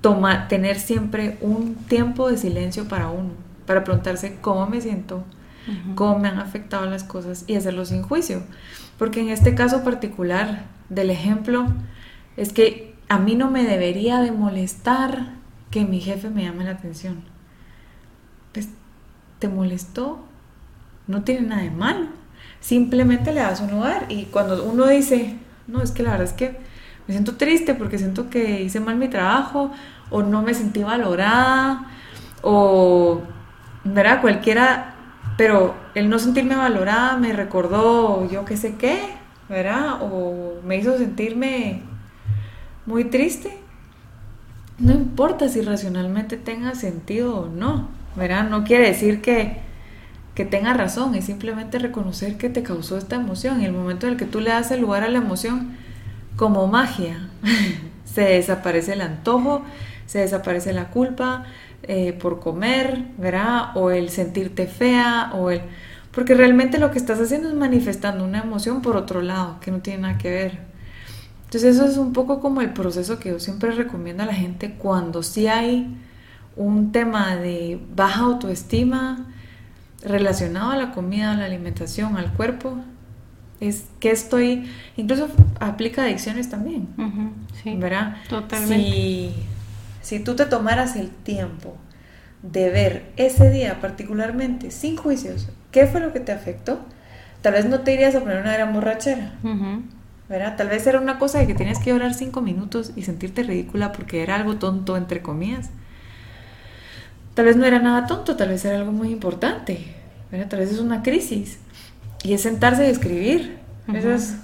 Toma, 0.00 0.48
tener 0.48 0.80
siempre 0.80 1.38
un 1.40 1.76
tiempo 1.76 2.28
de 2.28 2.36
silencio 2.36 2.88
para 2.88 3.08
uno, 3.08 3.30
para 3.64 3.84
preguntarse 3.84 4.38
cómo 4.40 4.66
me 4.66 4.80
siento, 4.80 5.22
cómo 5.94 6.18
me 6.18 6.26
han 6.26 6.40
afectado 6.40 6.84
las 6.86 7.04
cosas 7.04 7.44
y 7.46 7.54
hacerlo 7.54 7.84
sin 7.84 8.02
juicio. 8.02 8.42
Porque 8.98 9.20
en 9.20 9.28
este 9.28 9.54
caso 9.54 9.84
particular 9.84 10.64
del 10.88 11.10
ejemplo, 11.10 11.64
es 12.36 12.52
que 12.52 12.96
a 13.08 13.20
mí 13.20 13.36
no 13.36 13.52
me 13.52 13.62
debería 13.62 14.18
de 14.18 14.32
molestar 14.32 15.36
que 15.70 15.84
mi 15.84 16.00
jefe 16.00 16.30
me 16.30 16.44
llame 16.44 16.64
la 16.64 16.72
atención. 16.72 17.22
Pues, 18.52 18.68
¿te 19.38 19.48
molestó? 19.48 20.24
No 21.06 21.22
tiene 21.22 21.48
nada 21.48 21.62
de 21.62 21.70
malo. 21.70 22.06
Simplemente 22.60 23.32
le 23.32 23.40
das 23.40 23.60
un 23.60 23.70
lugar. 23.70 24.06
Y 24.08 24.24
cuando 24.26 24.64
uno 24.64 24.86
dice, 24.86 25.36
no, 25.66 25.82
es 25.82 25.90
que 25.90 26.02
la 26.02 26.12
verdad 26.12 26.26
es 26.26 26.32
que 26.32 26.56
me 27.06 27.14
siento 27.14 27.36
triste 27.36 27.74
porque 27.74 27.98
siento 27.98 28.30
que 28.30 28.62
hice 28.62 28.80
mal 28.80 28.96
mi 28.96 29.08
trabajo, 29.08 29.70
o 30.10 30.22
no 30.22 30.42
me 30.42 30.54
sentí 30.54 30.82
valorada, 30.82 31.86
o, 32.42 33.22
¿verdad? 33.84 34.20
Cualquiera 34.20 34.96
pero 35.36 35.74
el 35.94 36.08
no 36.08 36.18
sentirme 36.18 36.56
valorada 36.56 37.16
me 37.18 37.32
recordó 37.32 38.28
yo 38.30 38.44
qué 38.44 38.56
sé 38.56 38.76
qué, 38.76 39.00
¿verdad? 39.48 39.98
O 40.00 40.60
me 40.64 40.76
hizo 40.76 40.96
sentirme 40.96 41.82
muy 42.86 43.04
triste. 43.04 43.58
No 44.78 44.92
importa 44.92 45.48
si 45.48 45.62
racionalmente 45.62 46.36
tenga 46.36 46.74
sentido 46.74 47.40
o 47.40 47.46
no, 47.48 47.88
¿verdad? 48.14 48.48
No 48.48 48.64
quiere 48.64 48.86
decir 48.88 49.22
que, 49.22 49.58
que 50.34 50.44
tenga 50.44 50.74
razón, 50.74 51.14
es 51.14 51.24
simplemente 51.26 51.78
reconocer 51.78 52.36
que 52.36 52.50
te 52.50 52.62
causó 52.62 52.98
esta 52.98 53.16
emoción. 53.16 53.62
Y 53.62 53.64
el 53.64 53.72
momento 53.72 54.06
en 54.06 54.12
el 54.14 54.18
que 54.18 54.26
tú 54.26 54.40
le 54.40 54.50
das 54.50 54.70
el 54.70 54.80
lugar 54.82 55.02
a 55.04 55.08
la 55.08 55.18
emoción, 55.18 55.76
como 56.36 56.66
magia, 56.66 57.30
se 58.04 58.22
desaparece 58.22 58.94
el 58.94 59.00
antojo, 59.02 59.62
se 60.06 60.20
desaparece 60.20 60.72
la 60.74 60.90
culpa, 60.90 61.44
eh, 61.84 62.12
por 62.12 62.40
comer, 62.40 63.04
¿verdad? 63.18 63.76
O 63.76 63.90
el 63.90 64.10
sentirte 64.10 64.66
fea, 64.66 65.32
o 65.34 65.50
el... 65.50 65.62
Porque 66.12 66.34
realmente 66.34 66.78
lo 66.78 66.90
que 66.90 66.98
estás 66.98 67.20
haciendo 67.20 67.48
es 67.48 67.54
manifestando 67.54 68.24
una 68.24 68.40
emoción 68.40 68.82
por 68.82 68.96
otro 68.96 69.22
lado, 69.22 69.58
que 69.60 69.70
no 69.70 69.80
tiene 69.80 70.02
nada 70.02 70.18
que 70.18 70.30
ver. 70.30 70.65
Entonces 71.56 71.76
eso 71.76 71.90
es 71.90 71.96
un 71.96 72.12
poco 72.12 72.40
como 72.40 72.60
el 72.60 72.74
proceso 72.74 73.18
que 73.18 73.30
yo 73.30 73.40
siempre 73.40 73.70
recomiendo 73.70 74.22
a 74.22 74.26
la 74.26 74.34
gente 74.34 74.72
cuando 74.72 75.22
sí 75.22 75.46
hay 75.46 75.96
un 76.54 76.92
tema 76.92 77.34
de 77.36 77.80
baja 77.94 78.24
autoestima 78.24 79.24
relacionado 80.02 80.72
a 80.72 80.76
la 80.76 80.92
comida, 80.92 81.32
a 81.32 81.36
la 81.36 81.46
alimentación, 81.46 82.18
al 82.18 82.30
cuerpo, 82.34 82.76
es 83.58 83.86
que 84.00 84.10
estoy, 84.10 84.70
incluso 84.98 85.28
aplica 85.58 86.02
adicciones 86.02 86.50
también, 86.50 86.88
sí, 87.62 87.74
¿verdad? 87.78 88.16
Totalmente. 88.28 89.32
Si 90.02 90.20
tú 90.20 90.36
te 90.36 90.44
tomaras 90.44 90.94
el 90.96 91.08
tiempo 91.08 91.74
de 92.42 92.68
ver 92.68 93.12
ese 93.16 93.50
día 93.50 93.80
particularmente, 93.80 94.70
sin 94.70 94.98
juicios, 94.98 95.48
qué 95.70 95.86
fue 95.86 96.00
lo 96.00 96.12
que 96.12 96.20
te 96.20 96.32
afectó, 96.32 96.80
tal 97.40 97.54
vez 97.54 97.64
no 97.64 97.80
te 97.80 97.94
irías 97.94 98.14
a 98.14 98.20
poner 98.20 98.42
una 98.42 98.52
gran 98.52 98.74
borrachera. 98.74 99.32
¿Verdad? 100.28 100.56
Tal 100.56 100.68
vez 100.68 100.86
era 100.86 101.00
una 101.00 101.18
cosa 101.18 101.38
de 101.38 101.46
que 101.46 101.54
tenías 101.54 101.78
que 101.78 101.90
llorar 101.90 102.14
cinco 102.14 102.40
minutos 102.40 102.92
y 102.96 103.02
sentirte 103.02 103.42
ridícula 103.42 103.92
porque 103.92 104.22
era 104.22 104.34
algo 104.34 104.56
tonto, 104.56 104.96
entre 104.96 105.22
comillas. 105.22 105.70
Tal 107.34 107.44
vez 107.44 107.56
no 107.56 107.66
era 107.66 107.78
nada 107.78 108.06
tonto, 108.06 108.36
tal 108.36 108.48
vez 108.48 108.64
era 108.64 108.78
algo 108.78 108.92
muy 108.92 109.10
importante. 109.10 109.94
¿verdad? 110.30 110.48
Tal 110.48 110.60
vez 110.60 110.72
es 110.72 110.78
una 110.78 111.02
crisis. 111.02 111.58
Y 112.24 112.32
es 112.32 112.42
sentarse 112.42 112.86
y 112.86 112.90
escribir. 112.90 113.58
Eso 113.92 114.10
es, 114.10 114.36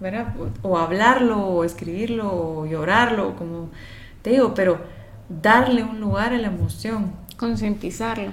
¿verdad? 0.00 0.34
O 0.62 0.78
hablarlo, 0.78 1.38
o 1.38 1.64
escribirlo, 1.64 2.30
o 2.32 2.66
llorarlo, 2.66 3.34
como 3.36 3.70
te 4.22 4.30
digo, 4.30 4.54
pero 4.54 4.78
darle 5.28 5.82
un 5.82 6.00
lugar 6.00 6.32
a 6.32 6.38
la 6.38 6.48
emoción. 6.48 7.12
Concientizarlo. 7.36 8.32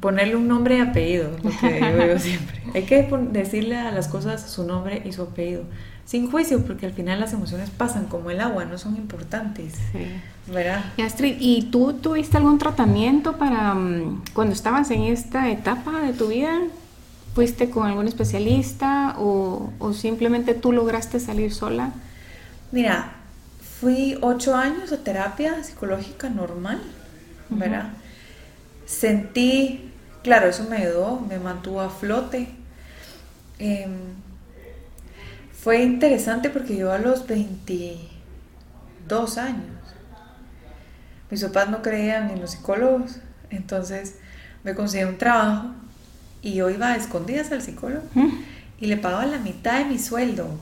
Ponerle 0.00 0.36
un 0.36 0.48
nombre 0.48 0.78
y 0.78 0.80
apellido, 0.80 1.32
lo 1.42 1.50
que 1.50 1.74
digo 1.74 2.06
yo 2.06 2.18
siempre. 2.20 2.62
Hay 2.72 2.84
que 2.84 3.02
decirle 3.30 3.76
a 3.76 3.90
las 3.90 4.08
cosas 4.08 4.50
su 4.50 4.64
nombre 4.64 5.02
y 5.04 5.12
su 5.12 5.22
apellido. 5.22 5.64
Sin 6.04 6.30
juicio, 6.30 6.64
porque 6.64 6.86
al 6.86 6.92
final 6.92 7.20
las 7.20 7.32
emociones 7.32 7.70
pasan 7.70 8.06
como 8.06 8.30
el 8.30 8.40
agua, 8.40 8.64
no 8.64 8.78
son 8.78 8.96
importantes. 8.96 9.74
Sí. 9.92 10.06
¿Verdad? 10.52 10.84
Y 10.96 11.02
Astrid, 11.02 11.36
¿y 11.38 11.62
tú 11.70 11.92
tuviste 11.92 12.36
algún 12.36 12.58
tratamiento 12.58 13.36
para 13.36 13.74
mm, 13.74 14.24
cuando 14.34 14.52
estabas 14.52 14.90
en 14.90 15.02
esta 15.02 15.48
etapa 15.50 16.00
de 16.00 16.12
tu 16.12 16.28
vida? 16.28 16.58
¿Fuiste 17.34 17.70
con 17.70 17.86
algún 17.86 18.08
especialista 18.08 19.14
o, 19.18 19.72
o 19.78 19.92
simplemente 19.92 20.54
tú 20.54 20.72
lograste 20.72 21.20
salir 21.20 21.54
sola? 21.54 21.92
Mira, 22.72 23.12
Fui 23.80 24.18
ocho 24.20 24.54
años 24.54 24.90
de 24.90 24.98
terapia 24.98 25.64
psicológica 25.64 26.28
normal, 26.28 26.82
¿verdad? 27.48 27.92
Sentí, 28.84 29.90
claro, 30.22 30.48
eso 30.48 30.64
me 30.64 30.76
ayudó, 30.76 31.18
me 31.18 31.38
mantuvo 31.38 31.80
a 31.80 31.88
flote. 31.88 32.50
Em, 33.58 33.90
fue 35.62 35.82
interesante 35.82 36.50
porque 36.50 36.76
yo 36.76 36.92
a 36.92 36.98
los 36.98 37.26
22 37.26 39.38
años, 39.38 39.64
mis 41.30 41.42
papás 41.44 41.70
no 41.70 41.82
creían 41.82 42.30
en 42.30 42.40
los 42.40 42.52
psicólogos, 42.52 43.18
entonces 43.50 44.16
me 44.64 44.74
conseguí 44.74 45.04
un 45.04 45.18
trabajo 45.18 45.70
y 46.42 46.54
yo 46.54 46.70
iba 46.70 46.88
a 46.88 46.96
escondidas 46.96 47.52
al 47.52 47.62
psicólogo 47.62 48.02
y 48.80 48.86
le 48.86 48.96
pagaba 48.96 49.26
la 49.26 49.38
mitad 49.38 49.78
de 49.78 49.84
mi 49.84 49.98
sueldo 49.98 50.58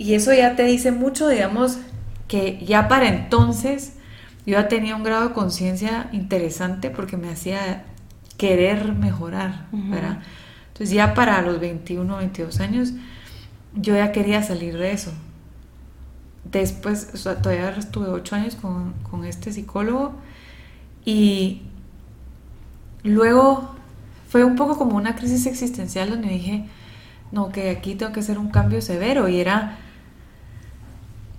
y 0.00 0.14
eso 0.14 0.32
ya 0.32 0.56
te 0.56 0.64
dice 0.64 0.92
mucho, 0.92 1.28
digamos, 1.28 1.76
que 2.26 2.58
ya 2.64 2.88
para 2.88 3.06
entonces 3.06 3.92
yo 4.46 4.52
ya 4.52 4.66
tenía 4.66 4.96
un 4.96 5.02
grado 5.02 5.28
de 5.28 5.34
conciencia 5.34 6.08
interesante 6.10 6.88
porque 6.88 7.18
me 7.18 7.28
hacía 7.28 7.84
querer 8.38 8.94
mejorar, 8.94 9.66
¿verdad? 9.72 10.20
Entonces 10.80 10.96
ya 10.96 11.12
para 11.12 11.42
los 11.42 11.60
21, 11.60 12.16
22 12.16 12.60
años 12.60 12.94
yo 13.74 13.94
ya 13.94 14.12
quería 14.12 14.42
salir 14.42 14.78
de 14.78 14.92
eso. 14.92 15.12
Después, 16.44 17.10
o 17.12 17.18
sea, 17.18 17.42
todavía 17.42 17.68
estuve 17.76 18.08
8 18.08 18.34
años 18.34 18.54
con, 18.54 18.94
con 19.10 19.26
este 19.26 19.52
psicólogo 19.52 20.14
y 21.04 21.60
luego 23.02 23.74
fue 24.30 24.42
un 24.42 24.56
poco 24.56 24.78
como 24.78 24.96
una 24.96 25.16
crisis 25.16 25.44
existencial 25.44 26.08
donde 26.08 26.30
dije, 26.30 26.64
no, 27.30 27.50
que 27.50 27.68
aquí 27.68 27.94
tengo 27.94 28.12
que 28.12 28.20
hacer 28.20 28.38
un 28.38 28.50
cambio 28.50 28.80
severo 28.80 29.28
y 29.28 29.38
era 29.38 29.76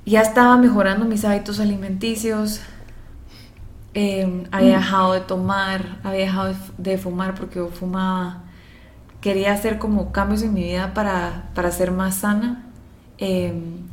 ya 0.05 0.21
estaba 0.21 0.55
mejorando 0.57 1.05
mis 1.05 1.25
hábitos 1.25 1.59
alimenticios, 1.59 2.61
em, 3.95 4.43
había 4.51 4.77
mm. 4.77 4.81
dejado 4.81 5.13
de 5.13 5.21
tomar, 5.21 5.97
había 6.03 6.25
dejado 6.25 6.53
de 6.77 6.97
fumar 6.99 7.33
porque 7.33 7.55
yo 7.55 7.69
fumaba, 7.69 8.43
quería 9.21 9.53
hacer 9.53 9.77
como 9.77 10.11
cambios 10.11 10.41
en 10.41 10.53
mi 10.53 10.63
vida 10.63 10.93
para, 10.93 11.71
ser 11.71 11.91
más 11.91 12.15
sana. 12.15 12.65
Em, 13.17 13.89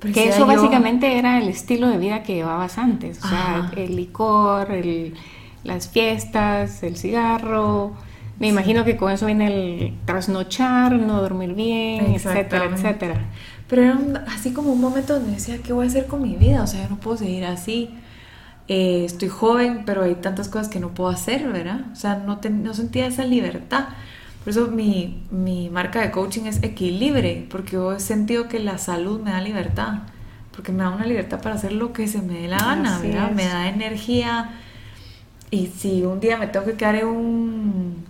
que 0.00 0.28
eso 0.28 0.46
básicamente 0.46 1.18
era 1.18 1.38
el 1.38 1.48
estilo 1.48 1.88
de 1.88 1.96
vida 1.96 2.22
que 2.22 2.34
llevabas 2.34 2.76
antes, 2.76 3.24
o 3.24 3.28
sea, 3.28 3.72
el 3.76 3.96
licor, 3.96 4.70
el, 4.70 5.14
las 5.64 5.88
fiestas, 5.88 6.82
el 6.82 6.96
cigarro. 6.96 7.94
Me 8.38 8.48
imagino 8.48 8.84
que 8.84 8.96
con 8.96 9.10
eso 9.10 9.26
viene 9.26 9.46
el 9.46 9.94
trasnochar, 10.04 10.92
no 10.92 11.22
dormir 11.22 11.54
bien, 11.54 12.14
etcétera, 12.14 12.66
etcétera. 12.66 13.20
Pero 13.68 13.82
era 13.82 14.24
así 14.28 14.52
como 14.52 14.72
un 14.72 14.80
momento 14.80 15.14
donde 15.14 15.32
decía, 15.32 15.58
¿qué 15.64 15.72
voy 15.72 15.86
a 15.86 15.88
hacer 15.88 16.06
con 16.06 16.22
mi 16.22 16.36
vida? 16.36 16.62
O 16.62 16.66
sea, 16.66 16.82
yo 16.82 16.90
no 16.90 16.96
puedo 16.96 17.16
seguir 17.16 17.44
así. 17.46 17.90
Eh, 18.68 19.04
estoy 19.04 19.28
joven, 19.28 19.84
pero 19.86 20.02
hay 20.02 20.16
tantas 20.16 20.48
cosas 20.48 20.68
que 20.68 20.78
no 20.78 20.90
puedo 20.90 21.10
hacer, 21.10 21.50
¿verdad? 21.50 21.86
O 21.92 21.96
sea, 21.96 22.16
no, 22.16 22.38
no 22.50 22.74
sentía 22.74 23.06
esa 23.06 23.24
libertad. 23.24 23.86
Por 24.46 24.52
eso 24.52 24.68
mi, 24.68 25.24
mi, 25.32 25.70
marca 25.70 26.00
de 26.00 26.12
coaching 26.12 26.42
es 26.44 26.62
equilibre, 26.62 27.48
porque 27.50 27.72
yo 27.72 27.92
he 27.92 27.98
sentido 27.98 28.46
que 28.46 28.60
la 28.60 28.78
salud 28.78 29.20
me 29.20 29.32
da 29.32 29.40
libertad, 29.40 30.02
porque 30.52 30.70
me 30.70 30.84
da 30.84 30.90
una 30.90 31.04
libertad 31.04 31.40
para 31.42 31.56
hacer 31.56 31.72
lo 31.72 31.92
que 31.92 32.06
se 32.06 32.22
me 32.22 32.42
dé 32.42 32.46
la 32.46 32.58
gana, 32.58 33.00
¿verdad? 33.00 33.32
Me 33.32 33.44
da 33.44 33.68
energía. 33.68 34.52
Y 35.50 35.66
si 35.76 36.04
un 36.04 36.20
día 36.20 36.36
me 36.36 36.46
tengo 36.46 36.64
que 36.64 36.74
quedar 36.74 36.94
en 36.94 37.08
un 37.08 38.06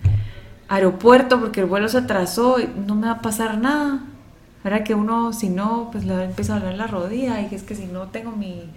aeropuerto 0.68 1.40
porque 1.40 1.60
el 1.60 1.66
vuelo 1.66 1.88
se 1.88 1.96
atrasó, 1.96 2.58
no 2.86 2.94
me 2.96 3.06
va 3.06 3.14
a 3.14 3.22
pasar 3.22 3.56
nada. 3.56 4.00
¿Verdad? 4.62 4.82
Que 4.82 4.94
uno, 4.94 5.32
si 5.32 5.48
no, 5.48 5.88
pues 5.90 6.04
le 6.04 6.22
empieza 6.22 6.56
a 6.56 6.60
doler 6.60 6.76
la 6.76 6.86
rodilla 6.86 7.40
y 7.40 7.54
es 7.54 7.62
que 7.62 7.74
si 7.74 7.86
no 7.86 8.08
tengo 8.08 8.32
mi 8.32 8.70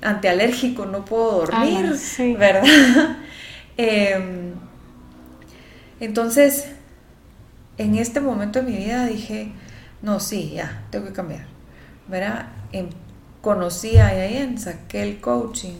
antialérgico 0.00 0.86
no 0.86 1.04
puedo 1.04 1.40
dormir, 1.40 1.92
¿verdad? 2.38 2.62
Em, 3.76 4.52
entonces, 5.98 6.68
en 7.78 7.96
este 7.96 8.20
momento 8.20 8.60
de 8.60 8.70
mi 8.70 8.76
vida 8.76 9.06
dije, 9.06 9.52
no, 10.02 10.20
sí, 10.20 10.52
ya, 10.54 10.82
tengo 10.90 11.06
que 11.06 11.12
cambiar. 11.12 11.46
¿Verdad? 12.08 12.48
Em, 12.72 12.88
conocí 13.40 13.96
a 13.98 14.14
Yayen, 14.14 14.58
saqué 14.58 15.02
el 15.02 15.20
coaching, 15.20 15.78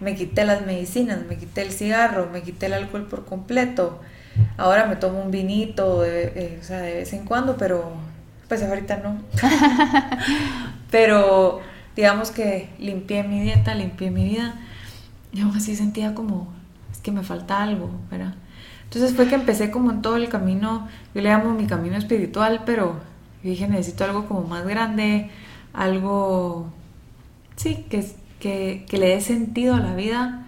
me 0.00 0.14
quité 0.14 0.44
las 0.44 0.66
medicinas, 0.66 1.20
me 1.28 1.36
quité 1.36 1.62
el 1.62 1.72
cigarro, 1.72 2.28
me 2.32 2.42
quité 2.42 2.66
el 2.66 2.74
alcohol 2.74 3.06
por 3.06 3.24
completo. 3.24 4.00
Ahora 4.56 4.86
me 4.86 4.96
tomo 4.96 5.22
un 5.22 5.30
vinito, 5.30 6.02
de, 6.02 6.32
eh, 6.34 6.58
o 6.60 6.64
sea, 6.64 6.80
de 6.80 6.94
vez 6.94 7.12
en 7.12 7.24
cuando, 7.24 7.56
pero 7.56 7.92
pues 8.48 8.62
ahorita 8.62 8.98
no. 8.98 9.20
pero 10.90 11.60
digamos 11.94 12.30
que 12.30 12.68
limpié 12.78 13.22
mi 13.22 13.40
dieta, 13.40 13.74
limpié 13.74 14.10
mi 14.10 14.24
vida. 14.24 14.54
Y 15.32 15.40
aún 15.40 15.56
así 15.56 15.76
sentía 15.76 16.14
como, 16.14 16.52
que 17.06 17.12
me 17.12 17.22
falta 17.22 17.62
algo, 17.62 17.88
¿verdad? 18.10 18.34
Entonces 18.82 19.14
fue 19.14 19.28
que 19.28 19.36
empecé 19.36 19.70
como 19.70 19.92
en 19.92 20.02
todo 20.02 20.16
el 20.16 20.28
camino, 20.28 20.88
yo 21.14 21.22
le 21.22 21.28
llamo 21.28 21.54
mi 21.54 21.68
camino 21.68 21.96
espiritual, 21.96 22.62
pero 22.66 22.98
dije, 23.44 23.68
necesito 23.68 24.02
algo 24.02 24.26
como 24.26 24.42
más 24.42 24.66
grande, 24.66 25.30
algo, 25.72 26.72
sí, 27.54 27.86
que, 27.88 28.04
que, 28.40 28.84
que 28.88 28.98
le 28.98 29.10
dé 29.10 29.20
sentido 29.20 29.76
a 29.76 29.78
la 29.78 29.94
vida, 29.94 30.46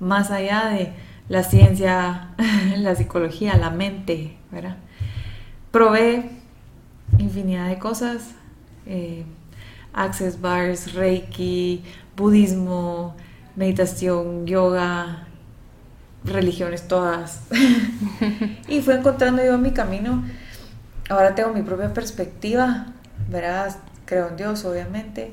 más 0.00 0.30
allá 0.30 0.70
de 0.70 0.94
la 1.28 1.42
ciencia, 1.42 2.28
la 2.78 2.94
psicología, 2.94 3.58
la 3.58 3.68
mente, 3.68 4.38
¿verdad? 4.50 4.78
Probé 5.70 6.30
infinidad 7.18 7.68
de 7.68 7.78
cosas, 7.78 8.30
eh, 8.86 9.26
access 9.92 10.40
bars, 10.40 10.94
reiki, 10.94 11.82
budismo, 12.16 13.14
meditación, 13.56 14.46
yoga, 14.46 15.27
religiones 16.32 16.88
todas. 16.88 17.40
y 18.68 18.80
fue 18.80 18.96
encontrando 18.96 19.44
yo 19.44 19.58
mi 19.58 19.72
camino. 19.72 20.24
Ahora 21.08 21.34
tengo 21.34 21.52
mi 21.52 21.62
propia 21.62 21.94
perspectiva, 21.94 22.86
verás, 23.30 23.78
creo 24.04 24.28
en 24.28 24.36
Dios, 24.36 24.64
obviamente. 24.64 25.32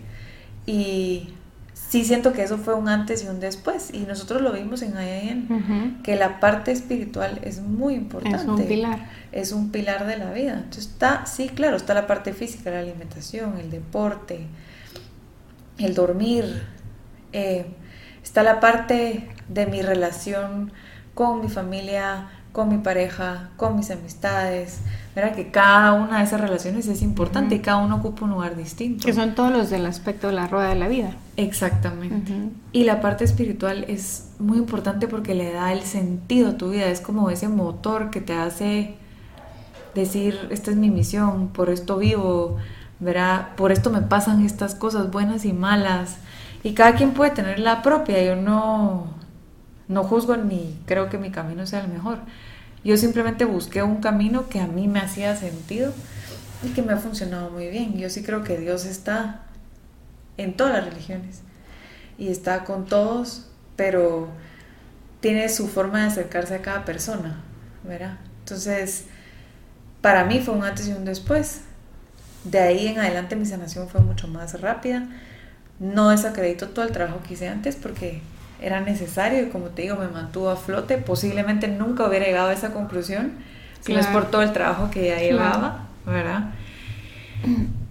Y 0.65 1.33
sí 1.73 2.03
siento 2.03 2.33
que 2.33 2.43
eso 2.43 2.57
fue 2.57 2.73
un 2.73 2.89
antes 2.89 3.23
y 3.23 3.27
un 3.27 3.39
después. 3.39 3.93
Y 3.93 3.99
nosotros 3.99 4.41
lo 4.41 4.51
vimos 4.51 4.81
en 4.81 4.93
IAN, 4.93 6.01
que 6.03 6.15
la 6.15 6.39
parte 6.39 6.71
espiritual 6.71 7.39
es 7.43 7.61
muy 7.61 7.95
importante. 7.95 8.37
Es 8.37 8.45
un 8.45 8.65
pilar. 8.65 9.09
Es 9.31 9.51
un 9.51 9.71
pilar 9.71 10.07
de 10.07 10.17
la 10.17 10.31
vida. 10.31 10.53
Entonces 10.53 10.87
está, 10.87 11.25
sí, 11.25 11.49
claro, 11.49 11.77
está 11.77 11.93
la 11.93 12.07
parte 12.07 12.33
física, 12.33 12.71
la 12.71 12.79
alimentación, 12.79 13.57
el 13.57 13.69
deporte, 13.69 14.47
el 15.77 15.93
dormir. 15.93 16.63
Eh, 17.33 17.65
está 18.23 18.43
la 18.43 18.59
parte 18.59 19.29
de 19.47 19.65
mi 19.67 19.81
relación 19.81 20.71
con 21.15 21.41
mi 21.41 21.49
familia, 21.49 22.27
con 22.51 22.69
mi 22.69 22.77
pareja, 22.77 23.49
con 23.57 23.75
mis 23.75 23.89
amistades, 23.89 24.79
¿verdad? 25.15 25.33
Que 25.33 25.49
cada 25.49 25.93
una 25.93 26.19
de 26.19 26.25
esas 26.25 26.39
relaciones 26.39 26.87
es 26.87 27.01
importante 27.01 27.55
y 27.55 27.59
cada 27.59 27.77
uno 27.77 27.95
ocupa 27.95 28.25
un 28.25 28.31
lugar 28.31 28.55
distinto. 28.55 29.05
Que 29.05 29.13
son 29.13 29.33
todos 29.33 29.51
los 29.51 29.69
del 29.69 29.85
aspecto 29.87 30.27
de 30.27 30.33
la 30.33 30.47
rueda 30.47 30.69
de 30.69 30.75
la 30.75 30.87
vida. 30.87 31.15
Exactamente. 31.35 32.33
Y 32.71 32.83
la 32.83 33.01
parte 33.01 33.23
espiritual 33.23 33.85
es 33.87 34.29
muy 34.39 34.57
importante 34.57 35.07
porque 35.07 35.35
le 35.35 35.51
da 35.51 35.73
el 35.73 35.81
sentido 35.81 36.51
a 36.51 36.57
tu 36.57 36.69
vida, 36.69 36.85
es 36.85 37.01
como 37.01 37.29
ese 37.29 37.47
motor 37.47 38.09
que 38.09 38.21
te 38.21 38.33
hace 38.33 38.95
decir, 39.93 40.47
esta 40.51 40.71
es 40.71 40.77
mi 40.77 40.89
misión, 40.89 41.47
por 41.47 41.69
esto 41.69 41.97
vivo, 41.97 42.57
¿verdad? 42.99 43.55
Por 43.55 43.71
esto 43.71 43.89
me 43.89 44.01
pasan 44.01 44.45
estas 44.45 44.75
cosas 44.75 45.11
buenas 45.11 45.45
y 45.45 45.53
malas. 45.53 46.17
Y 46.63 46.73
cada 46.73 46.95
quien 46.95 47.11
puede 47.11 47.31
tener 47.31 47.59
la 47.59 47.81
propia, 47.81 48.21
yo 48.23 48.35
no, 48.35 49.07
no 49.87 50.03
juzgo 50.03 50.37
ni 50.37 50.79
creo 50.85 51.09
que 51.09 51.17
mi 51.17 51.31
camino 51.31 51.65
sea 51.65 51.81
el 51.81 51.87
mejor. 51.87 52.19
Yo 52.83 52.97
simplemente 52.97 53.45
busqué 53.45 53.83
un 53.83 53.97
camino 53.97 54.47
que 54.47 54.59
a 54.59 54.67
mí 54.67 54.87
me 54.87 54.99
hacía 54.99 55.35
sentido 55.35 55.93
y 56.63 56.69
que 56.69 56.81
me 56.81 56.93
ha 56.93 56.97
funcionado 56.97 57.49
muy 57.49 57.67
bien. 57.67 57.97
Yo 57.97 58.09
sí 58.09 58.23
creo 58.23 58.43
que 58.43 58.57
Dios 58.57 58.85
está 58.85 59.41
en 60.37 60.55
todas 60.55 60.73
las 60.73 60.85
religiones 60.85 61.41
y 62.17 62.29
está 62.29 62.63
con 62.63 62.85
todos, 62.85 63.47
pero 63.75 64.29
tiene 65.19 65.49
su 65.49 65.67
forma 65.67 66.01
de 66.01 66.07
acercarse 66.07 66.55
a 66.55 66.61
cada 66.61 66.85
persona, 66.85 67.41
¿verdad? 67.83 68.17
Entonces, 68.39 69.05
para 70.01 70.23
mí 70.23 70.39
fue 70.39 70.53
un 70.53 70.63
antes 70.63 70.87
y 70.87 70.91
un 70.91 71.05
después. 71.05 71.61
De 72.43 72.59
ahí 72.59 72.87
en 72.87 72.99
adelante 72.99 73.35
mi 73.35 73.45
sanación 73.47 73.89
fue 73.89 74.01
mucho 74.01 74.27
más 74.27 74.61
rápida. 74.61 75.07
No 75.79 76.09
desacredito 76.09 76.69
todo 76.69 76.85
el 76.85 76.91
trabajo 76.91 77.21
que 77.27 77.33
hice 77.33 77.47
antes 77.47 77.75
porque 77.75 78.21
era 78.61 78.81
necesario 78.81 79.43
y 79.43 79.49
como 79.49 79.67
te 79.67 79.83
digo, 79.83 79.95
me 79.97 80.07
mantuvo 80.07 80.49
a 80.49 80.55
flote. 80.55 80.97
Posiblemente 80.97 81.67
nunca 81.67 82.07
hubiera 82.07 82.25
llegado 82.25 82.49
a 82.49 82.53
esa 82.53 82.73
conclusión 82.73 83.33
si 83.81 83.93
no 83.93 83.99
es 83.99 84.07
por 84.07 84.25
todo 84.31 84.41
el 84.41 84.51
trabajo 84.51 84.89
que 84.89 85.07
ya 85.07 85.19
llevaba, 85.19 85.87
¿verdad? 86.05 86.49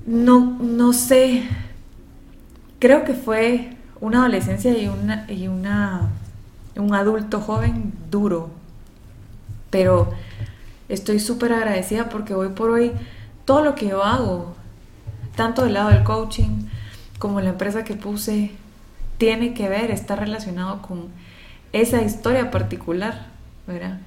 No, 0.06 0.58
no 0.60 0.92
sé, 0.92 1.44
creo 2.80 3.04
que 3.04 3.14
fue 3.14 3.70
una 4.00 4.18
adolescencia 4.18 4.76
y, 4.76 4.88
una, 4.88 5.24
y 5.30 5.46
una, 5.46 6.08
un 6.76 6.94
adulto 6.94 7.40
joven 7.40 7.92
duro, 8.10 8.50
pero 9.70 10.12
estoy 10.88 11.20
súper 11.20 11.52
agradecida 11.52 12.08
porque 12.08 12.34
hoy 12.34 12.48
por 12.48 12.70
hoy 12.70 12.92
todo 13.44 13.62
lo 13.62 13.74
que 13.74 13.88
yo 13.88 14.02
hago, 14.02 14.56
tanto 15.36 15.64
del 15.64 15.74
lado 15.74 15.90
del 15.90 16.02
coaching 16.02 16.66
como 17.18 17.40
la 17.40 17.50
empresa 17.50 17.84
que 17.84 17.94
puse, 17.94 18.50
tiene 19.18 19.54
que 19.54 19.68
ver, 19.68 19.90
está 19.90 20.16
relacionado 20.16 20.82
con 20.82 21.08
esa 21.72 22.02
historia 22.02 22.50
particular, 22.50 23.26
¿verdad? 23.66 23.98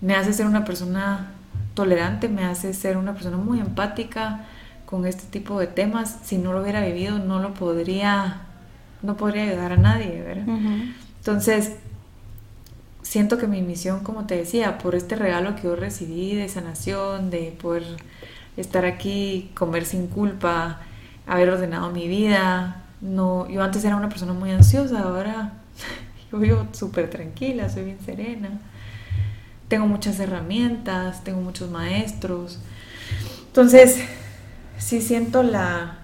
Me 0.00 0.14
hace 0.14 0.32
ser 0.32 0.46
una 0.46 0.64
persona 0.64 1.32
tolerante, 1.74 2.28
me 2.28 2.44
hace 2.44 2.72
ser 2.72 2.96
una 2.96 3.12
persona 3.12 3.36
muy 3.36 3.60
empática 3.60 4.46
con 4.86 5.06
este 5.06 5.24
tipo 5.30 5.58
de 5.60 5.66
temas. 5.66 6.18
Si 6.22 6.38
no 6.38 6.52
lo 6.52 6.62
hubiera 6.62 6.84
vivido, 6.84 7.18
no 7.18 7.40
lo 7.40 7.54
podría, 7.54 8.42
no 9.02 9.16
podría 9.16 9.44
ayudar 9.44 9.72
a 9.72 9.76
nadie, 9.76 10.22
¿verdad? 10.22 10.54
Entonces, 11.18 11.76
siento 13.02 13.38
que 13.38 13.46
mi 13.46 13.62
misión, 13.62 14.00
como 14.00 14.26
te 14.26 14.36
decía, 14.36 14.78
por 14.78 14.94
este 14.94 15.16
regalo 15.16 15.56
que 15.56 15.64
yo 15.64 15.76
recibí 15.76 16.34
de 16.34 16.48
sanación, 16.48 17.30
de 17.30 17.56
poder 17.60 17.84
estar 18.56 18.84
aquí, 18.84 19.50
comer 19.54 19.84
sin 19.84 20.06
culpa, 20.06 20.80
haber 21.26 21.50
ordenado 21.50 21.90
mi 21.90 22.08
vida, 22.08 22.79
no, 23.00 23.48
yo 23.48 23.62
antes 23.62 23.84
era 23.84 23.96
una 23.96 24.08
persona 24.08 24.32
muy 24.32 24.50
ansiosa, 24.50 25.00
ahora 25.00 25.52
yo 26.32 26.38
vivo 26.38 26.66
súper 26.72 27.08
tranquila, 27.10 27.68
soy 27.68 27.84
bien 27.84 27.98
serena. 28.04 28.60
Tengo 29.68 29.86
muchas 29.86 30.18
herramientas, 30.18 31.22
tengo 31.22 31.40
muchos 31.40 31.70
maestros. 31.70 32.58
Entonces, 33.46 34.00
sí 34.78 35.00
siento 35.00 35.42
la, 35.42 35.98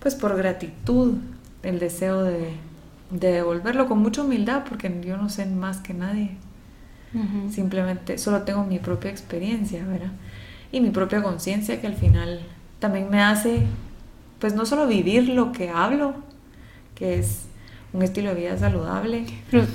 pues 0.00 0.14
por 0.14 0.36
gratitud, 0.36 1.14
el 1.62 1.78
deseo 1.78 2.24
de, 2.24 2.52
devolverlo 3.10 3.88
con 3.88 3.98
mucha 3.98 4.22
humildad, 4.22 4.64
porque 4.68 5.00
yo 5.04 5.16
no 5.16 5.28
sé 5.28 5.46
más 5.46 5.78
que 5.78 5.94
nadie. 5.94 6.36
Simplemente 7.50 8.18
solo 8.18 8.42
tengo 8.42 8.64
mi 8.64 8.78
propia 8.78 9.10
experiencia, 9.10 9.84
¿verdad? 9.84 10.12
Y 10.70 10.80
mi 10.80 10.90
propia 10.90 11.20
conciencia 11.20 11.80
que 11.80 11.88
al 11.88 11.96
final 11.96 12.40
también 12.78 13.10
me 13.10 13.20
hace 13.20 13.66
pues 14.40 14.54
no 14.54 14.66
solo 14.66 14.86
vivir 14.86 15.28
lo 15.28 15.52
que 15.52 15.70
hablo, 15.70 16.14
que 16.94 17.18
es 17.18 17.42
un 17.92 18.02
estilo 18.02 18.30
de 18.34 18.40
vida 18.40 18.58
saludable. 18.58 19.24
Pero, 19.50 19.66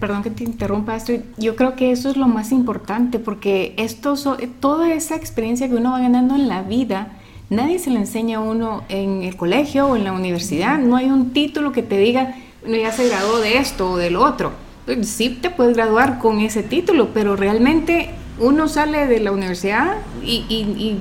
perdón 0.00 0.22
que 0.22 0.30
te 0.30 0.44
interrumpa 0.44 0.96
esto, 0.96 1.12
yo 1.36 1.56
creo 1.56 1.76
que 1.76 1.90
eso 1.90 2.10
es 2.10 2.16
lo 2.16 2.28
más 2.28 2.52
importante, 2.52 3.18
porque 3.18 3.74
esto, 3.76 4.14
toda 4.60 4.92
esa 4.92 5.16
experiencia 5.16 5.68
que 5.68 5.74
uno 5.74 5.92
va 5.92 6.00
ganando 6.00 6.34
en 6.34 6.48
la 6.48 6.62
vida, 6.62 7.12
nadie 7.50 7.78
se 7.78 7.90
le 7.90 8.00
enseña 8.00 8.38
a 8.38 8.40
uno 8.40 8.84
en 8.88 9.22
el 9.22 9.36
colegio 9.36 9.86
o 9.86 9.96
en 9.96 10.04
la 10.04 10.12
universidad. 10.12 10.78
No 10.78 10.96
hay 10.96 11.06
un 11.06 11.32
título 11.32 11.72
que 11.72 11.82
te 11.82 11.98
diga, 11.98 12.36
no, 12.66 12.76
ya 12.76 12.92
se 12.92 13.08
graduó 13.08 13.38
de 13.38 13.58
esto 13.58 13.92
o 13.92 13.96
del 13.96 14.16
otro. 14.16 14.52
Sí 15.02 15.30
te 15.30 15.50
puedes 15.50 15.76
graduar 15.76 16.18
con 16.18 16.40
ese 16.40 16.62
título, 16.62 17.10
pero 17.12 17.36
realmente 17.36 18.10
uno 18.38 18.68
sale 18.68 19.06
de 19.06 19.20
la 19.20 19.32
universidad 19.32 19.96
y, 20.22 20.98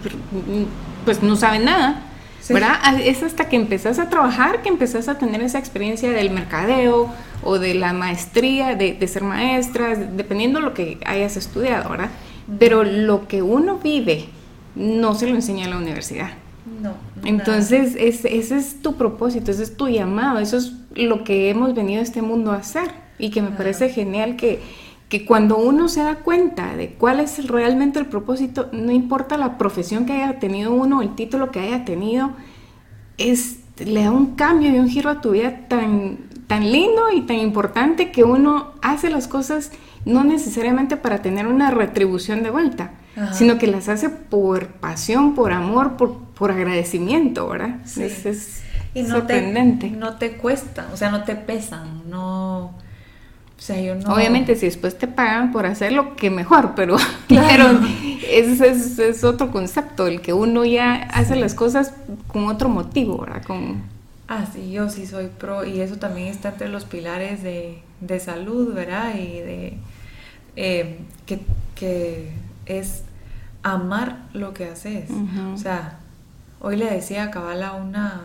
pues 1.04 1.22
no 1.22 1.36
sabe 1.36 1.60
nada. 1.60 2.02
¿Verdad? 2.50 2.76
Ah, 2.82 2.98
es 3.02 3.24
hasta 3.24 3.50
que 3.50 3.56
empezás 3.56 4.00
a 4.00 4.10
trabajar 4.10 4.62
que 4.62 4.70
empezás 4.70 5.08
a 5.08 5.18
tener 5.18 5.41
esa 5.41 5.60
experiencia 5.60 6.12
del 6.12 6.30
mercadeo 6.30 7.10
o 7.43 7.60
de 7.60 7.74
la 7.74 7.93
maestría, 7.93 8.76
de, 8.76 8.93
de 8.93 9.08
ser 9.08 9.24
maestra, 9.24 9.96
dependiendo 9.96 10.60
de 10.60 10.66
lo 10.66 10.74
que 10.74 11.00
hayas 11.06 11.38
estudiado, 11.38 11.89
¿verdad? 11.89 12.10
Pero 12.60 12.84
lo 12.84 13.28
que 13.28 13.41
uno 13.41 13.80
vive 13.80 14.26
no 14.76 15.16
se 15.16 15.28
lo 15.28 15.36
enseña 15.36 15.66
en 15.66 15.72
la 15.72 15.78
universidad. 15.78 16.30
No. 16.82 16.93
Entonces, 17.24 17.96
ese 17.98 18.58
es 18.58 18.82
tu 18.82 18.96
propósito, 18.96 19.52
ese 19.52 19.64
es 19.64 19.78
tu 19.78 19.88
llamado, 19.88 20.39
eso 20.39 20.58
es 20.58 20.74
lo 20.96 21.24
que 21.24 21.50
hemos 21.50 21.74
venido 21.74 22.02
a 22.02 22.04
este 22.04 22.22
mundo 22.22 22.52
a 22.52 22.58
hacer. 22.58 22.89
Y 23.18 23.30
que 23.30 23.41
me 23.41 23.52
parece 23.52 23.89
genial 23.89 24.36
que, 24.36 24.62
que 25.10 25.26
cuando 25.26 25.58
uno 25.58 25.88
se 25.88 26.01
da 26.01 26.16
cuenta 26.16 26.76
de 26.76 26.93
cuál 26.93 27.20
es 27.20 27.47
realmente 27.47 27.99
el 27.99 28.08
propósito, 28.08 28.70
no 28.72 28.91
importa 28.91 29.38
la 29.38 29.58
profesión 29.58 30.06
que 30.06 30.14
haya 30.14 30.39
tenido 30.39 30.74
uno, 30.74 31.01
el 31.01 31.14
título 31.16 31.51
que 31.51 31.60
haya 31.60 31.86
tenido, 31.86 32.32
es, 33.18 33.60
le 33.78 34.03
da 34.03 34.12
un 34.12 34.36
cambio 34.36 34.72
y 34.72 34.80
un 34.80 34.89
giro 34.89 35.10
a 35.10 35.22
tu 35.22 35.32
vida 35.32 35.68
tan, 35.68 36.18
tan 36.47 36.72
lindo 36.72 37.12
y 37.14 37.22
tan 37.22 37.38
importante 37.38 38.12
que 38.12 38.24
uno 38.24 38.72
hace 38.82 39.10
las 39.10 39.28
cosas 39.28 39.72
no 40.06 40.24
necesariamente 40.24 40.97
para 40.97 41.22
tener 41.22 41.47
una 41.47 41.72
retribución 41.72 42.43
de 42.43 42.49
vuelta, 42.49 42.91
sino 43.32 43.58
que 43.58 43.68
las 43.68 43.89
hace 43.89 44.10
por 44.10 44.68
pasión, 44.68 45.36
por 45.36 45.51
amor, 45.53 45.97
por, 45.97 46.18
por 46.18 46.51
agradecimiento, 46.51 47.47
¿verdad? 47.47 47.80
Es, 47.97 48.64
y 48.93 49.03
no 49.03 49.10
sorprendente. 49.10 49.89
Te, 49.89 49.95
no 49.95 50.18
te 50.18 50.38
cuesta, 50.38 50.88
o 50.93 50.97
sea, 50.97 51.12
no 51.12 51.24
te 51.24 51.36
pesan, 51.36 52.10
no... 52.10 52.74
O 53.58 53.62
sea, 53.62 53.80
yo 53.80 53.95
no... 53.95 54.14
Obviamente, 54.14 54.56
si 54.56 54.66
después 54.66 54.97
te 54.97 55.08
pagan 55.08 55.51
por 55.51 55.66
hacerlo, 55.66 56.16
que 56.16 56.30
mejor, 56.30 56.74
pero, 56.76 56.97
claro. 57.28 57.80
ese 58.30 58.70
es, 58.70 58.99
es, 58.99 59.24
otro 59.24 59.51
concepto, 59.51 60.08
el 60.08 60.22
que 60.22 60.34
uno 60.34 60.66
ya 60.66 60.95
hace 60.95 61.36
las 61.36 61.56
cosas 61.56 61.93
con 62.28 62.47
otro 62.47 62.70
motivo, 62.70 63.20
¿verdad? 63.20 63.43
Con... 63.43 63.84
Ah, 64.28 64.45
sí, 64.51 64.72
yo 64.72 64.89
sí 64.89 65.06
soy 65.06 65.28
pro, 65.28 65.66
y 65.66 65.80
eso 65.82 65.97
también 65.97 66.28
está 66.28 66.49
entre 66.49 66.68
los 66.68 66.84
pilares 66.84 67.43
de, 67.43 67.82
de 68.01 68.20
salud, 68.20 68.74
¿verdad? 68.74 69.16
Y 69.16 69.39
de 69.39 69.78
eh, 70.56 70.99
que, 71.26 72.32
es 72.66 73.03
amar 73.64 74.28
lo 74.34 74.53
que 74.53 74.66
haces. 74.66 75.10
O 75.53 75.58
sea, 75.58 75.99
hoy 76.62 76.78
le 76.78 76.86
decía 76.86 77.26
a 77.26 77.32
Cabal 77.32 77.64
a 77.64 77.74
una, 77.74 78.22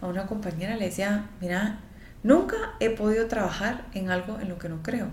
a 0.00 0.06
una 0.06 0.26
compañera, 0.26 0.76
le 0.76 0.86
decía, 0.86 1.26
mira, 1.40 1.78
nunca 2.22 2.56
he 2.80 2.90
podido 2.90 3.26
trabajar 3.26 3.84
en 3.94 4.10
algo 4.10 4.38
en 4.40 4.48
lo 4.48 4.58
que 4.58 4.68
no 4.68 4.82
creo. 4.82 5.08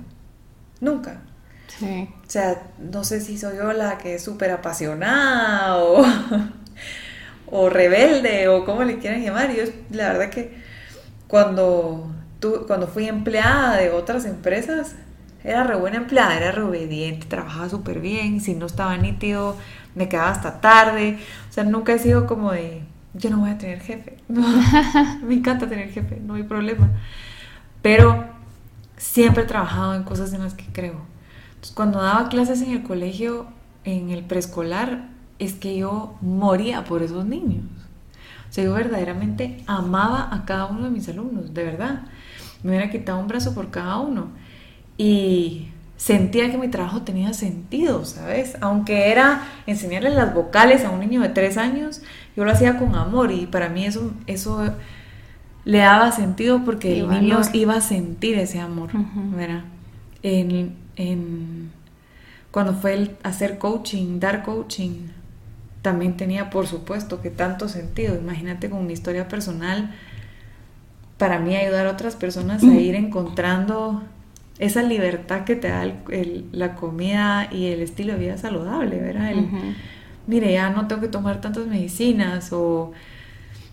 Nunca. 0.82 1.22
Sí. 1.68 2.10
O 2.26 2.30
sea, 2.30 2.64
no 2.80 3.04
sé 3.04 3.22
si 3.22 3.38
soy 3.38 3.58
yo 3.58 3.74
la 3.74 3.98
que 3.98 4.16
es 4.16 4.24
súper 4.24 4.52
apasionada 4.52 5.78
o, 5.78 6.04
o 7.48 7.70
rebelde 7.70 8.48
o 8.48 8.66
como 8.66 8.84
le 8.84 9.00
quieran 9.00 9.24
llamar. 9.24 9.54
Yo 9.54 9.64
la 9.92 10.14
verdad 10.14 10.30
que 10.30 10.58
cuando, 11.28 12.12
tú, 12.40 12.66
cuando 12.68 12.88
fui 12.88 13.08
empleada 13.08 13.78
de 13.78 13.92
otras 13.92 14.26
empresas, 14.26 14.96
era 15.44 15.64
re 15.64 15.76
buena 15.76 15.98
empleada, 15.98 16.36
era 16.36 16.52
re 16.52 16.64
obediente, 16.64 17.28
trabajaba 17.28 17.70
súper 17.70 18.00
bien, 18.00 18.42
si 18.42 18.56
no 18.56 18.66
estaba 18.66 18.98
nítido, 18.98 19.56
me 19.96 20.10
quedaba 20.10 20.32
hasta 20.32 20.60
tarde. 20.60 21.20
O 21.50 21.54
sea, 21.54 21.64
nunca 21.64 21.94
he 21.94 22.00
sido 22.00 22.28
como 22.28 22.52
de, 22.52 22.84
yo 23.14 23.30
no 23.30 23.40
voy 23.40 23.50
a 23.50 23.58
tener 23.58 23.80
jefe. 23.82 24.18
me 24.28 25.34
encanta 25.34 25.68
tener 25.68 25.90
jefe, 25.90 26.20
no 26.20 26.36
hay 26.36 26.44
problema. 26.44 26.90
Pero 27.82 28.26
siempre 28.98 29.44
he 29.44 29.48
trabajado 29.48 29.96
en 29.96 30.04
cosas 30.04 30.34
en 30.34 30.44
las 30.44 30.54
que 30.54 30.66
creo. 30.72 31.02
Entonces, 31.50 31.76
cuando 31.76 32.02
daba 32.02 32.30
clases 32.30 32.62
en 32.62 32.72
el 32.72 32.84
colegio, 32.84 33.48
en 33.84 34.12
el 34.12 34.24
preescolar, 34.24 35.10
es 35.40 35.54
que 35.54 35.78
yo 35.78 36.18
moría 36.22 36.84
por 36.84 37.02
esos 37.02 37.26
niños. 37.26 37.66
O 38.50 38.54
sea, 38.54 38.64
yo 38.64 38.74
verdaderamente 38.74 39.64
amaba 39.68 40.34
a 40.34 40.46
cada 40.46 40.66
uno 40.66 40.84
de 40.84 40.90
mis 40.90 41.08
alumnos, 41.08 41.54
de 41.54 41.64
verdad. 41.64 42.04
Me 42.64 42.72
hubiera 42.72 42.90
quitado 42.90 43.20
un 43.20 43.28
brazo 43.28 43.54
por 43.54 43.72
cada 43.72 43.98
uno 44.00 44.30
y 44.98 45.70
sentía 45.96 46.50
que 46.50 46.58
mi 46.58 46.70
trabajo 46.70 47.04
tenía 47.04 47.34
sentido, 47.34 48.06
¿sabes? 48.06 48.58
Aunque 48.62 49.12
era 49.12 49.44
enseñarle 49.68 50.10
las 50.10 50.34
vocales 50.34 50.84
a 50.84 50.90
un 50.90 51.00
niño 51.02 51.22
de 51.22 51.30
tres 51.30 51.58
años, 51.58 52.02
yo 52.40 52.46
lo 52.46 52.52
hacía 52.52 52.78
con 52.78 52.96
amor 52.96 53.34
y 53.34 53.48
para 53.48 53.68
mí 53.68 53.86
eso, 53.86 54.14
eso 54.26 54.74
le 55.66 55.80
daba 55.80 56.14
sentido 56.14 56.64
porque 56.64 57.02
el 57.02 57.10
niño 57.10 57.42
iba 57.52 57.76
a 57.76 57.82
sentir 57.82 58.40
ese 58.40 58.62
amor, 58.62 58.92
¿verdad? 59.36 59.66
En, 60.24 60.74
en, 60.96 61.70
cuando 62.50 62.76
fue 62.76 62.94
el 62.94 63.18
hacer 63.24 63.58
coaching, 63.58 64.22
dar 64.22 64.44
coaching, 64.44 65.08
también 65.82 66.16
tenía, 66.16 66.50
por 66.50 66.66
supuesto, 66.66 67.22
que 67.22 67.30
tanto 67.30 67.68
sentido. 67.68 68.16
Imagínate 68.16 68.70
con 68.70 68.80
una 68.80 68.94
historia 68.94 69.28
personal, 69.28 69.94
para 71.18 71.40
mí 71.40 71.58
ayudar 71.58 71.88
a 71.88 71.92
otras 71.92 72.16
personas 72.16 72.64
a 72.64 72.68
ir 72.68 72.96
encontrando 72.96 74.02
esa 74.60 74.82
libertad 74.82 75.44
que 75.44 75.58
te 75.58 75.68
da 75.68 75.92
la 76.54 76.76
comida 76.76 77.50
y 77.52 77.66
el 77.66 77.82
estilo 77.82 78.14
de 78.14 78.20
vida 78.20 78.38
saludable, 78.38 78.98
¿verdad? 78.98 79.34
Mire, 80.30 80.54
ya 80.54 80.70
no 80.70 80.88
tengo 80.88 81.02
que 81.02 81.08
tomar 81.08 81.42
tantas 81.42 81.66
medicinas 81.66 82.54
o 82.54 82.92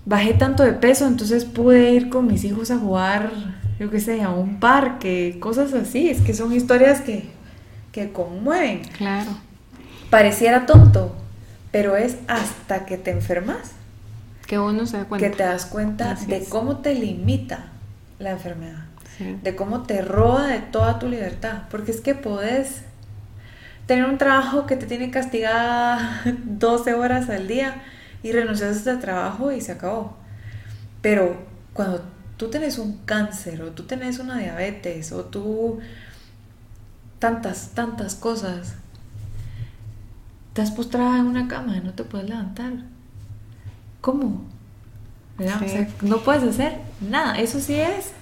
bajé 0.04 0.34
tanto 0.34 0.62
de 0.62 0.72
peso, 0.72 1.06
entonces 1.06 1.44
pude 1.44 1.92
ir 1.92 2.08
con 2.08 2.26
mis 2.26 2.44
hijos 2.44 2.70
a 2.70 2.78
jugar, 2.78 3.30
yo 3.78 3.90
qué 3.90 4.00
sé, 4.00 4.22
a 4.22 4.30
un 4.30 4.58
parque, 4.58 5.36
cosas 5.38 5.74
así. 5.74 6.08
Es 6.08 6.20
que 6.20 6.32
son 6.32 6.52
historias 6.52 7.02
que, 7.02 7.28
que 7.92 8.10
conmueven. 8.10 8.82
Claro. 8.96 9.30
Pareciera 10.10 10.66
tonto, 10.66 11.14
pero 11.70 11.96
es 11.96 12.16
hasta 12.26 12.86
que 12.86 12.96
te 12.96 13.10
enfermas. 13.10 13.72
Que 14.46 14.58
uno 14.58 14.86
se 14.86 14.96
da 14.96 15.04
cuenta. 15.04 15.28
Que 15.28 15.36
te 15.36 15.42
das 15.42 15.66
cuenta 15.66 16.14
de 16.14 16.44
cómo 16.48 16.78
te 16.78 16.94
limita 16.94 17.66
la 18.18 18.30
enfermedad 18.30 18.86
de 19.18 19.56
cómo 19.56 19.82
te 19.82 20.02
roba 20.02 20.46
de 20.46 20.58
toda 20.58 20.98
tu 20.98 21.08
libertad, 21.08 21.62
porque 21.70 21.90
es 21.90 22.00
que 22.00 22.14
podés 22.14 22.82
tener 23.86 24.04
un 24.04 24.18
trabajo 24.18 24.66
que 24.66 24.76
te 24.76 24.86
tiene 24.86 25.10
castigada 25.10 26.22
12 26.44 26.94
horas 26.94 27.30
al 27.30 27.48
día 27.48 27.82
y 28.22 28.32
renuncias 28.32 28.76
a 28.76 28.80
ese 28.80 28.96
trabajo 28.96 29.52
y 29.52 29.60
se 29.60 29.72
acabó. 29.72 30.16
Pero 31.00 31.36
cuando 31.72 32.02
tú 32.36 32.50
tienes 32.50 32.78
un 32.78 32.98
cáncer 33.04 33.62
o 33.62 33.70
tú 33.72 33.84
tienes 33.84 34.18
una 34.18 34.38
diabetes 34.38 35.12
o 35.12 35.24
tú 35.24 35.78
tantas, 37.18 37.70
tantas 37.74 38.14
cosas, 38.14 38.74
estás 40.48 40.70
postrada 40.70 41.18
en 41.18 41.26
una 41.26 41.48
cama 41.48 41.76
y 41.76 41.80
no 41.80 41.92
te 41.92 42.04
puedes 42.04 42.28
levantar. 42.28 42.72
¿Cómo? 44.00 44.44
no 46.02 46.18
puedes 46.18 46.42
hacer 46.42 46.78
nada. 47.00 47.38
Eso 47.38 47.60
sí 47.60 47.74
es 47.74 48.12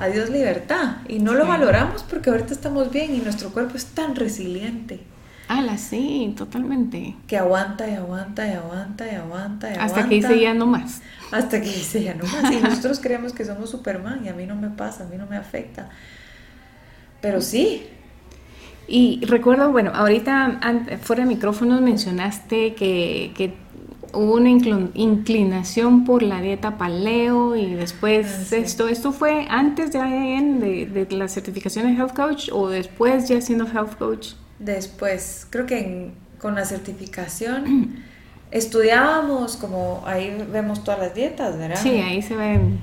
adiós 0.00 0.30
libertad. 0.30 0.96
Y 1.08 1.18
no 1.18 1.34
lo 1.34 1.46
valoramos 1.46 2.02
porque 2.02 2.30
ahorita 2.30 2.52
estamos 2.52 2.90
bien 2.90 3.14
y 3.14 3.18
nuestro 3.18 3.50
cuerpo 3.50 3.76
es 3.76 3.86
tan 3.86 4.16
resiliente. 4.16 5.00
Ala, 5.48 5.78
sí, 5.78 6.32
totalmente. 6.36 7.16
Que 7.26 7.36
aguanta 7.36 7.88
y 7.88 7.94
aguanta 7.94 8.46
y 8.46 8.52
aguanta 8.52 9.10
y 9.10 9.16
aguanta 9.16 9.74
y 9.74 9.76
Hasta 9.76 10.08
que 10.08 10.14
dice 10.14 10.38
ya 10.38 10.54
no 10.54 10.66
más. 10.66 11.02
Hasta 11.32 11.60
que 11.60 11.66
dice 11.66 12.04
ya 12.04 12.14
no 12.14 12.24
más. 12.24 12.52
Y 12.52 12.60
nosotros 12.62 13.00
creemos 13.00 13.32
que 13.32 13.44
somos 13.44 13.68
Superman 13.68 14.24
y 14.24 14.28
a 14.28 14.32
mí 14.32 14.46
no 14.46 14.54
me 14.54 14.70
pasa, 14.70 15.04
a 15.04 15.06
mí 15.08 15.16
no 15.16 15.26
me 15.26 15.36
afecta. 15.36 15.88
Pero 17.20 17.40
sí. 17.40 17.84
Y 18.86 19.24
recuerdo, 19.26 19.72
bueno, 19.72 19.90
ahorita 19.92 20.60
fuera 21.02 21.24
de 21.24 21.28
micrófonos 21.28 21.80
mencionaste 21.80 22.74
que, 22.74 23.32
que 23.36 23.54
hubo 24.12 24.34
una 24.34 24.50
inclinación 24.50 26.04
por 26.04 26.22
la 26.22 26.40
dieta 26.40 26.78
paleo 26.78 27.56
y 27.56 27.74
después 27.74 28.52
ah, 28.52 28.56
esto, 28.56 28.88
¿esto 28.88 29.12
fue 29.12 29.46
antes 29.48 29.92
de, 29.92 30.88
de, 30.92 31.16
la 31.16 31.28
certificación 31.28 31.86
de 31.86 32.00
Health 32.00 32.14
Coach 32.14 32.48
o 32.52 32.68
después 32.68 33.28
ya 33.28 33.40
siendo 33.40 33.66
Health 33.66 33.96
Coach? 33.96 34.28
Después, 34.58 35.46
creo 35.50 35.66
que 35.66 36.10
con 36.38 36.54
la 36.54 36.64
certificación 36.64 38.02
estudiábamos 38.50 39.56
como 39.56 40.02
ahí 40.06 40.36
vemos 40.50 40.82
todas 40.82 41.00
las 41.00 41.14
dietas, 41.14 41.56
¿verdad? 41.56 41.78
Sí, 41.80 41.90
ahí 42.00 42.20
se 42.20 42.34
ven 42.36 42.80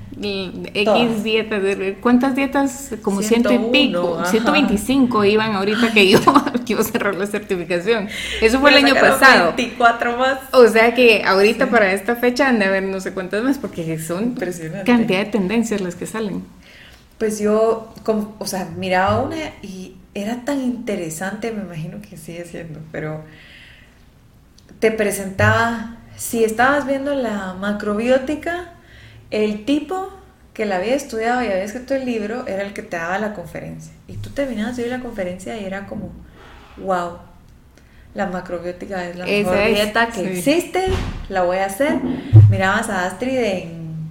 X 0.74 1.24
dietas. 1.24 1.61
¿Cuántas 2.01 2.36
dietas? 2.36 2.91
Como 3.01 3.22
ciento 3.22 3.51
y 3.51 3.57
pico, 3.72 4.24
125 4.26 5.26
iban 5.26 5.53
ahorita 5.53 5.93
que 5.93 6.09
yo, 6.09 6.20
que 6.65 6.74
iba 6.74 6.82
a 6.82 6.86
cerrar 6.86 7.15
la 7.15 7.28
certificación. 7.28 8.07
Eso 8.41 8.59
fue 8.59 8.72
el 8.72 8.86
año 8.86 8.95
pasado. 8.95 9.53
24 9.55 10.18
más. 10.18 10.39
O 10.53 10.68
sea 10.68 10.93
que 10.93 11.24
ahorita 11.24 11.70
para 11.70 11.91
esta 11.91 12.15
fecha 12.15 12.47
han 12.47 12.59
de 12.59 12.65
haber 12.65 12.84
no 12.84 12.99
sé 12.99 13.13
cuántas 13.13 13.43
más 13.43 13.57
porque 13.57 13.99
son 13.99 14.36
cantidad 14.86 15.20
de 15.20 15.26
tendencias 15.26 15.82
las 15.82 15.95
que 15.95 16.05
salen. 16.05 16.43
Pues 17.18 17.39
yo, 17.39 17.93
como, 18.03 18.36
o 18.38 18.45
sea, 18.45 18.70
miraba 18.78 19.22
una 19.22 19.38
y 19.63 19.95
era 20.13 20.45
tan 20.45 20.61
interesante, 20.61 21.51
me 21.51 21.63
imagino 21.63 21.99
que 22.01 22.15
sigue 22.15 22.45
siendo, 22.45 22.80
pero 22.91 23.24
te 24.80 24.91
presentaba 24.91 25.97
si 26.17 26.43
estabas 26.43 26.86
viendo 26.88 27.13
la 27.13 27.53
macrobiótica, 27.53 28.71
el 29.30 29.65
tipo 29.65 30.11
que 30.53 30.65
la 30.65 30.78
había 30.78 30.95
estudiado 30.95 31.43
y 31.43 31.45
había 31.45 31.63
escrito 31.63 31.93
el 31.93 32.05
libro 32.05 32.47
era 32.47 32.63
el 32.63 32.73
que 32.73 32.82
te 32.82 32.97
daba 32.97 33.19
la 33.19 33.34
conferencia. 33.34 33.93
Y 34.07 34.17
tú 34.17 34.32
terminabas 34.32 34.75
de 34.75 34.84
oír 34.84 34.91
la 34.91 34.99
conferencia 34.99 35.55
y 35.59 35.65
era 35.65 35.86
como, 35.86 36.11
wow, 36.78 37.19
la 38.15 38.25
macrobiótica 38.25 39.07
es 39.07 39.15
la 39.15 39.25
mejor 39.25 39.65
dieta 39.67 40.07
que 40.07 40.38
existe, 40.38 40.86
la 41.30 41.43
voy 41.43 41.57
a 41.57 41.65
hacer. 41.65 41.99
Mirabas 42.49 42.89
a 42.89 43.05
Astrid 43.05 43.38
en 43.38 44.09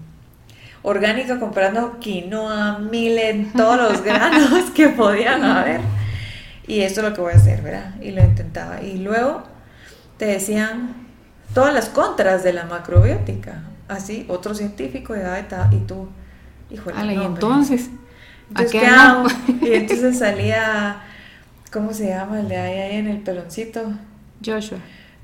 orgánica 0.83 1.41
comprando 1.41 1.99
quinoa, 1.99 2.79
milen, 2.79 3.53
todos 3.53 3.77
los 3.77 4.03
granos 4.05 4.71
que 4.71 4.91
podían 4.91 5.43
haber. 5.43 5.81
Y 6.69 6.83
esto 6.83 7.01
es 7.01 7.09
lo 7.09 7.14
que 7.14 7.21
voy 7.21 7.33
a 7.33 7.37
hacer, 7.37 7.62
¿verdad? 7.62 7.95
Y 8.01 8.12
lo 8.12 8.23
intentaba. 8.23 8.81
Y 8.83 8.99
luego 8.99 9.56
te 10.17 10.27
decían 10.27 10.95
todas 11.55 11.73
las 11.73 11.89
contras 11.89 12.45
de 12.45 12.53
la 12.53 12.64
macrobiótica. 12.64 13.62
Así, 13.89 14.27
otro 14.29 14.55
científico 14.55 15.14
y 15.17 15.77
tú, 15.87 16.09
híjole. 16.71 17.14
y 17.14 17.23
entonces, 17.23 17.91
entonces 18.49 18.73
¿qué 18.73 18.87
hago? 18.87 19.29
Y 19.62 19.75
entonces 19.75 20.19
salía, 20.19 21.03
¿cómo 21.73 21.93
se 21.93 22.09
llama 22.09 22.41
el 22.41 22.49
de 22.49 22.57
ahí, 22.57 22.79
ahí 22.81 22.97
en 22.97 23.07
el 23.07 23.21
peloncito? 23.21 23.93
Joshua. 24.45 24.79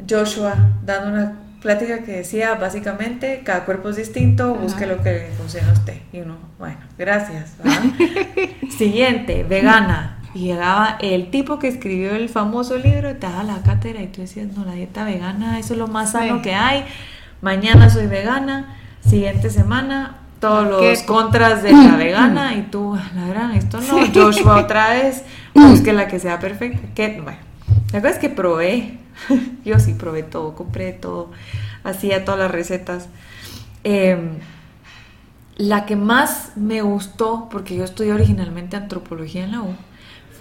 Joshua, 0.08 0.54
dando 0.84 1.12
una 1.12 1.38
plática 1.60 2.02
que 2.02 2.12
decía 2.12 2.54
básicamente 2.54 3.42
cada 3.44 3.64
cuerpo 3.64 3.88
es 3.88 3.96
distinto, 3.96 4.54
busque 4.54 4.86
lo 4.86 5.02
que 5.02 5.12
le 5.12 5.30
funcione 5.32 5.68
a 5.68 5.72
usted. 5.72 5.96
Y 6.12 6.20
uno, 6.20 6.36
bueno, 6.58 6.78
gracias. 6.98 7.54
Siguiente, 8.78 9.44
vegana. 9.44 10.21
Y 10.34 10.44
llegaba 10.44 10.96
el 11.00 11.30
tipo 11.30 11.58
que 11.58 11.68
escribió 11.68 12.14
el 12.14 12.28
famoso 12.28 12.78
libro 12.78 13.10
y 13.10 13.14
te 13.14 13.26
daba 13.26 13.42
la 13.42 13.62
cátedra 13.62 14.02
y 14.02 14.06
tú 14.06 14.22
decías, 14.22 14.48
no, 14.56 14.64
la 14.64 14.72
dieta 14.72 15.04
vegana, 15.04 15.58
eso 15.58 15.74
es 15.74 15.78
lo 15.78 15.88
más 15.88 16.12
sano 16.12 16.40
que 16.40 16.54
hay. 16.54 16.84
Mañana 17.42 17.90
soy 17.90 18.06
vegana, 18.06 18.76
siguiente 19.04 19.50
semana 19.50 20.16
todos 20.42 20.66
los 20.66 21.02
contras 21.04 21.62
de 21.62 21.70
la 21.70 21.94
vegana 21.96 22.56
y 22.56 22.62
tú, 22.62 22.98
la 23.14 23.26
verdad, 23.26 23.54
esto 23.54 23.80
no, 23.80 24.06
Joshua 24.12 24.58
otra 24.58 24.90
vez, 24.90 25.22
busque 25.54 25.92
la 25.92 26.08
que 26.08 26.18
sea 26.18 26.40
perfecta. 26.40 26.80
Que, 26.96 27.20
bueno, 27.20 27.38
la 27.92 28.00
verdad 28.00 28.10
es 28.10 28.18
que 28.18 28.28
probé, 28.28 28.98
yo 29.64 29.78
sí 29.78 29.94
probé 29.94 30.24
todo, 30.24 30.56
compré 30.56 30.92
todo, 30.92 31.30
hacía 31.84 32.24
todas 32.24 32.40
las 32.40 32.50
recetas. 32.50 33.08
Em, 33.84 34.30
la 35.56 35.86
que 35.86 35.94
más 35.94 36.52
me 36.56 36.82
gustó, 36.82 37.48
porque 37.48 37.76
yo 37.76 37.84
estudié 37.84 38.12
originalmente 38.12 38.76
antropología 38.76 39.44
en 39.44 39.52
la 39.52 39.62
U, 39.62 39.76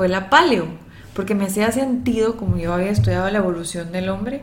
fue 0.01 0.09
la 0.09 0.31
paleo, 0.31 0.65
porque 1.13 1.35
me 1.35 1.43
hacía 1.43 1.71
sentido, 1.71 2.35
como 2.35 2.57
yo 2.57 2.73
había 2.73 2.89
estudiado 2.89 3.29
la 3.29 3.37
evolución 3.37 3.91
del 3.91 4.09
hombre, 4.09 4.41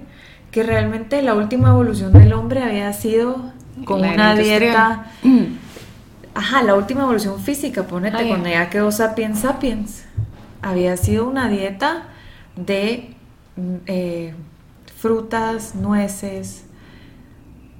que 0.52 0.62
realmente 0.62 1.20
la 1.20 1.34
última 1.34 1.70
evolución 1.70 2.12
del 2.12 2.32
hombre 2.32 2.62
había 2.62 2.92
sido 2.92 3.52
con 3.84 3.98
una 4.04 4.36
dieta... 4.36 5.06
Ajá, 6.36 6.62
la 6.62 6.76
última 6.76 7.02
evolución 7.02 7.40
física, 7.40 7.82
ponete, 7.82 8.28
cuando 8.28 8.48
ya 8.48 8.70
quedó 8.70 8.92
sapiens 8.92 9.40
sapiens, 9.40 10.04
había 10.62 10.96
sido 10.96 11.28
una 11.28 11.48
dieta 11.48 12.04
de 12.54 13.16
mm, 13.56 13.74
eh, 13.86 14.34
frutas, 14.96 15.74
nueces, 15.74 16.66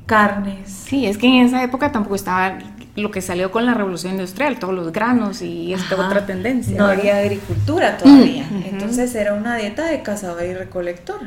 carnes. 0.07 0.69
Sí, 0.69 1.07
es 1.07 1.17
que 1.17 1.29
en 1.29 1.47
esa 1.47 1.63
época 1.63 1.93
tampoco 1.93 2.17
estaba 2.17 2.59
lo 2.99 3.11
que 3.11 3.23
salió 3.23 3.51
con 3.51 3.65
la 3.67 3.75
revolución 3.75 4.13
industrial, 4.13 4.59
todos 4.59 4.75
los 4.75 4.93
granos 4.93 5.43
y 5.43 5.73
esta 5.73 5.97
otra 5.97 6.27
tendencia. 6.27 6.77
No 6.77 6.87
había 6.87 7.19
agricultura 7.19 7.97
todavía. 7.97 8.49
Entonces 8.65 9.15
era 9.15 9.35
una 9.35 9.57
dieta 9.57 9.87
de 9.87 10.03
cazador 10.03 10.45
y 10.45 10.55
recolector. 10.55 11.21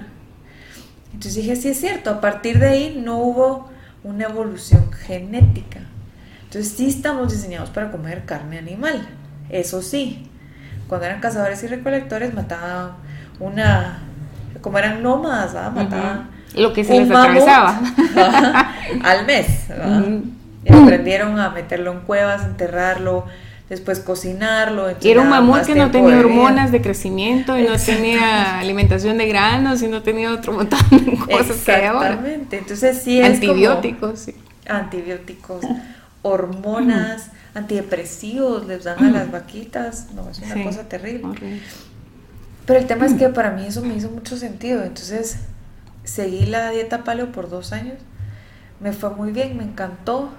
Entonces 1.14 1.36
dije, 1.36 1.56
sí 1.56 1.70
es 1.70 1.80
cierto, 1.80 2.10
a 2.10 2.22
partir 2.22 2.60
de 2.60 2.68
ahí 2.68 3.02
no 3.04 3.18
hubo 3.18 3.70
una 4.04 4.26
evolución 4.26 4.92
genética. 4.92 5.80
Entonces 6.44 6.74
sí 6.76 6.88
estamos 6.90 7.32
diseñados 7.32 7.70
para 7.70 7.92
comer 7.92 8.26
carne 8.26 8.58
animal. 8.58 9.08
Eso 9.50 9.82
sí, 9.82 10.30
cuando 10.88 11.08
eran 11.08 11.20
cazadores 11.20 11.62
y 11.64 11.68
recolectores 11.68 12.34
mataban 12.34 12.92
una, 13.40 14.00
como 14.62 14.78
eran 14.78 15.02
nómadas, 15.04 15.54
mataban 15.74 16.30
lo 16.56 16.74
que 16.74 16.84
se 16.84 17.00
les 17.00 17.10
atravesaba 17.10 17.80
al 19.04 19.26
mes. 19.26 19.48
Y 19.70 20.41
aprendieron 20.70 21.40
a 21.40 21.50
meterlo 21.50 21.92
en 21.92 22.00
cuevas, 22.02 22.44
enterrarlo, 22.46 23.26
después 23.72 24.02
cocinarlo. 24.02 24.90
era 24.90 25.22
un 25.22 25.30
mamut 25.30 25.62
que 25.62 25.76
no 25.76 25.92
tenía 25.92 26.20
hormonas 26.20 26.72
de 26.72 26.82
crecimiento 26.82 27.58
y 27.58 27.64
no 27.64 27.78
tenía 27.78 28.60
alimentación 28.60 29.18
de 29.18 29.28
granos 29.28 29.82
y 29.82 29.88
no 29.88 30.04
tenía 30.04 30.32
otro 30.34 30.52
montón 30.54 30.80
de 30.92 31.18
cosas 31.38 31.58
que 31.58 31.86
ahora. 31.86 32.10
Exactamente, 32.10 32.58
entonces 32.58 33.02
sí 33.02 33.22
es 33.22 33.36
Antibióticos, 33.36 34.20
sí. 34.20 34.36
Antibióticos, 34.68 35.66
hormonas, 36.22 37.32
antidepresivos 37.54 38.68
les 38.68 38.84
dan 38.84 39.04
a 39.04 39.10
las 39.10 39.32
vaquitas, 39.32 40.08
no, 40.14 40.30
es 40.30 40.40
una 40.40 40.64
cosa 40.64 40.90
terrible. 40.90 41.34
Pero 42.66 42.80
el 42.80 42.88
tema 42.88 43.06
es 43.06 43.14
que 43.14 43.30
para 43.30 43.52
mí 43.52 43.66
eso 43.66 43.82
me 43.82 43.96
hizo 43.96 44.10
mucho 44.10 44.38
sentido, 44.38 44.84
entonces 44.84 45.38
seguí 46.04 46.46
la 46.46 46.70
dieta 46.72 47.04
paleo 47.04 47.32
por 47.32 47.50
dos 47.50 47.72
años, 47.72 47.96
me 48.80 48.92
fue 48.92 49.12
muy 49.12 49.32
bien, 49.32 49.58
me 49.58 49.64
encantó. 49.64 50.30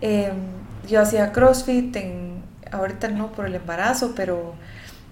Em, 0.00 0.34
yo 0.88 1.00
hacía 1.00 1.32
CrossFit, 1.32 1.94
en, 1.96 2.42
ahorita 2.70 3.08
no 3.08 3.32
por 3.32 3.46
el 3.46 3.54
embarazo, 3.54 4.14
pero 4.14 4.54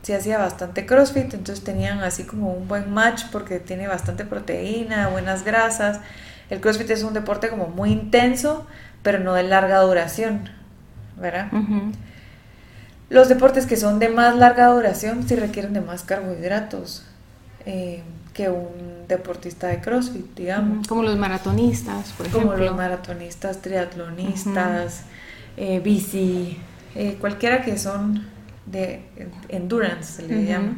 sí 0.03 0.13
hacía 0.13 0.39
bastante 0.39 0.85
CrossFit, 0.87 1.35
entonces 1.35 1.65
tenían 1.65 2.01
así 2.01 2.25
como 2.25 2.53
un 2.53 2.69
buen 2.69 2.93
match 2.93 3.25
porque 3.31 3.61
tiene 3.61 3.89
bastante 3.89 4.25
proteína, 4.25 5.09
buenas 5.09 5.45
grasas. 5.45 6.01
El 6.51 6.61
CrossFit 6.61 6.91
es 6.91 7.03
un 7.03 7.15
deporte 7.15 7.49
como 7.49 7.69
muy 7.69 7.93
intenso, 7.93 8.67
pero 9.03 9.19
no 9.19 9.35
de 9.35 9.45
larga 9.45 9.81
duración, 9.81 10.51
¿verdad? 11.17 11.51
Los 13.09 13.29
deportes 13.29 13.67
que 13.67 13.77
son 13.77 13.99
de 13.99 14.09
más 14.09 14.37
larga 14.37 14.67
duración 14.69 15.27
sí 15.29 15.37
requieren 15.37 15.73
de 15.73 15.81
más 15.81 16.03
carbohidratos 16.03 17.05
eh, 17.67 18.03
que 18.33 18.49
un 18.49 19.07
deportista 19.09 19.69
de 19.69 19.81
CrossFit, 19.81 20.35
digamos. 20.35 20.89
Como 20.89 21.03
los 21.03 21.17
maratonistas, 21.17 22.13
por 22.13 22.27
ejemplo. 22.27 22.51
Como 22.51 22.65
los 22.65 22.77
maratonistas, 22.77 23.61
triatlonistas, 23.61 25.03
eh, 25.57 25.81
bici, 25.81 26.59
eh, 26.95 27.17
cualquiera 27.21 27.63
que 27.63 27.77
son 27.79 28.27
de 28.67 29.03
endurance, 29.49 30.23
se 30.23 30.29
le 30.29 30.45
llama. 30.45 30.77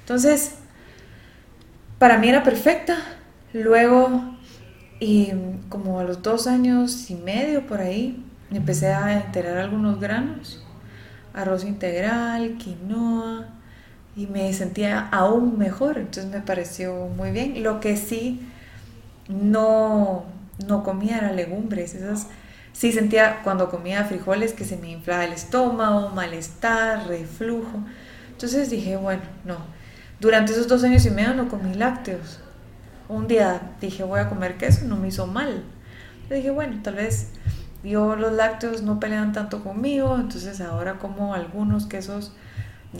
Entonces, 0.00 0.56
para 1.98 2.18
mí 2.18 2.28
era 2.28 2.42
perfecta. 2.42 2.98
Luego, 3.52 4.36
y 5.00 5.32
como 5.68 6.00
a 6.00 6.04
los 6.04 6.22
dos 6.22 6.46
años 6.46 7.10
y 7.10 7.14
medio 7.14 7.66
por 7.66 7.80
ahí, 7.80 8.22
empecé 8.50 8.88
a 8.88 9.24
enterar 9.24 9.58
algunos 9.58 10.00
granos, 10.00 10.62
arroz 11.32 11.64
integral, 11.64 12.56
quinoa, 12.58 13.48
y 14.16 14.26
me 14.26 14.52
sentía 14.52 15.08
aún 15.10 15.58
mejor, 15.58 15.98
entonces 15.98 16.26
me 16.26 16.40
pareció 16.40 17.08
muy 17.16 17.30
bien. 17.30 17.62
Lo 17.62 17.80
que 17.80 17.96
sí 17.96 18.40
no, 19.28 20.24
no 20.66 20.84
comía 20.84 21.18
era 21.18 21.32
legumbres, 21.32 21.94
esas 21.94 22.28
sí 22.72 22.92
sentía 22.92 23.40
cuando 23.42 23.70
comía 23.70 24.04
frijoles 24.04 24.52
que 24.52 24.64
se 24.64 24.76
me 24.76 24.90
inflaba 24.90 25.24
el 25.24 25.32
estómago, 25.32 26.10
malestar, 26.10 27.06
reflujo. 27.06 27.80
Entonces 28.30 28.70
dije, 28.70 28.96
bueno, 28.96 29.22
no. 29.44 29.56
Durante 30.20 30.52
esos 30.52 30.68
dos 30.68 30.84
años 30.84 31.04
y 31.06 31.10
medio 31.10 31.34
no 31.34 31.48
comí 31.48 31.74
lácteos. 31.74 32.40
Un 33.08 33.26
día 33.26 33.72
dije, 33.80 34.02
voy 34.02 34.20
a 34.20 34.28
comer 34.28 34.56
queso, 34.56 34.86
no 34.86 34.96
me 34.96 35.08
hizo 35.08 35.26
mal. 35.26 35.64
Le 36.28 36.36
dije, 36.36 36.50
bueno, 36.50 36.80
tal 36.82 36.94
vez 36.94 37.28
yo 37.82 38.16
los 38.16 38.32
lácteos 38.32 38.82
no 38.82 38.98
pelean 38.98 39.32
tanto 39.32 39.62
conmigo, 39.62 40.16
entonces 40.16 40.60
ahora 40.60 40.94
como 40.94 41.34
algunos 41.34 41.86
quesos, 41.86 42.32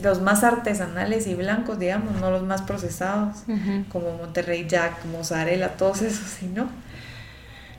los 0.01 0.21
más 0.21 0.43
artesanales 0.43 1.27
y 1.27 1.35
blancos, 1.35 1.79
digamos, 1.79 2.19
no 2.19 2.31
los 2.31 2.43
más 2.43 2.61
procesados, 2.63 3.43
como 3.91 4.17
Monterrey 4.17 4.65
Jack, 4.67 5.05
mozzarella, 5.05 5.77
todos 5.77 6.01
esos, 6.01 6.27
sino 6.27 6.67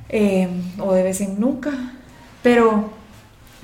Em, 0.09 0.63
o 0.79 0.93
de 0.93 1.03
vez 1.03 1.21
en 1.21 1.41
nunca. 1.41 1.71
Pero 2.43 2.93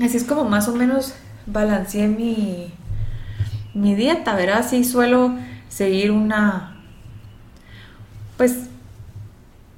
así 0.02 0.16
es 0.16 0.24
como 0.24 0.44
más 0.44 0.68
o 0.68 0.74
menos 0.74 1.14
balanceé 1.46 2.08
mi, 2.08 2.72
mi 3.74 3.94
dieta, 3.94 4.34
¿verdad? 4.34 4.66
Sí 4.68 4.84
suelo 4.84 5.36
seguir 5.68 6.10
una... 6.10 6.76
Pues 8.36 8.66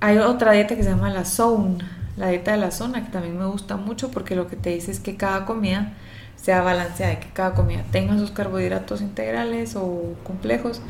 hay 0.01 0.18
otra 0.18 0.53
dieta 0.53 0.77
que 0.77 0.83
se 0.83 0.91
llama 0.91 1.11
la 1.11 1.25
zone, 1.25 1.79
la 2.16 2.29
dieta 2.29 2.53
de 2.53 2.59
la 2.59 2.70
zona, 2.70 3.05
que 3.05 3.11
también 3.11 3.39
me 3.39 3.47
gusta 3.47 3.77
mucho 3.77 4.11
porque 4.11 4.37
lo 4.37 4.47
que 4.49 4.57
te 4.57 4.70
dice 4.70 4.91
es 4.91 5.01
que 5.01 5.16
cada 5.16 5.45
comida 5.45 5.93
sea 6.45 6.61
balanceada, 6.61 7.20
que 7.20 7.28
cada 7.28 7.55
comida 7.55 7.84
tenga 7.90 8.18
sus 8.18 8.30
carbohidratos 8.30 9.01
integrales 9.01 9.76
o 9.76 10.14
complejos, 10.24 10.82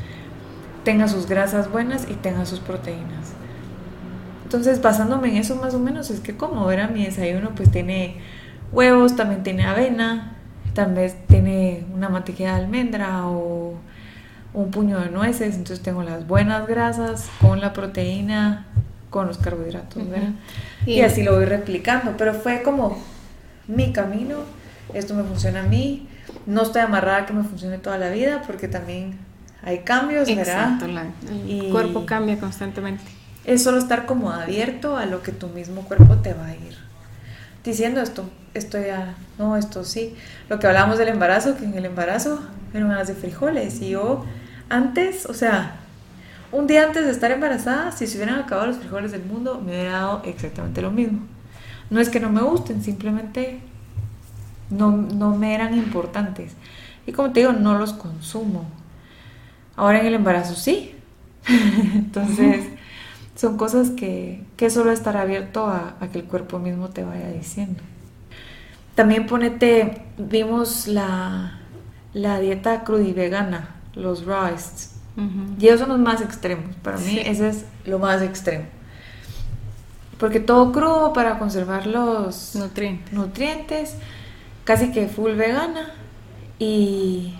tenga 0.82 1.06
sus 1.06 1.28
grasas 1.28 1.70
buenas 1.70 2.08
y 2.10 2.14
tenga 2.14 2.44
sus 2.44 2.58
proteínas. 2.58 3.34
Entonces, 4.42 4.82
basándome 4.82 5.28
en 5.28 5.36
eso 5.36 5.54
más 5.54 5.72
o 5.74 5.78
menos, 5.78 6.10
es 6.10 6.18
que 6.18 6.36
como 6.36 6.68
era 6.72 6.88
mi 6.88 7.04
desayuno, 7.04 7.50
pues 7.54 7.70
tiene 7.70 8.16
huevos, 8.72 9.14
también 9.14 9.44
tiene 9.44 9.64
avena, 9.64 10.36
también 10.74 11.12
tiene 11.28 11.86
una 11.94 12.08
mantequilla 12.08 12.56
de 12.56 12.64
almendra 12.64 13.28
o 13.28 13.74
un 14.54 14.70
puño 14.72 14.98
de 14.98 15.10
nueces, 15.10 15.54
entonces 15.54 15.82
tengo 15.84 16.02
las 16.02 16.26
buenas 16.26 16.66
grasas 16.66 17.28
con 17.40 17.60
la 17.60 17.72
proteína, 17.72 18.66
con 19.08 19.28
los 19.28 19.38
carbohidratos, 19.38 20.10
¿verdad? 20.10 20.30
y, 20.84 21.02
así 21.02 21.22
lo 21.22 21.36
voy 21.36 21.44
replicando, 21.44 22.16
pero 22.16 22.34
fue 22.34 22.62
como 22.62 22.98
mi 23.68 23.92
camino, 23.92 24.38
esto 24.92 25.14
me 25.14 25.22
funciona 25.22 25.60
a 25.60 25.64
mí, 25.64 26.08
no 26.46 26.62
estoy 26.62 26.82
amarrada 26.82 27.18
a 27.18 27.26
que 27.26 27.32
me 27.32 27.44
funcione 27.44 27.78
toda 27.78 27.98
la 27.98 28.10
vida 28.10 28.42
porque 28.46 28.68
también 28.68 29.18
hay 29.62 29.78
cambios, 29.80 30.28
¿verdad? 30.28 30.74
Exacto, 30.74 30.86
el 30.86 31.70
cuerpo 31.70 32.04
cambia 32.06 32.38
constantemente. 32.38 33.04
Es 33.44 33.62
solo 33.62 33.78
estar 33.78 34.06
como 34.06 34.30
abierto 34.30 34.96
a 34.96 35.06
lo 35.06 35.22
que 35.22 35.32
tu 35.32 35.48
mismo 35.48 35.82
cuerpo 35.82 36.16
te 36.16 36.34
va 36.34 36.46
a 36.46 36.54
ir 36.54 36.84
diciendo 37.64 38.02
esto, 38.02 38.28
esto 38.52 38.78
ya, 38.78 39.14
no, 39.38 39.56
esto 39.56 39.84
sí. 39.84 40.14
Lo 40.48 40.58
que 40.58 40.66
hablábamos 40.66 40.98
del 40.98 41.08
embarazo, 41.08 41.56
que 41.56 41.64
en 41.64 41.74
el 41.74 41.86
embarazo 41.86 42.40
eran 42.72 42.90
ganas 42.90 43.08
de 43.08 43.14
frijoles 43.14 43.80
y 43.80 43.90
yo 43.90 44.24
antes, 44.68 45.26
o 45.26 45.34
sea, 45.34 45.76
un 46.52 46.66
día 46.66 46.84
antes 46.84 47.06
de 47.06 47.10
estar 47.10 47.32
embarazada, 47.32 47.90
si 47.90 48.06
se 48.06 48.18
hubieran 48.18 48.38
acabado 48.38 48.68
los 48.68 48.76
frijoles 48.76 49.10
del 49.12 49.24
mundo, 49.24 49.60
me 49.64 49.72
hubiera 49.72 49.92
dado 49.92 50.22
exactamente 50.24 50.82
lo 50.82 50.90
mismo. 50.90 51.20
No 51.90 52.00
es 52.00 52.08
que 52.08 52.20
no 52.20 52.30
me 52.30 52.42
gusten, 52.42 52.82
simplemente 52.82 53.60
no, 54.76 54.92
no 54.92 55.34
me 55.36 55.54
eran 55.54 55.74
importantes. 55.74 56.54
Y 57.06 57.12
como 57.12 57.32
te 57.32 57.40
digo, 57.40 57.52
no 57.52 57.78
los 57.78 57.92
consumo. 57.92 58.66
Ahora 59.76 60.00
en 60.00 60.06
el 60.06 60.14
embarazo 60.14 60.54
sí. 60.54 60.94
Entonces, 61.46 62.66
son 63.34 63.56
cosas 63.56 63.90
que, 63.90 64.44
que 64.56 64.70
solo 64.70 64.90
estar 64.92 65.16
abierto 65.16 65.66
a, 65.66 65.96
que 66.12 66.18
el 66.18 66.24
cuerpo 66.24 66.58
mismo 66.58 66.88
te 66.88 67.04
vaya 67.04 67.28
diciendo. 67.28 67.82
También 68.94 69.26
ponete, 69.26 70.02
vimos 70.18 70.86
la, 70.86 71.58
la 72.12 72.38
dieta 72.38 72.84
crudivegana, 72.84 73.76
los 73.94 74.24
rice. 74.24 74.94
Y 75.60 75.68
esos 75.68 75.80
son 75.80 75.90
los 75.90 75.98
más 75.98 76.20
extremos. 76.20 76.74
Para 76.82 76.98
mí 76.98 77.20
ese 77.24 77.48
es 77.48 77.64
lo 77.84 78.00
más 78.00 78.20
extremo. 78.22 78.64
Porque 80.18 80.40
todo 80.40 80.72
crudo 80.72 81.12
para 81.12 81.38
conservar 81.38 81.86
los 81.86 82.54
nutrientes. 82.56 83.12
nutrientes 83.12 83.96
casi 84.64 84.90
que 84.90 85.08
full 85.08 85.32
vegana. 85.32 85.92
Y, 86.58 87.34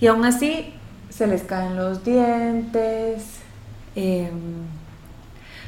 y 0.00 0.06
aún 0.06 0.24
así 0.24 0.72
se 1.10 1.26
les 1.26 1.42
caen 1.42 1.76
los 1.76 2.04
dientes. 2.04 3.22
Eh, 3.96 4.30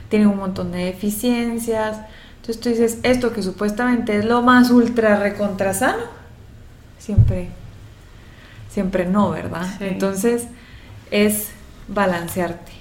tienen 0.09 0.29
un 0.29 0.39
montón 0.39 0.73
de 0.73 0.87
deficiencias. 0.87 1.99
Entonces 2.37 2.61
tú 2.61 2.69
dices, 2.69 2.99
esto 3.03 3.33
que 3.33 3.43
supuestamente 3.43 4.17
es 4.19 4.25
lo 4.25 4.43
más 4.43 4.71
ultra 4.71 5.19
recontrasano, 5.19 6.05
siempre, 6.99 7.49
siempre 8.71 9.05
no, 9.05 9.31
¿verdad? 9.31 9.67
Entonces 9.81 10.47
es 11.11 11.49
balancearte. 11.89 12.73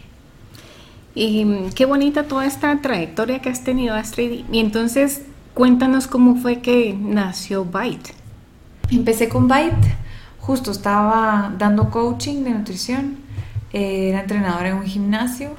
Y 1.16 1.46
mm, 1.46 1.72
qué 1.72 1.86
bonita 1.86 2.24
toda 2.24 2.46
esta 2.46 2.80
trayectoria 2.82 3.40
que 3.40 3.50
has 3.50 3.64
tenido, 3.64 3.96
Astrid. 3.96 4.46
Y 4.52 4.60
entonces, 4.60 5.24
cuéntanos 5.56 6.06
cómo 6.06 6.36
fue 6.36 6.62
que 6.62 6.94
nació 6.94 7.66
Byte. 7.66 8.14
Empecé 8.92 9.30
con 9.30 9.48
Byte, 9.48 9.96
justo 10.40 10.70
estaba 10.70 11.56
dando 11.58 11.90
coaching 11.90 12.44
de 12.44 12.52
nutrición, 12.52 13.18
eh, 13.74 14.10
era 14.10 14.22
entrenadora 14.22 14.70
en 14.70 14.76
un 14.76 14.86
gimnasio 14.86 15.56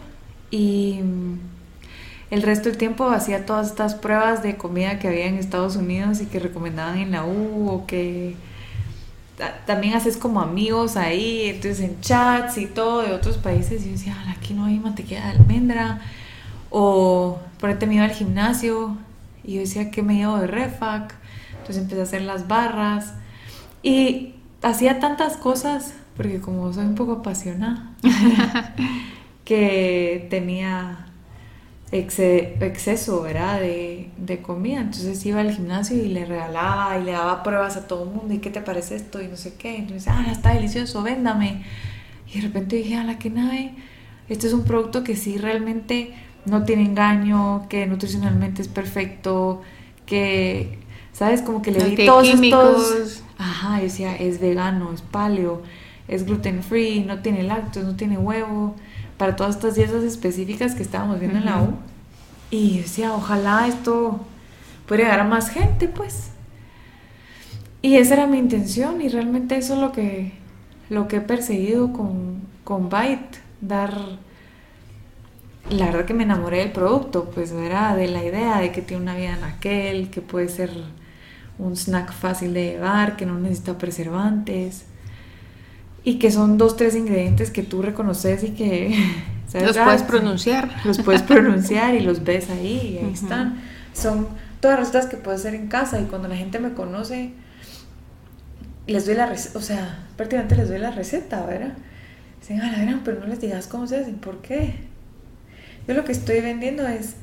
y 0.50 1.00
mm, 1.02 1.38
el 2.30 2.42
resto 2.42 2.68
del 2.68 2.76
tiempo 2.76 3.08
hacía 3.08 3.46
todas 3.46 3.68
estas 3.68 3.94
pruebas 3.94 4.42
de 4.42 4.56
comida 4.56 4.98
que 4.98 5.08
había 5.08 5.26
en 5.26 5.36
Estados 5.36 5.76
Unidos 5.76 6.20
y 6.20 6.26
que 6.26 6.40
recomendaban 6.40 6.98
en 6.98 7.12
la 7.12 7.24
U 7.24 7.70
o 7.70 7.86
que 7.86 8.36
también 9.64 9.94
haces 9.94 10.18
como 10.18 10.40
amigos 10.40 10.96
ahí, 10.96 11.46
entonces 11.46 11.80
en 11.80 12.00
chats 12.00 12.58
y 12.58 12.66
todo 12.66 13.02
de 13.02 13.12
otros 13.12 13.38
países. 13.38 13.82
Y 13.82 13.86
yo 13.86 13.92
decía, 13.92 14.16
aquí 14.30 14.52
no 14.52 14.66
hay 14.66 14.78
mantequilla 14.78 15.24
de 15.24 15.38
almendra. 15.38 16.00
O 16.70 17.38
por 17.60 17.70
ahí 17.70 17.76
me 17.86 17.94
iba 17.94 18.04
al 18.04 18.10
gimnasio 18.10 18.96
y 19.46 19.54
yo 19.54 19.60
decía, 19.60 19.90
¿qué 19.90 20.02
me 20.02 20.16
llevo 20.16 20.38
de 20.38 20.48
refac? 20.48 21.14
Entonces 21.52 21.78
empecé 21.78 22.00
a 22.00 22.04
hacer 22.04 22.22
las 22.22 22.48
barras 22.48 23.14
y 23.82 24.34
hacía 24.62 24.98
tantas 24.98 25.36
cosas, 25.36 25.94
porque 26.16 26.40
como 26.40 26.72
soy 26.72 26.84
un 26.84 26.94
poco 26.94 27.12
apasionada, 27.12 27.92
que 29.44 30.26
tenía 30.30 31.06
exceso, 31.92 33.22
¿verdad? 33.22 33.60
De, 33.60 34.40
comida. 34.42 34.80
Entonces 34.80 35.24
iba 35.24 35.40
al 35.40 35.52
gimnasio 35.52 35.96
y 35.96 36.08
le 36.08 36.24
regalaba 36.24 36.98
y 36.98 37.04
le 37.04 37.12
daba 37.12 37.42
pruebas 37.42 37.76
a 37.76 37.86
todo 37.86 38.04
el 38.04 38.10
mundo. 38.10 38.34
¿Y 38.34 38.38
qué 38.38 38.50
te 38.50 38.60
parece 38.60 38.96
esto? 38.96 39.22
Y 39.22 39.28
no 39.28 39.36
sé 39.36 39.54
qué. 39.54 39.76
Entonces, 39.76 40.08
ah, 40.08 40.26
está 40.30 40.54
delicioso, 40.54 41.02
véndame. 41.02 41.64
Y 42.32 42.40
de 42.40 42.46
repente 42.48 42.76
dije, 42.76 42.96
a 42.96 43.04
la 43.04 43.18
que 43.18 43.30
nada, 43.30 43.54
este 44.28 44.46
es 44.48 44.52
un 44.52 44.64
producto 44.64 45.04
que 45.04 45.16
sí 45.16 45.38
realmente 45.38 46.12
no 46.46 46.64
tiene 46.64 46.82
engaño, 46.82 47.66
que 47.68 47.86
nutricionalmente 47.86 48.62
es 48.62 48.68
perfecto, 48.68 49.62
que, 50.06 50.78
¿sabes? 51.12 51.42
Como 51.42 51.62
que 51.62 51.72
le 51.72 51.84
di 51.84 52.06
todos 52.06 52.28
estos... 52.28 53.22
Ajá, 53.38 53.80
decía, 53.80 54.16
es 54.16 54.40
vegano, 54.40 54.92
es 54.92 55.02
paleo, 55.02 55.62
es 56.08 56.24
gluten 56.24 56.62
free, 56.62 57.00
no 57.00 57.20
tiene 57.20 57.42
lácteos, 57.42 57.84
no 57.84 57.96
tiene 57.96 58.16
huevo 58.16 58.74
para 59.18 59.36
todas 59.36 59.56
estas 59.56 59.74
dietas 59.74 60.02
específicas 60.04 60.74
que 60.74 60.82
estábamos 60.82 61.20
viendo 61.20 61.38
en 61.38 61.44
la 61.44 61.62
U. 61.62 61.74
Y 62.50 62.78
decía, 62.78 63.12
ojalá 63.12 63.66
esto 63.66 64.20
pueda 64.86 65.02
llegar 65.02 65.20
a 65.20 65.24
más 65.24 65.50
gente, 65.50 65.88
pues. 65.88 66.30
Y 67.82 67.96
esa 67.96 68.14
era 68.14 68.26
mi 68.26 68.38
intención 68.38 69.02
y 69.02 69.08
realmente 69.08 69.56
eso 69.56 69.74
es 69.74 69.80
lo 69.80 69.92
que, 69.92 70.32
lo 70.88 71.08
que 71.08 71.16
he 71.16 71.20
perseguido 71.20 71.92
con, 71.92 72.42
con 72.64 72.88
Byte, 72.88 73.38
dar... 73.60 74.25
La 75.70 75.86
verdad 75.86 76.04
que 76.04 76.14
me 76.14 76.22
enamoré 76.22 76.58
del 76.58 76.72
producto, 76.72 77.30
pues 77.30 77.50
era 77.50 77.96
de 77.96 78.08
la 78.08 78.24
idea 78.24 78.60
de 78.60 78.70
que 78.70 78.82
tiene 78.82 79.02
una 79.02 79.16
vida 79.16 79.36
en 79.36 79.44
aquel, 79.44 80.10
que 80.10 80.20
puede 80.20 80.48
ser 80.48 80.70
un 81.58 81.76
snack 81.76 82.12
fácil 82.12 82.54
de 82.54 82.72
llevar, 82.72 83.16
que 83.16 83.26
no 83.26 83.38
necesita 83.38 83.76
preservantes 83.78 84.84
y 86.04 86.20
que 86.20 86.30
son 86.30 86.56
dos, 86.56 86.76
tres 86.76 86.94
ingredientes 86.94 87.50
que 87.50 87.62
tú 87.62 87.82
reconoces 87.82 88.44
y 88.44 88.50
que... 88.50 88.94
Los 89.54 89.78
puedes 89.78 90.02
pronunciar. 90.02 90.70
Los 90.84 90.98
puedes 90.98 91.22
pronunciar 91.22 91.94
y 91.94 92.00
los 92.00 92.24
ves 92.24 92.50
ahí 92.50 92.98
y 93.00 93.04
ahí 93.04 93.12
están. 93.14 93.62
Son 93.94 94.28
todas 94.60 94.78
recetas 94.78 95.06
que 95.06 95.16
puedes 95.16 95.40
hacer 95.40 95.54
en 95.54 95.68
casa 95.68 95.98
y 95.98 96.04
cuando 96.04 96.28
la 96.28 96.36
gente 96.36 96.58
me 96.58 96.74
conoce, 96.74 97.30
les 98.86 99.06
doy 99.06 99.14
la 99.14 99.26
receta, 99.26 99.58
o 99.58 99.62
sea, 99.62 100.04
prácticamente 100.16 100.56
les 100.56 100.68
doy 100.68 100.78
la 100.78 100.90
receta, 100.90 101.46
¿verdad? 101.46 101.72
Dicen, 102.40 102.60
a 102.60 102.70
la 102.70 102.78
gran, 102.78 103.00
pero 103.02 103.20
no 103.20 103.26
les 103.26 103.40
digas 103.40 103.66
cómo 103.66 103.86
se 103.86 103.98
hace, 103.98 104.12
¿por 104.12 104.42
qué? 104.42 104.74
Yo 105.86 105.94
lo 105.94 106.04
que 106.04 106.12
estoy 106.12 106.40
vendiendo 106.40 106.86
es... 106.86 107.16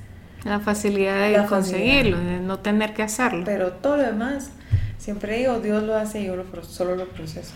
La 0.44 0.60
facilidad 0.60 1.30
de 1.30 1.46
conseguirlo, 1.48 2.20
de 2.20 2.40
no 2.40 2.60
tener 2.60 2.94
que 2.94 3.04
hacerlo. 3.04 3.44
Pero 3.46 3.74
todo 3.74 3.98
lo 3.98 4.04
demás, 4.04 4.52
siempre 4.98 5.38
digo, 5.38 5.60
Dios 5.60 5.84
lo 5.84 5.96
hace 5.96 6.22
y 6.22 6.26
yo 6.26 6.36
lo, 6.36 6.46
solo 6.64 6.98
lo 6.98 7.08
proceso. 7.08 7.54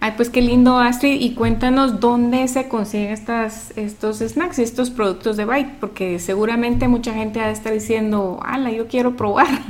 Ay, 0.00 0.12
pues 0.16 0.30
qué 0.30 0.40
lindo, 0.40 0.78
Astrid. 0.78 1.20
Y 1.20 1.34
cuéntanos 1.34 2.00
dónde 2.00 2.48
se 2.48 2.68
consiguen 2.68 3.12
estas, 3.12 3.72
estos 3.76 4.18
snacks, 4.18 4.58
estos 4.58 4.90
productos 4.90 5.36
de 5.36 5.44
Byte, 5.44 5.78
porque 5.80 6.18
seguramente 6.18 6.88
mucha 6.88 7.12
gente 7.12 7.40
va 7.40 7.46
a 7.46 7.50
estar 7.50 7.72
diciendo, 7.72 8.40
ala, 8.42 8.70
yo 8.70 8.86
quiero 8.86 9.16
probar. 9.16 9.46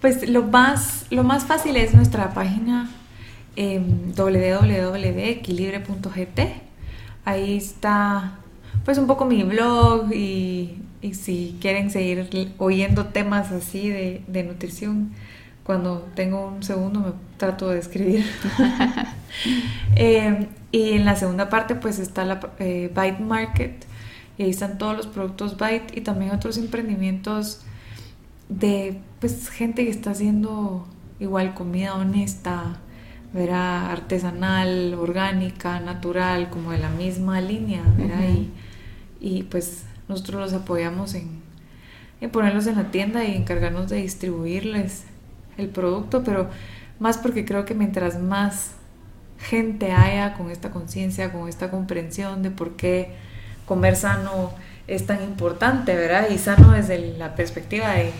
pues 0.00 0.28
lo 0.28 0.42
más, 0.42 1.06
lo 1.10 1.22
más 1.22 1.44
fácil 1.44 1.76
es 1.76 1.94
nuestra 1.94 2.34
página 2.34 2.90
eh, 3.56 3.80
www.equilibre.gt. 4.16 6.71
Ahí 7.24 7.56
está 7.56 8.38
pues 8.84 8.98
un 8.98 9.06
poco 9.06 9.24
mi 9.24 9.42
blog 9.42 10.12
y, 10.12 10.78
si 11.12 11.56
quieren 11.60 11.90
seguir 11.90 12.54
oyendo 12.58 13.06
temas 13.06 13.50
así 13.52 13.88
de, 13.88 14.22
de 14.26 14.44
nutrición, 14.44 15.12
cuando 15.64 16.08
tengo 16.14 16.48
un 16.48 16.62
segundo 16.62 17.00
me 17.00 17.12
trato 17.36 17.68
de 17.70 17.78
escribir. 17.78 18.24
Eh, 19.96 20.48
y 20.72 20.92
en 20.92 21.06
la 21.06 21.16
segunda 21.16 21.48
parte 21.48 21.74
pues 21.74 21.98
está 21.98 22.26
la 22.26 22.38
eh, 22.58 22.90
Byte 22.94 23.20
Market 23.20 23.86
y 24.36 24.42
ahí 24.42 24.50
están 24.50 24.76
todos 24.76 24.94
los 24.94 25.06
productos 25.06 25.56
Byte 25.56 25.96
y 25.96 26.02
también 26.02 26.32
otros 26.32 26.58
emprendimientos 26.58 27.62
de 28.50 29.00
pues 29.20 29.48
gente 29.48 29.86
que 29.86 29.90
está 29.90 30.10
haciendo 30.10 30.86
igual 31.18 31.54
comida 31.54 31.94
honesta, 31.94 32.76
verá 33.32 33.90
artesanal, 33.90 34.94
orgánica, 34.94 35.80
natural, 35.80 36.50
como 36.50 36.72
de 36.72 36.78
la 36.78 36.90
misma 36.90 37.40
línea, 37.40 37.82
y, 38.28 38.50
y, 39.20 39.42
pues 39.44 39.84
nosotros 40.08 40.40
los 40.40 40.52
apoyamos 40.52 41.14
en, 41.14 41.40
en 42.20 42.30
ponerlos 42.30 42.66
en 42.66 42.76
la 42.76 42.90
tienda 42.90 43.24
y 43.24 43.34
encargarnos 43.34 43.88
de 43.88 43.96
distribuirles 43.96 45.04
el 45.56 45.68
producto, 45.68 46.22
pero 46.24 46.48
más 46.98 47.18
porque 47.18 47.44
creo 47.44 47.64
que 47.64 47.74
mientras 47.74 48.20
más 48.20 48.72
gente 49.38 49.92
haya 49.92 50.34
con 50.34 50.50
esta 50.50 50.70
conciencia, 50.70 51.32
con 51.32 51.48
esta 51.48 51.70
comprensión 51.70 52.42
de 52.42 52.50
por 52.50 52.76
qué 52.76 53.14
comer 53.66 53.96
sano 53.96 54.52
es 54.86 55.06
tan 55.06 55.22
importante, 55.22 55.94
¿verdad? 55.94 56.28
Y 56.30 56.38
sano 56.38 56.72
desde 56.72 57.16
la 57.16 57.34
perspectiva 57.34 57.90
de 57.92 58.10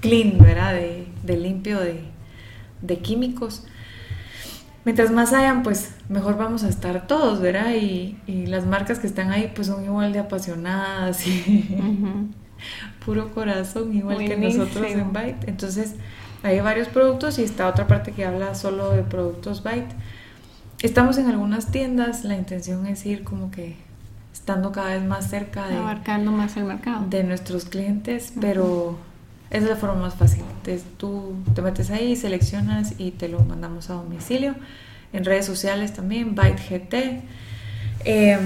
clean, 0.00 0.38
¿verdad? 0.38 0.74
De, 0.74 1.36
limpio 1.36 1.78
de, 1.80 2.98
químicos. 2.98 3.64
Mientras 4.86 5.10
más 5.10 5.32
hayan, 5.32 5.64
pues 5.64 5.90
mejor 6.08 6.38
vamos 6.38 6.62
a 6.62 6.68
estar 6.68 7.06
todos, 7.06 7.40
¿verdad? 7.40 7.74
Y, 7.74 8.16
las 8.46 8.64
marcas 8.64 9.00
que 9.00 9.08
están 9.08 9.32
ahí, 9.32 9.52
pues 9.54 9.66
son 9.66 9.84
igual 9.84 10.12
de 10.12 10.20
apasionadas 10.20 11.26
y 11.26 11.76
puro 13.04 13.34
corazón, 13.34 13.92
igual 13.94 14.18
que 14.18 14.36
nosotros 14.36 14.86
en 14.86 15.12
Byte. 15.12 15.48
Entonces, 15.48 15.96
hay 16.42 16.60
varios 16.60 16.86
productos 16.88 17.38
y 17.40 17.42
está 17.42 17.66
otra 17.66 17.88
parte 17.88 18.12
que 18.12 18.24
habla 18.24 18.54
solo 18.54 18.92
de 18.92 19.02
productos 19.02 19.64
Byte. 19.64 19.92
Estamos 20.80 21.18
en 21.18 21.26
algunas 21.26 21.72
tiendas, 21.72 22.24
la 22.24 22.36
intención 22.36 22.86
es 22.86 23.04
ir 23.04 23.24
como 23.24 23.50
que 23.50 23.76
estando 24.32 24.70
cada 24.70 24.90
vez 24.90 25.02
más 25.02 25.28
cerca 25.28 25.66
de... 25.66 25.76
Abarcando 25.76 26.30
más 26.30 26.56
el 26.56 26.64
mercado. 26.64 27.04
De 27.08 27.24
nuestros 27.24 27.64
clientes, 27.64 28.32
pero 28.40 28.96
es 29.50 29.64
la 29.64 29.74
forma 29.74 30.02
más 30.02 30.14
fácil. 30.14 30.44
Tú 30.96 31.34
te 31.54 31.62
metes 31.62 31.90
ahí, 31.90 32.16
seleccionas 32.16 32.94
y 32.98 33.12
te 33.12 33.28
lo 33.28 33.40
mandamos 33.40 33.90
a 33.90 33.94
domicilio. 33.94 34.54
En 35.12 35.24
redes 35.24 35.46
sociales 35.46 35.92
también, 35.92 36.34
ByteGT. 36.34 36.94
Eh, 38.04 38.38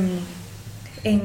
en, 1.05 1.23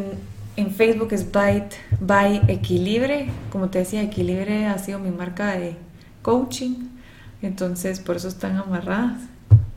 en, 0.56 0.72
Facebook 0.72 1.10
es 1.12 1.32
Byte 1.32 1.76
by 2.00 2.44
Equilibre. 2.48 3.30
Como 3.52 3.70
te 3.70 3.80
decía, 3.80 4.02
Equilibre 4.02 4.66
ha 4.66 4.78
sido 4.78 5.00
mi 5.00 5.12
marca 5.12 5.52
de 5.52 5.76
coaching. 6.22 6.90
Entonces, 7.42 8.00
por 8.00 8.16
eso 8.16 8.28
están 8.28 8.58
amarradas. 8.58 9.22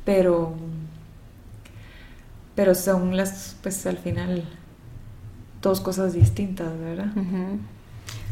Pero, 0.04 0.54
pero 2.54 2.74
son 2.74 3.16
las, 3.16 3.56
pues 3.62 3.84
al 3.86 3.98
final 3.98 4.44
dos 5.62 5.80
cosas 5.80 6.12
distintas, 6.12 6.78
¿verdad? 6.78 7.12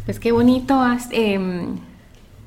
Pues 0.04 0.20
qué 0.20 0.32
bonito, 0.32 0.80
em, 1.10 1.76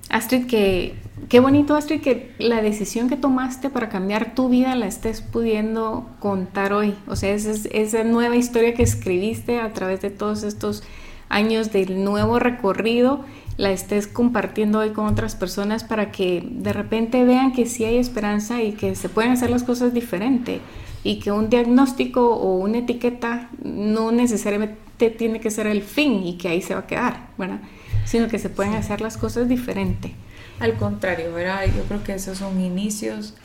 Astrid, 0.10 0.48
que 0.48 0.96
qué 1.30 1.40
bonito, 1.40 1.76
Astrid, 1.76 2.02
que 2.02 2.34
la 2.40 2.62
decisión 2.62 3.10
que 3.10 3.16
tomaste 3.16 3.70
para 3.70 3.90
cambiar 3.90 4.34
tu 4.34 4.50
vida 4.50 4.76
la 4.76 4.88
estés 4.88 5.22
pudiendo 5.22 6.08
contar 6.20 6.74
hoy. 6.74 6.96
O 7.08 7.16
sea, 7.16 7.34
esa, 7.34 7.52
esa 7.72 8.04
nueva 8.04 8.36
historia 8.36 8.74
que 8.74 8.84
escribiste 8.84 9.60
a 9.60 9.72
través 9.74 10.02
de 10.02 10.10
todos 10.10 10.44
estos 10.44 10.84
años 11.30 11.72
del 11.72 12.04
nuevo 12.04 12.40
recorrido, 12.40 13.24
la 13.58 13.72
estés 13.72 14.08
compartiendo 14.08 14.80
hoy 14.80 14.92
con 14.92 15.06
otras 15.06 15.36
personas 15.36 15.84
para 15.84 16.12
que 16.12 16.48
de 16.50 16.74
repente 16.74 17.24
vean 17.26 17.52
que 17.52 17.66
sí 17.66 17.84
hay 17.84 17.98
esperanza 17.98 18.64
y 18.64 18.72
que 18.72 18.96
se 18.96 19.10
pueden 19.10 19.32
hacer 19.32 19.50
las 19.50 19.64
cosas 19.64 19.94
diferente 19.94 20.62
y 21.04 21.20
que 21.20 21.32
un 21.32 21.50
diagnóstico 21.50 22.36
o 22.36 22.58
una 22.58 22.80
etiqueta 22.80 23.50
no 23.64 24.12
necesariamente 24.12 25.10
tiene 25.12 25.40
que 25.40 25.52
ser 25.52 25.68
el 25.68 25.82
fin 25.82 26.26
y 26.26 26.38
que 26.38 26.48
ahí 26.48 26.62
se 26.62 26.74
va 26.74 26.82
a 26.82 26.88
quedar, 26.88 27.28
¿verdad? 27.38 27.60
Sino 28.06 28.28
que 28.28 28.40
se 28.40 28.50
pueden 28.50 28.74
hacer 28.74 29.02
las 29.02 29.18
cosas 29.18 29.48
diferente. 29.48 30.16
Al 30.60 30.76
contrario, 30.76 31.34
¿verdad? 31.34 31.66
Yo 31.66 31.84
creo 31.84 32.04
que 32.04 32.14
esos 32.14 32.38
son 32.38 32.60
inicios. 32.60 33.36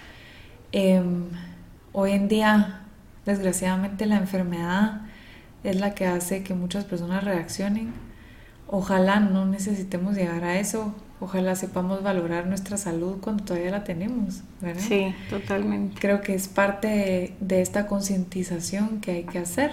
Em, 0.72 1.24
hoy 1.92 2.12
en 2.12 2.28
día, 2.28 2.82
desgraciadamente, 3.26 4.06
la 4.06 4.16
enfermedad 4.16 5.02
es 5.62 5.76
la 5.76 5.94
que 5.94 6.06
hace 6.06 6.42
que 6.42 6.54
muchas 6.54 6.84
personas 6.84 7.24
reaccionen. 7.24 7.92
Ojalá 8.66 9.20
no 9.20 9.46
necesitemos 9.46 10.16
llegar 10.16 10.44
a 10.44 10.58
eso 10.58 10.94
ojalá 11.24 11.56
sepamos 11.56 12.02
valorar 12.02 12.46
nuestra 12.46 12.76
salud 12.76 13.18
cuando 13.20 13.44
todavía 13.44 13.70
la 13.70 13.84
tenemos, 13.84 14.42
¿verdad? 14.60 14.82
Sí, 14.86 15.14
totalmente. 15.30 16.00
Creo 16.00 16.20
que 16.20 16.34
es 16.34 16.48
parte 16.48 17.34
de, 17.40 17.62
esta 17.62 17.86
concientización 17.86 19.00
que 19.00 19.12
hay 19.12 19.24
que 19.24 19.38
hacer. 19.38 19.72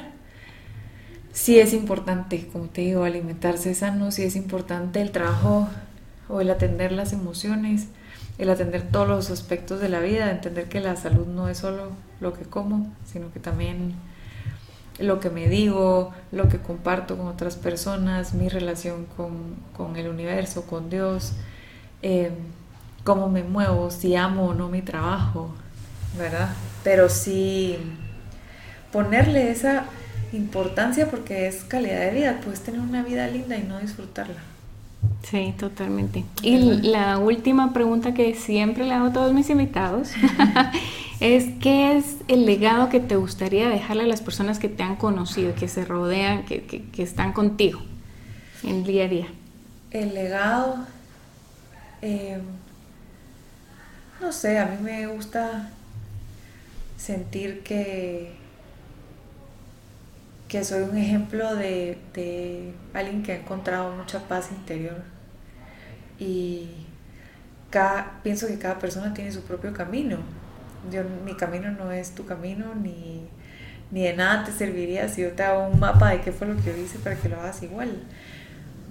Sí 1.34 1.60
es 1.60 1.74
importante, 1.74 2.48
como 2.52 2.66
te 2.66 2.82
digo, 2.82 3.04
alimentarse 3.04 3.74
sano, 3.74 4.12
sí 4.12 4.24
es 4.24 4.36
importante 4.36 5.02
el 5.02 5.12
trabajo 5.12 5.70
o 6.28 6.42
el 6.42 6.50
atender 6.50 6.92
las 6.92 7.14
emociones, 7.14 7.88
el 8.38 8.50
atender 8.50 8.84
todos 8.92 9.08
los 9.08 9.32
aspectos 9.32 9.80
de 9.80 9.90
la 9.90 10.00
vida, 10.00 10.30
entender 10.32 10.68
que 10.68 10.82
la 10.82 10.96
salud 10.96 11.28
no 11.28 11.48
es 11.48 11.60
solo 11.60 11.92
lo 12.20 12.34
que 12.34 12.44
como, 12.44 12.94
sino 13.06 13.32
que 13.32 13.40
también 13.40 13.96
lo 15.00 15.20
que 15.20 15.30
me 15.30 15.48
digo, 15.48 16.14
lo 16.32 16.50
que 16.50 16.60
comparto 16.60 17.18
con 17.18 17.28
otras 17.28 17.56
personas, 17.56 18.34
mi 18.34 18.50
relación 18.50 19.08
con, 19.16 19.96
el 19.96 20.10
universo, 20.10 20.64
con 20.68 20.90
Dios, 20.90 21.34
eh, 22.02 22.32
cómo 23.04 23.30
me 23.30 23.44
muevo, 23.44 23.90
si 23.90 24.16
amo 24.16 24.48
o 24.48 24.54
no 24.54 24.70
mi 24.70 24.82
trabajo, 24.82 25.50
¿verdad? 26.18 26.50
Pero 26.84 27.10
sí 27.10 27.78
ponerle 28.92 29.52
esa 29.52 29.86
importancia 30.34 31.10
porque 31.10 31.48
es 31.48 31.64
calidad 31.64 32.00
de 32.00 32.12
vida, 32.12 32.40
puedes 32.44 32.62
tener 32.62 32.80
una 32.80 33.04
vida 33.04 33.28
linda 33.28 33.58
y 33.58 33.64
no 33.64 33.80
disfrutarla. 33.80 34.42
Sí, 35.24 35.54
totalmente. 35.58 36.26
Y 36.42 36.60
la 36.82 37.18
última 37.18 37.74
pregunta 37.74 38.14
que 38.14 38.36
siempre 38.36 38.86
le 38.86 38.94
hago 38.94 39.08
a 39.08 39.14
todos 39.14 39.34
mis 39.34 39.50
invitados 39.50 40.12
es 41.20 41.46
¿qué 41.62 41.98
es 41.98 42.18
el 42.28 42.46
legado 42.46 42.90
que 42.90 43.00
te 43.00 43.16
gustaría 43.16 43.70
dejarle 43.70 44.04
a 44.04 44.08
las 44.08 44.22
personas 44.22 44.60
que 44.60 44.70
te 44.70 44.84
han 44.84 44.96
conocido, 44.96 45.54
que 45.56 45.68
se 45.68 45.86
rodean, 45.86 46.46
que, 46.46 46.64
que, 46.64 47.04
están 47.04 47.34
contigo 47.34 47.82
en 48.64 48.84
día 48.84 49.06
a 49.06 49.08
día? 49.08 49.28
El 49.92 50.14
legado, 50.14 50.86
eh, 52.02 52.40
no 54.20 54.32
sé, 54.32 54.58
a 54.58 54.66
mí 54.66 54.78
me 54.82 55.08
gusta 55.08 55.70
sentir 56.98 57.62
que, 57.62 58.41
que 60.52 60.64
soy 60.64 60.84
un 60.84 60.97
ejemplo 60.97 61.56
de, 61.56 61.97
de 62.14 62.74
alguien 62.93 63.24
que 63.24 63.32
ha 63.32 63.36
encontrado 63.38 63.95
mucha 63.95 64.28
paz 64.28 64.52
interior 64.52 65.02
y 66.20 66.86
cada, 67.70 68.20
pienso 68.22 68.47
que 68.47 68.60
cada 68.60 68.78
persona 68.78 69.14
tiene 69.14 69.32
su 69.32 69.41
propio 69.43 69.72
camino 69.72 70.18
yo, 70.89 71.04
mi 71.26 71.36
camino 71.36 71.72
no 71.72 71.91
es 71.91 72.12
tu 72.12 72.26
camino, 72.26 72.74
ni, 72.76 73.28
de 73.91 74.14
nada 74.14 74.45
te 74.45 74.52
serviría 74.52 75.10
si 75.10 75.22
yo 75.22 75.34
te 75.34 75.43
hago 75.43 75.68
un 75.68 75.80
mapa 75.80 76.12
de 76.12 76.22
qué 76.22 76.32
fue 76.32 76.47
lo 76.47 76.56
que 76.56 76.64
yo 76.64 76.78
hice 76.78 76.97
para 76.99 77.18
que 77.18 77.30
lo 77.30 77.39
hagas 77.39 77.62
igual. 77.62 77.91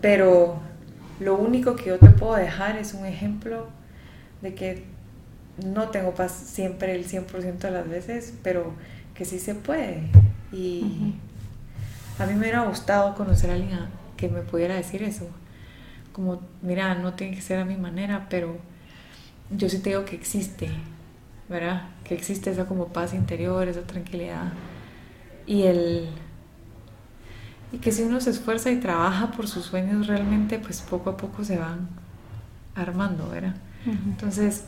Pero 0.00 0.60
lo 1.18 1.36
único 1.36 1.76
que 1.76 1.86
yo 1.86 1.98
te 1.98 2.10
puedo 2.10 2.36
dejar 2.36 2.76
es 2.76 2.94
un 2.94 3.06
ejemplo 3.06 3.68
de 4.42 4.54
que 4.54 4.84
no 5.64 5.88
tengo 5.88 6.14
paz 6.14 6.32
siempre 6.32 6.94
el 6.94 7.06
100% 7.06 7.58
de 7.58 7.70
las 7.70 7.88
veces, 7.88 8.34
pero 8.42 8.72
que 9.14 9.24
sí 9.24 9.38
se 9.38 9.54
puede. 9.54 10.04
Y 10.52 11.14
a 12.20 12.26
mí 12.26 12.34
me 12.34 12.40
hubiera 12.40 12.64
gustado 12.64 13.14
conocer 13.14 13.50
a 13.50 13.54
alguien 13.54 13.78
que 14.16 14.28
me 14.28 14.42
pudiera 14.42 14.74
decir 14.74 15.02
eso. 15.02 15.26
Como, 16.12 16.40
mira, 16.62 16.94
no 16.94 17.14
tiene 17.14 17.34
que 17.34 17.42
ser 17.42 17.58
a 17.60 17.64
mi 17.64 17.76
manera, 17.76 18.26
pero 18.28 18.58
yo 19.50 19.68
sí 19.68 19.78
te 19.78 19.90
digo 19.90 20.04
que 20.04 20.16
existe 20.16 20.70
¿verdad? 21.50 21.82
Que 22.04 22.14
existe 22.14 22.50
esa 22.50 22.64
como 22.66 22.86
paz 22.86 23.12
interior, 23.12 23.68
esa 23.68 23.82
tranquilidad. 23.82 24.52
Y 25.46 25.64
el 25.64 26.08
y 27.72 27.78
que 27.78 27.92
si 27.92 28.02
uno 28.02 28.20
se 28.20 28.30
esfuerza 28.30 28.70
y 28.70 28.76
trabaja 28.76 29.32
por 29.32 29.48
sus 29.48 29.64
sueños 29.64 30.06
realmente, 30.06 30.58
pues 30.58 30.80
poco 30.80 31.10
a 31.10 31.16
poco 31.16 31.44
se 31.44 31.58
van 31.58 31.88
armando, 32.74 33.28
¿verdad? 33.28 33.54
Entonces, 33.86 34.64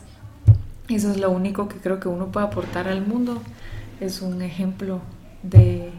eso 0.89 1.11
es 1.11 1.17
lo 1.19 1.29
único 1.29 1.67
que 1.67 1.77
creo 1.77 1.99
que 1.99 2.07
uno 2.07 2.31
puede 2.31 2.45
aportar 2.45 2.87
al 2.87 3.05
mundo. 3.05 3.41
Es 3.99 4.21
un 4.21 4.41
ejemplo 4.41 5.01
de, 5.41 5.91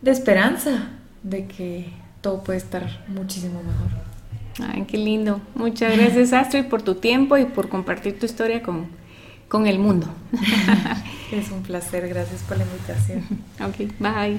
de 0.00 0.10
esperanza, 0.10 0.90
de 1.22 1.46
que 1.46 1.92
todo 2.20 2.42
puede 2.42 2.58
estar 2.58 3.04
muchísimo 3.08 3.62
mejor. 3.62 4.68
Ay, 4.74 4.84
qué 4.88 4.98
lindo. 4.98 5.40
Muchas 5.54 5.96
gracias, 5.96 6.32
Astrid, 6.32 6.64
por 6.64 6.82
tu 6.82 6.96
tiempo 6.96 7.36
y 7.36 7.44
por 7.44 7.68
compartir 7.68 8.18
tu 8.18 8.26
historia 8.26 8.62
con, 8.62 8.86
con 9.48 9.66
el 9.66 9.78
mundo. 9.78 10.08
es 11.32 11.50
un 11.50 11.62
placer, 11.62 12.08
gracias 12.08 12.42
por 12.42 12.56
la 12.56 12.64
invitación. 12.64 13.24
Ok, 13.60 13.92
bye. 13.98 14.38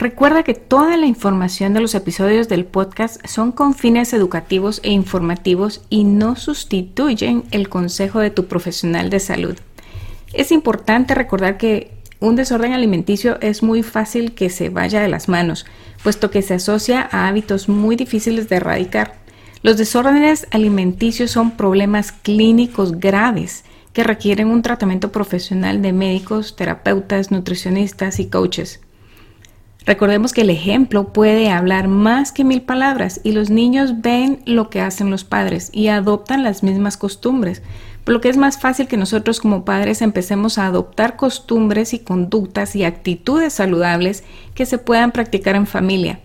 Recuerda 0.00 0.44
que 0.44 0.54
toda 0.54 0.96
la 0.96 1.04
información 1.04 1.74
de 1.74 1.80
los 1.80 1.94
episodios 1.94 2.48
del 2.48 2.64
podcast 2.64 3.22
son 3.26 3.52
con 3.52 3.74
fines 3.74 4.14
educativos 4.14 4.80
e 4.82 4.92
informativos 4.92 5.82
y 5.90 6.04
no 6.04 6.36
sustituyen 6.36 7.44
el 7.50 7.68
consejo 7.68 8.18
de 8.18 8.30
tu 8.30 8.46
profesional 8.46 9.10
de 9.10 9.20
salud. 9.20 9.58
Es 10.32 10.52
importante 10.52 11.14
recordar 11.14 11.58
que 11.58 11.90
un 12.18 12.34
desorden 12.34 12.72
alimenticio 12.72 13.38
es 13.42 13.62
muy 13.62 13.82
fácil 13.82 14.32
que 14.32 14.48
se 14.48 14.70
vaya 14.70 15.02
de 15.02 15.08
las 15.08 15.28
manos, 15.28 15.66
puesto 16.02 16.30
que 16.30 16.40
se 16.40 16.54
asocia 16.54 17.06
a 17.12 17.28
hábitos 17.28 17.68
muy 17.68 17.94
difíciles 17.94 18.48
de 18.48 18.56
erradicar. 18.56 19.16
Los 19.62 19.76
desórdenes 19.76 20.46
alimenticios 20.50 21.30
son 21.30 21.58
problemas 21.58 22.10
clínicos 22.10 22.98
graves 22.98 23.64
que 23.92 24.02
requieren 24.02 24.48
un 24.48 24.62
tratamiento 24.62 25.12
profesional 25.12 25.82
de 25.82 25.92
médicos, 25.92 26.56
terapeutas, 26.56 27.30
nutricionistas 27.30 28.18
y 28.18 28.30
coaches. 28.30 28.80
Recordemos 29.86 30.32
que 30.32 30.42
el 30.42 30.50
ejemplo 30.50 31.12
puede 31.12 31.50
hablar 31.50 31.88
más 31.88 32.32
que 32.32 32.44
mil 32.44 32.62
palabras 32.62 33.20
y 33.24 33.32
los 33.32 33.50
niños 33.50 34.02
ven 34.02 34.40
lo 34.44 34.68
que 34.68 34.80
hacen 34.80 35.10
los 35.10 35.24
padres 35.24 35.70
y 35.72 35.88
adoptan 35.88 36.42
las 36.42 36.62
mismas 36.62 36.96
costumbres, 36.96 37.62
por 38.04 38.14
lo 38.14 38.20
que 38.20 38.28
es 38.28 38.36
más 38.36 38.60
fácil 38.60 38.88
que 38.88 38.98
nosotros 38.98 39.40
como 39.40 39.64
padres 39.64 40.02
empecemos 40.02 40.58
a 40.58 40.66
adoptar 40.66 41.16
costumbres 41.16 41.94
y 41.94 41.98
conductas 42.00 42.76
y 42.76 42.84
actitudes 42.84 43.54
saludables 43.54 44.24
que 44.54 44.66
se 44.66 44.78
puedan 44.78 45.12
practicar 45.12 45.56
en 45.56 45.66
familia. 45.66 46.20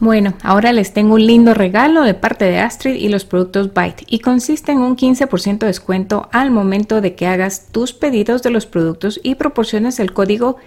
Bueno, 0.00 0.34
ahora 0.44 0.72
les 0.72 0.92
tengo 0.92 1.14
un 1.14 1.26
lindo 1.26 1.54
regalo 1.54 2.04
de 2.04 2.14
parte 2.14 2.44
de 2.44 2.60
Astrid 2.60 2.94
y 2.94 3.08
los 3.08 3.24
productos 3.24 3.74
Byte 3.74 4.04
y 4.06 4.20
consiste 4.20 4.70
en 4.70 4.78
un 4.78 4.96
15% 4.96 5.58
de 5.58 5.66
descuento 5.66 6.28
al 6.30 6.52
momento 6.52 7.00
de 7.00 7.16
que 7.16 7.26
hagas 7.26 7.66
tus 7.72 7.92
pedidos 7.92 8.44
de 8.44 8.50
los 8.50 8.66
productos 8.66 9.18
y 9.24 9.34
proporciones 9.34 9.98
el 9.98 10.12
código 10.12 10.58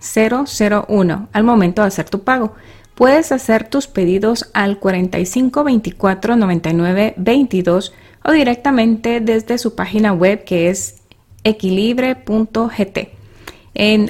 DC001 0.00 1.28
al 1.32 1.44
momento 1.44 1.82
de 1.82 1.88
hacer 1.88 2.08
tu 2.08 2.22
pago. 2.22 2.54
Puedes 2.94 3.32
hacer 3.32 3.68
tus 3.68 3.86
pedidos 3.86 4.50
al 4.54 4.78
45 4.78 5.64
24 5.64 6.36
99 6.36 7.14
22 7.16 7.92
o 8.24 8.32
directamente 8.32 9.20
desde 9.20 9.58
su 9.58 9.74
página 9.74 10.12
web 10.12 10.44
que 10.44 10.70
es 10.70 11.02
equilibre.gt 11.44 13.16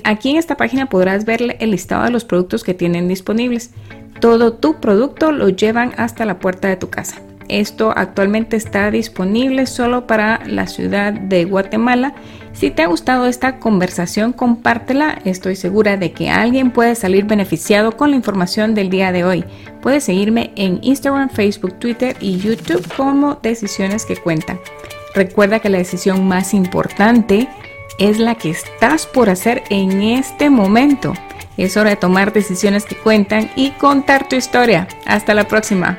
aquí 0.05 0.31
en 0.31 0.37
esta 0.37 0.57
página 0.57 0.89
podrás 0.89 1.25
ver 1.25 1.57
el 1.59 1.71
listado 1.71 2.05
de 2.05 2.11
los 2.11 2.25
productos 2.25 2.63
que 2.63 2.75
tienen 2.75 3.09
disponibles. 3.09 3.71
Todo 4.21 4.55
tu 4.55 4.81
producto 4.81 5.33
lo 5.33 5.49
llevan 5.49 5.93
hasta 5.97 6.25
la 6.25 6.39
puerta 6.39 6.69
de 6.69 6.77
tu 6.77 6.89
casa. 6.89 7.21
Esto 7.49 7.93
actualmente 7.95 8.57
está 8.57 8.91
disponible 8.91 9.67
solo 9.67 10.07
para 10.07 10.45
la 10.47 10.67
ciudad 10.67 11.13
de 11.13 11.45
Guatemala. 11.45 12.15
Si 12.57 12.71
te 12.71 12.83
ha 12.83 12.87
gustado 12.87 13.27
esta 13.27 13.59
conversación, 13.59 14.33
compártela. 14.33 15.19
Estoy 15.27 15.57
segura 15.57 15.99
de 15.99 16.13
que 16.13 16.31
alguien 16.31 16.71
puede 16.71 16.95
salir 16.95 17.27
beneficiado 17.27 17.93
con 17.99 18.11
la 18.11 18.17
información 18.17 18.75
del 18.75 18.89
día 18.89 19.13
de 19.13 19.25
hoy. 19.25 19.45
Puedes 19.83 20.05
seguirme 20.05 20.53
en 20.57 20.79
Instagram, 20.81 21.29
Facebook, 21.29 21.79
Twitter 21.79 22.17
y 22.19 22.39
YouTube 22.39 22.87
como 22.97 23.35
Decisiones 23.43 24.07
que 24.07 24.17
Cuentan. 24.17 24.59
Recuerda 25.15 25.61
que 25.61 25.69
la 25.69 25.79
decisión 25.79 26.27
más 26.27 26.55
importante 26.55 27.47
es 27.99 28.19
la 28.19 28.37
que 28.37 28.51
estás 28.51 29.05
por 29.07 29.29
hacer 29.29 29.63
en 29.69 30.01
este 30.01 30.49
momento. 30.49 31.13
Es 31.59 31.77
hora 31.77 31.91
de 31.91 31.97
tomar 31.97 32.33
decisiones 32.33 32.87
que 32.87 32.97
cuentan 32.97 33.51
y 33.55 33.73
contar 33.73 34.29
tu 34.29 34.37
historia. 34.37 34.89
Hasta 35.05 35.35
la 35.35 35.47
próxima. 35.47 35.99